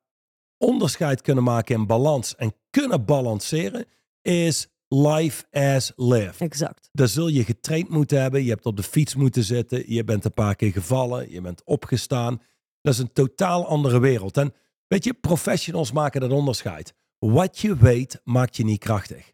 onderscheid 0.58 1.22
kunnen 1.22 1.44
maken 1.44 1.76
in 1.76 1.88
balans 1.88 2.36
en 2.36 2.54
kunnen 2.70 3.06
balanceren 3.06 3.86
is 4.22 4.68
life 4.96 5.46
as 5.52 5.92
live. 5.96 6.44
Exact. 6.44 6.90
Daar 6.92 7.08
zul 7.08 7.28
je 7.28 7.44
getraind 7.44 7.90
moeten 7.90 8.22
hebben. 8.22 8.44
Je 8.44 8.50
hebt 8.50 8.66
op 8.66 8.76
de 8.78 8.84
fiets 8.84 9.16
moeten 9.16 9.44
zitten. 9.44 9.94
Je 9.94 10.04
bent 10.04 10.26
een 10.26 10.34
paar 10.34 10.56
keer 10.56 10.72
gevallen. 10.72 11.32
Je 11.32 11.42
bent 11.42 11.62
opgestaan. 11.66 12.42
Dat 12.82 12.94
is 12.94 13.00
een 13.00 13.14
totaal 13.14 13.68
andere 13.68 14.00
wereld. 14.00 14.38
En 14.38 14.54
weet 14.88 15.04
je, 15.04 15.14
professionals 15.14 15.92
maken 15.92 16.22
dat 16.22 16.32
onderscheid. 16.32 16.94
Wat 17.20 17.60
je 17.60 17.76
weet, 17.76 18.22
maakt 18.24 18.58
je 18.58 18.64
niet 18.64 18.80
krachtig. 18.80 19.32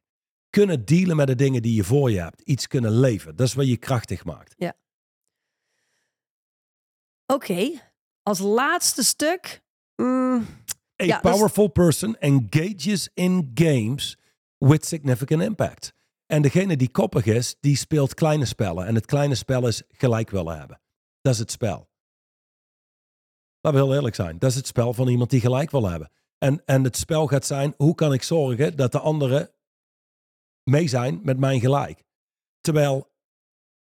Kunnen 0.50 0.86
dealen 0.86 1.16
met 1.16 1.28
de 1.28 1.36
dingen 1.36 1.62
die 1.62 1.76
je 1.76 1.84
voor 1.84 2.12
je 2.12 2.20
hebt. 2.20 2.42
Iets 2.42 2.68
kunnen 2.68 3.00
leven. 3.00 3.36
Dat 3.36 3.48
is 3.48 3.54
wat 3.54 3.68
je 3.68 3.78
krachtig 3.78 4.26
maakt. 4.26 4.56
Oké, 7.34 7.72
als 8.24 8.40
laatste 8.40 9.04
stuk. 9.04 9.62
mm, 9.96 10.46
A 11.02 11.06
Ja, 11.06 11.20
dus- 11.22 11.32
powerful 11.32 11.68
person 11.68 12.18
engages 12.20 13.10
in 13.14 13.52
games 13.54 14.18
with 14.58 14.86
significant 14.86 15.42
impact. 15.42 15.94
En 16.26 16.42
degene 16.42 16.78
die 16.78 16.92
koppig 16.92 17.26
is, 17.26 17.56
die 17.60 17.78
speelt 17.78 18.14
kleine 18.14 18.46
spellen. 18.46 18.86
En 18.86 18.96
het 18.96 19.06
kleine 19.06 19.36
spel 19.36 19.68
is 19.68 19.84
gelijk 19.88 20.30
willen 20.30 20.58
hebben. 20.58 20.82
Dat 21.22 21.34
is 21.34 21.40
het 21.40 21.52
spel. 21.52 21.90
Laten 23.62 23.80
we 23.80 23.86
heel 23.86 23.96
eerlijk 23.96 24.16
zijn. 24.16 24.40
Dat 24.40 24.50
is 24.50 24.56
het 24.56 24.68
spel 24.68 24.94
van 24.94 25.08
iemand 25.08 25.30
die 25.30 25.40
gelijk 25.40 25.72
wil 25.72 25.90
hebben. 25.90 26.12
En, 26.38 26.62
en 26.66 26.84
het 26.84 26.98
spel 26.98 27.28
gaat 27.28 27.46
zijn, 27.46 27.74
hoe 27.78 27.96
kan 27.96 28.14
ik 28.14 28.24
zorgen 28.24 28.76
dat 28.76 28.92
de 28.92 29.00
anderen 29.00 29.52
mee 30.64 30.88
zijn 30.88 31.20
met 31.24 31.40
mijn 31.40 31.60
gelijk? 31.60 32.04
Terwijl 32.62 33.12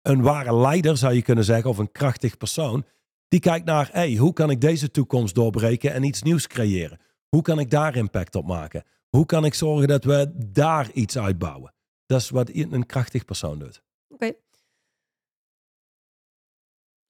een 0.01 0.21
ware 0.21 0.55
leider, 0.55 0.97
zou 0.97 1.13
je 1.13 1.21
kunnen 1.21 1.43
zeggen, 1.43 1.69
of 1.69 1.77
een 1.77 1.91
krachtig 1.91 2.37
persoon, 2.37 2.85
die 3.27 3.39
kijkt 3.39 3.65
naar, 3.65 3.89
hey, 3.91 4.15
hoe 4.15 4.33
kan 4.33 4.49
ik 4.49 4.61
deze 4.61 4.91
toekomst 4.91 5.35
doorbreken 5.35 5.93
en 5.93 6.03
iets 6.03 6.21
nieuws 6.21 6.47
creëren? 6.47 6.99
Hoe 7.27 7.41
kan 7.41 7.59
ik 7.59 7.69
daar 7.69 7.95
impact 7.95 8.35
op 8.35 8.45
maken? 8.45 8.83
Hoe 9.11 9.25
kan 9.25 9.45
ik 9.45 9.53
zorgen 9.53 9.87
dat 9.87 10.03
we 10.03 10.31
daar 10.51 10.91
iets 10.91 11.17
uitbouwen? 11.17 11.73
Dat 12.05 12.21
is 12.21 12.29
wat 12.29 12.49
een 12.53 12.85
krachtig 12.85 13.25
persoon 13.25 13.59
doet. 13.59 13.83
Oké. 14.07 14.33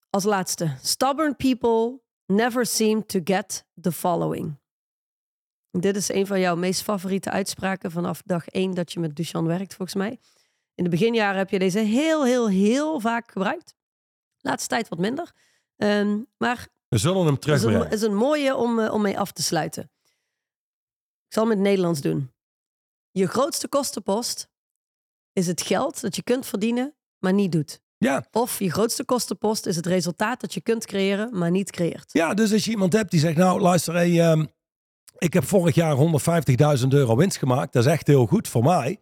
Als 0.10 0.24
laatste. 0.24 0.78
Stubborn 0.82 1.36
people 1.36 2.02
never 2.26 2.66
seem 2.66 3.06
to 3.06 3.20
get 3.24 3.66
the 3.82 3.92
following. 3.92 4.60
Dit 5.72 5.96
is 5.96 6.10
een 6.10 6.28
van 6.28 6.40
jouw 6.40 6.56
meest 6.56 6.82
favoriete 6.82 7.30
uitspraken 7.30 7.92
vanaf 7.92 8.22
dag 8.22 8.48
één 8.48 8.74
dat 8.74 8.92
je 8.92 9.00
met 9.00 9.16
Duchan 9.16 9.46
werkt, 9.46 9.76
volgens 9.76 9.98
mij. 9.98 10.20
In 10.76 10.84
de 10.84 10.90
beginjaren 10.90 11.38
heb 11.38 11.50
je 11.50 11.60
deze 11.60 11.80
heel, 11.80 12.26
heel, 12.26 12.50
heel 12.50 13.00
vaak 13.00 13.32
gebruikt. 13.32 13.76
Laatste 14.40 14.68
tijd 14.68 14.90
wat 14.90 15.00
minder. 15.00 15.32
Ehm, 15.76 16.20
maar 16.38 16.68
We 16.88 16.98
zullen 16.98 17.26
hem 17.26 17.34
het 17.34 17.46
is 17.46 17.52
een, 17.52 17.60
terugbrengen. 17.60 17.92
is 17.92 18.02
een 18.02 18.16
mooie 18.16 18.56
om, 18.56 18.80
eh, 18.80 18.94
om 18.94 19.02
mee 19.02 19.20
af 19.20 19.32
te 19.32 19.44
sluiten. 19.44 19.92
Ik 21.32 21.38
zal 21.38 21.50
het 21.50 21.60
Nederlands 21.60 22.02
doen. 22.02 22.32
Je 23.12 23.28
grootste 23.28 23.68
kostenpost 23.68 24.50
is 25.34 25.48
het 25.48 25.62
geld 25.62 26.02
dat 26.02 26.16
je 26.16 26.24
kunt 26.24 26.46
verdienen, 26.46 26.96
maar 27.20 27.34
niet 27.34 27.52
doet. 27.52 27.82
Ja, 27.98 28.26
Of 28.32 28.60
je 28.60 28.72
grootste 28.72 29.06
kostenpost 29.06 29.66
is 29.66 29.76
het 29.76 29.86
resultaat 29.86 30.42
dat 30.42 30.54
je 30.54 30.62
kunt 30.62 30.86
creëren, 30.86 31.38
maar 31.38 31.52
niet 31.52 31.72
creëert. 31.72 32.14
ja, 32.14 32.34
dus 32.34 32.54
als 32.54 32.66
je 32.66 32.72
iemand 32.72 32.94
hebt 32.94 33.12
die 33.12 33.20
zegt, 33.20 33.38
nou 33.38 33.62
luister, 33.62 33.94
hey, 33.94 34.22
ehm, 34.22 34.46
ik 35.18 35.34
heb 35.34 35.44
vorig 35.44 35.76
jaar 35.76 35.96
150.000 35.96 36.94
euro 36.94 37.16
winst 37.16 37.38
gemaakt. 37.38 37.74
Dat 37.74 37.86
is 37.86 37.92
echt 37.92 38.08
heel 38.08 38.26
goed 38.26 38.48
voor 38.48 38.64
mij. 38.64 39.02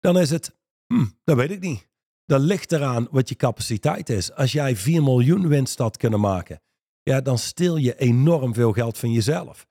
Dan 0.00 0.18
is 0.18 0.30
het, 0.30 0.56
hm, 0.86 1.06
dat 1.24 1.36
weet 1.36 1.50
ik 1.50 1.60
niet. 1.60 1.88
Dat 2.24 2.40
ligt 2.40 2.72
eraan 2.72 3.08
wat 3.10 3.28
je 3.28 3.34
capaciteit 3.34 4.08
is. 4.08 4.32
Als 4.32 4.52
jij 4.52 4.76
4 4.76 5.02
miljoen 5.02 5.48
winst 5.48 5.78
had 5.78 5.96
kunnen 5.96 6.20
maken, 6.20 6.62
ja, 7.02 7.20
dan 7.20 7.38
stil 7.38 7.76
je 7.76 7.96
enorm 7.96 8.54
veel 8.54 8.72
geld 8.72 8.98
van 8.98 9.12
jezelf. 9.12 9.66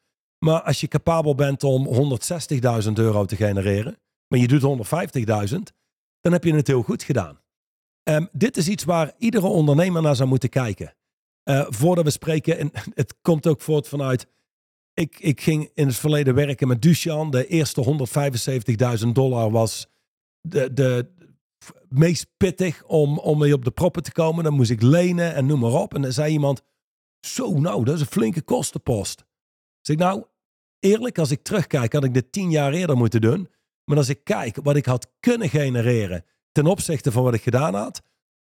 Maar 0.46 0.62
als 0.62 0.80
je 0.80 0.88
capabel 0.88 1.36
bent 1.36 1.64
om 1.64 1.88
160.000 2.86 2.92
euro 2.94 3.26
te 3.26 3.36
genereren, 3.36 3.98
maar 4.28 4.40
je 4.40 4.48
doet 4.48 4.88
150.000, 5.50 5.58
dan 6.22 6.32
heb 6.32 6.44
je 6.44 6.56
het 6.56 6.68
heel 6.68 6.82
goed 6.82 7.04
gedaan. 7.04 7.40
Ehm, 8.04 8.26
dit 8.32 8.58
is 8.58 8.68
iets 8.68 8.84
waar 8.84 9.14
iedere 9.18 9.48
ondernemer 9.48 10.02
naar 10.02 10.16
zou 10.16 10.30
moeten 10.30 10.50
kijken. 10.50 10.96
Eh, 11.44 11.66
voordat 11.70 12.04
we 12.04 12.10
spreken, 12.10 12.58
en 12.58 12.72
het 12.94 13.16
komt 13.22 13.48
ook 13.48 13.62
voort 13.62 13.88
vanuit. 13.88 14.28
Ik, 14.94 15.20
ik 15.20 15.42
ging 15.42 15.70
in 15.74 15.88
het 15.88 15.96
verleden 15.96 16.36
werken 16.36 16.68
met 16.68 16.82
Duchan. 16.82 17.32
De 17.32 17.48
eerste 17.48 18.08
175.000 19.06 19.08
dollar 19.08 19.52
was 19.52 19.88
de, 20.42 20.74
de 20.74 21.14
meest 21.90 22.28
pittig 22.38 22.84
om, 22.84 23.20
om 23.20 23.38
mee 23.38 23.54
op 23.54 23.66
de 23.66 23.72
proppen 23.72 24.04
te 24.04 24.12
komen. 24.12 24.44
Dan 24.44 24.54
moest 24.54 24.72
ik 24.72 24.82
lenen 24.82 25.34
en 25.34 25.46
noem 25.46 25.60
maar 25.60 25.82
op. 25.82 25.94
En 25.94 26.02
dan 26.02 26.12
zei 26.12 26.32
iemand: 26.32 26.62
Zo, 27.20 27.60
nou, 27.60 27.84
dat 27.84 27.96
is 27.96 28.02
een 28.02 28.08
flinke 28.08 28.42
kostenpost. 28.42 29.26
Zeg 29.82 29.96
ik, 29.96 30.02
nou, 30.02 30.26
eerlijk, 30.86 31.18
als 31.18 31.32
ik 31.32 31.44
terugkijk, 31.44 31.94
had 31.94 32.04
ik 32.04 32.14
dit 32.14 32.32
tien 32.32 32.52
jaar 32.52 32.74
eerder 32.74 32.98
moeten 32.98 33.22
doen. 33.22 33.50
Maar 33.86 33.98
als 33.98 34.10
ik 34.10 34.24
kijk 34.24 34.58
wat 34.64 34.76
ik 34.76 34.86
had 34.86 35.12
kunnen 35.20 35.50
genereren 35.50 36.26
ten 36.52 36.66
opzichte 36.66 37.12
van 37.12 37.24
wat 37.24 37.34
ik 37.34 37.44
gedaan 37.44 37.74
had, 37.74 38.02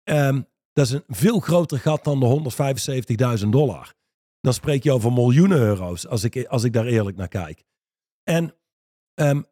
ehm, 0.03 0.43
dat 0.73 0.87
is 0.87 0.93
een 0.93 1.05
veel 1.09 1.41
groter 1.41 1.79
gat 1.79 2.05
dan 2.05 2.21
de 2.21 2.27
175.000 2.27 3.53
dollar. 3.53 3.95
Dan 4.41 4.53
spreek 4.53 4.83
je 4.83 4.93
over 4.93 5.13
miljoenen 5.13 5.59
euro's, 5.59 6.07
als 6.07 6.25
ik, 6.25 6.47
als 6.47 6.65
ik 6.65 6.73
daar 6.73 6.87
eerlijk 6.87 7.17
naar 7.17 7.29
kijk. 7.29 7.65
En 8.23 8.55
ehm, 9.15 9.43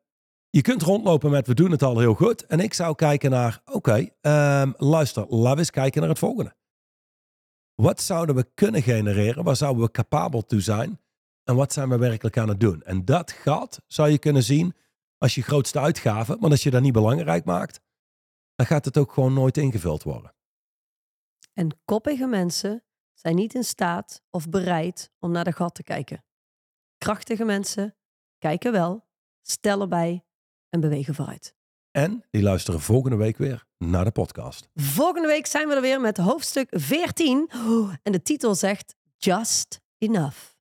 je 0.51 0.61
kunt 0.61 0.83
rondlopen 0.83 1.31
met 1.31 1.47
we 1.47 1.55
doen 1.55 1.71
het 1.71 1.83
al 1.83 1.99
heel 1.99 2.15
goed. 2.15 2.47
En 2.47 2.61
ik 2.61 2.75
zou 2.75 2.95
kijken 2.95 3.31
naar, 3.31 3.63
oké, 3.65 4.09
ehm, 4.21 4.73
luister, 4.77 5.27
laten 5.29 5.53
we 5.53 5.59
eens 5.59 5.71
kijken 5.71 6.01
naar 6.01 6.11
het 6.11 6.19
volgende. 6.19 6.55
Wat 7.75 8.01
zouden 8.01 8.35
we 8.35 8.51
kunnen 8.55 8.83
genereren? 8.83 9.45
Waar 9.45 9.57
zouden 9.57 9.85
we 9.85 9.91
capabel 9.91 10.47
toe 10.47 10.61
zijn? 10.61 11.01
En 11.45 11.55
wat 11.55 11.73
zijn 11.73 11.89
we 11.89 11.99
werkelijk 11.99 12.39
aan 12.39 12.49
het 12.49 12.61
doen? 12.61 12.83
En 12.83 13.05
dat 13.05 13.33
gat 13.33 13.83
zou 13.87 14.09
je 14.09 14.19
kunnen 14.19 14.43
zien 14.43 14.75
als 15.19 15.35
je 15.35 15.43
grootste 15.43 15.81
uitgave. 15.81 16.37
Maar 16.41 16.51
als 16.51 16.63
je 16.63 16.71
dat 16.71 16.83
niet 16.83 16.93
belangrijk 16.93 17.45
maakt, 17.45 17.81
dan 18.55 18.67
gaat 18.67 18.85
het 18.85 18.99
ook 18.99 19.13
gewoon 19.13 19.33
nooit 19.33 19.57
ingevuld 19.57 20.03
worden. 20.03 20.35
En 21.53 21.79
koppige 21.85 22.27
mensen 22.27 22.85
zijn 23.13 23.35
niet 23.35 23.55
in 23.55 23.65
staat 23.65 24.23
of 24.31 24.49
bereid 24.49 25.11
om 25.19 25.31
naar 25.31 25.45
de 25.45 25.53
gat 25.53 25.75
te 25.75 25.83
kijken. 25.83 26.25
Krachtige 26.99 27.45
mensen 27.45 27.97
kijken 28.39 28.73
wel, 28.73 29.07
stellen 29.41 29.89
bij 29.89 30.25
en 30.69 30.81
bewegen 30.81 31.15
vooruit. 31.15 31.55
En 31.91 32.25
die 32.31 32.43
luisteren 32.43 32.81
volgende 32.81 33.17
week 33.17 33.37
weer 33.37 33.67
naar 33.79 34.05
de 34.05 34.11
podcast. 34.11 34.69
Volgende 34.75 35.29
week 35.29 35.47
zijn 35.47 35.69
we 35.69 35.75
er 35.75 35.81
weer 35.81 36.01
met 36.01 36.17
hoofdstuk 36.17 36.69
14. 36.71 37.51
Oh, 37.55 37.95
en 38.03 38.13
de 38.13 38.23
titel 38.23 38.55
zegt 38.55 38.95
Just 39.17 39.81
Enough. 39.99 40.52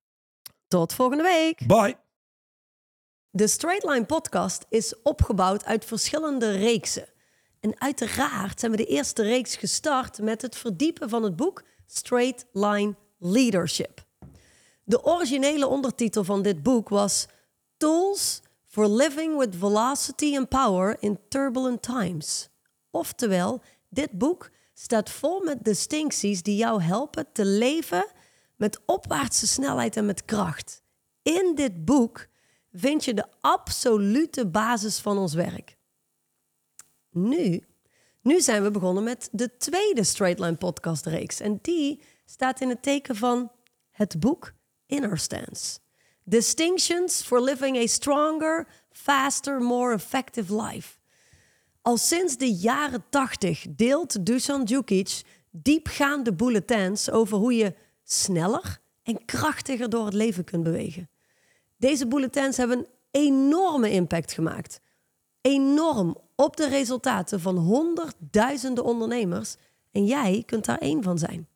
Tot 0.72 0.94
volgende 0.94 1.24
week. 1.24 1.68
Bye! 1.68 1.98
De 3.30 3.48
Straight 3.48 3.84
Line 3.84 4.06
podcast 4.06 4.66
is 4.70 5.02
opgebouwd 5.04 5.66
uit 5.66 5.86
verschillende 5.86 6.52
reeksen. 6.52 7.08
En 7.60 7.80
uiteraard 7.82 8.60
zijn 8.60 8.72
we 8.72 8.78
de 8.78 8.86
eerste 8.86 9.24
reeks 9.24 9.56
gestart 9.56 10.22
met 10.22 10.42
het 10.42 10.56
verdiepen 10.56 11.10
van 11.10 11.24
het 11.24 11.36
boek 11.36 11.64
Straight 11.86 12.46
Line 12.52 12.96
Leadership. 13.20 14.06
De 14.84 15.04
originele 15.04 15.68
ondertitel 15.68 16.24
van 16.24 16.42
dit 16.42 16.64
boek 16.64 16.90
was 16.90 17.28
Tools 17.78 18.42
for 18.68 18.88
Living 18.88 19.38
with 19.38 19.56
Velocity 19.56 20.38
and 20.38 20.50
Power 20.50 20.98
in 21.00 21.20
Turbulent 21.30 21.82
Times. 21.82 22.50
Oftewel, 22.92 23.62
dit 23.90 24.12
boek 24.12 24.52
staat 24.74 25.10
vol 25.10 25.44
met 25.44 25.64
distincties 25.64 26.44
die 26.44 26.56
jou 26.56 26.82
helpen 26.82 27.26
te 27.32 27.46
leven 27.46 28.06
met 28.62 28.80
opwaartse 28.86 29.48
snelheid 29.48 29.98
en 29.98 30.06
met 30.06 30.26
kracht. 30.26 30.84
In 31.22 31.52
dit 31.56 31.86
boek 31.86 32.28
vind 32.72 33.06
je 33.06 33.14
de 33.14 33.26
absolute 33.40 34.48
basis 34.48 35.00
van 35.00 35.18
ons 35.18 35.34
werk. 35.34 35.78
Nu, 37.10 37.64
nu 38.22 38.42
zijn 38.42 38.64
we 38.64 38.72
begonnen 38.72 39.04
met 39.04 39.30
de 39.32 39.58
tweede 39.58 40.04
Straight 40.04 40.40
Line 40.40 40.56
podcast 40.56 41.06
reeks. 41.06 41.40
En 41.40 41.60
die 41.62 42.02
staat 42.26 42.62
in 42.62 42.70
het 42.70 42.82
teken 42.82 43.16
van 43.16 43.52
het 43.92 44.20
boek 44.20 44.54
Inner 44.86 45.18
Stance. 45.18 45.80
Distinctions 46.24 47.22
for 47.22 47.42
living 47.42 47.78
a 47.78 47.88
stronger, 47.88 48.68
faster, 48.92 49.62
more 49.62 49.94
effective 49.94 50.62
life. 50.62 50.98
Al 51.82 51.98
sinds 51.98 52.38
de 52.38 52.54
jaren 52.54 53.04
80 53.10 53.66
deelt 53.70 54.26
Dusan 54.26 54.66
Djukic 54.66 55.22
diepgaande 55.52 56.34
bulletins 56.34 57.10
over 57.10 57.38
hoe 57.38 57.54
je 57.54 57.76
sneller 58.12 58.80
en 59.04 59.26
krachtiger 59.26 59.90
door 59.90 60.06
het 60.06 60.14
leven 60.14 60.44
kunt 60.44 60.64
bewegen. 60.64 61.10
Deze 61.78 62.08
bulletins 62.08 62.58
hebben 62.58 62.78
een 62.78 62.88
enorme 63.12 63.92
impact 63.92 64.32
gemaakt. 64.32 64.82
Enorm 65.42 66.18
op 66.36 66.58
de 66.58 66.68
resultaten 66.68 67.40
van 67.40 67.58
honderdduizenden 67.58 68.84
ondernemers. 68.84 69.56
En 69.92 70.06
jij 70.06 70.44
kunt 70.46 70.66
daar 70.66 70.78
één 70.78 71.04
van 71.04 71.18
zijn. 71.18 71.48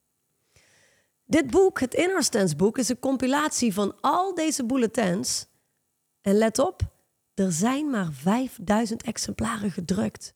Dit 1.26 1.51
boek, 1.51 1.80
het 1.80 1.93
Inner 1.93 2.24
Stance 2.24 2.56
boek, 2.56 2.78
is 2.78 2.89
een 2.89 2.99
compilatie 2.99 3.74
van 3.74 3.95
al 4.01 4.34
deze 4.34 4.66
bulletins. 4.66 5.45
En 6.22 6.38
let 6.38 6.60
op, 6.60 6.82
er 7.34 7.51
zijn 7.51 7.89
maar 7.89 8.12
5000 8.12 9.03
exemplaren 9.03 9.72
gedrukt. 9.72 10.34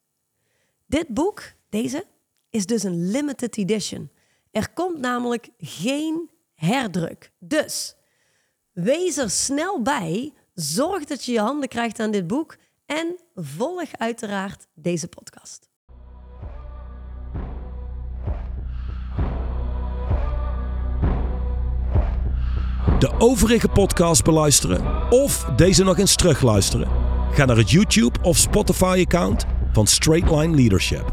Dit 0.85 1.07
boek, 1.07 1.43
deze, 1.69 2.05
is 2.49 2.65
dus 2.65 2.83
een 2.83 3.11
limited 3.11 3.57
edition. 3.57 4.11
Er 4.51 4.73
komt 4.73 4.99
namelijk 4.99 5.49
geen 5.57 6.29
herdruk. 6.53 7.31
Dus 7.39 7.95
wees 8.71 9.17
er 9.17 9.29
snel 9.29 9.81
bij. 9.81 10.33
Zorg 10.53 11.05
dat 11.05 11.25
je 11.25 11.31
je 11.31 11.39
handen 11.39 11.69
krijgt 11.69 11.99
aan 11.99 12.11
dit 12.11 12.27
boek. 12.27 12.55
En 12.85 13.15
volg 13.35 13.89
uiteraard 13.97 14.67
deze 14.73 15.07
podcast. 15.07 15.69
De 22.99 23.13
overige 23.17 23.67
podcast 23.67 24.23
beluisteren 24.23 25.11
of 25.11 25.43
deze 25.55 25.83
nog 25.83 25.97
eens 25.97 26.15
terugluisteren? 26.15 26.87
Ga 27.31 27.45
naar 27.45 27.57
het 27.57 27.71
YouTube 27.71 28.19
of 28.21 28.37
Spotify 28.37 29.03
account 29.05 29.45
van 29.71 29.87
Straightline 29.87 30.55
Leadership. 30.55 31.11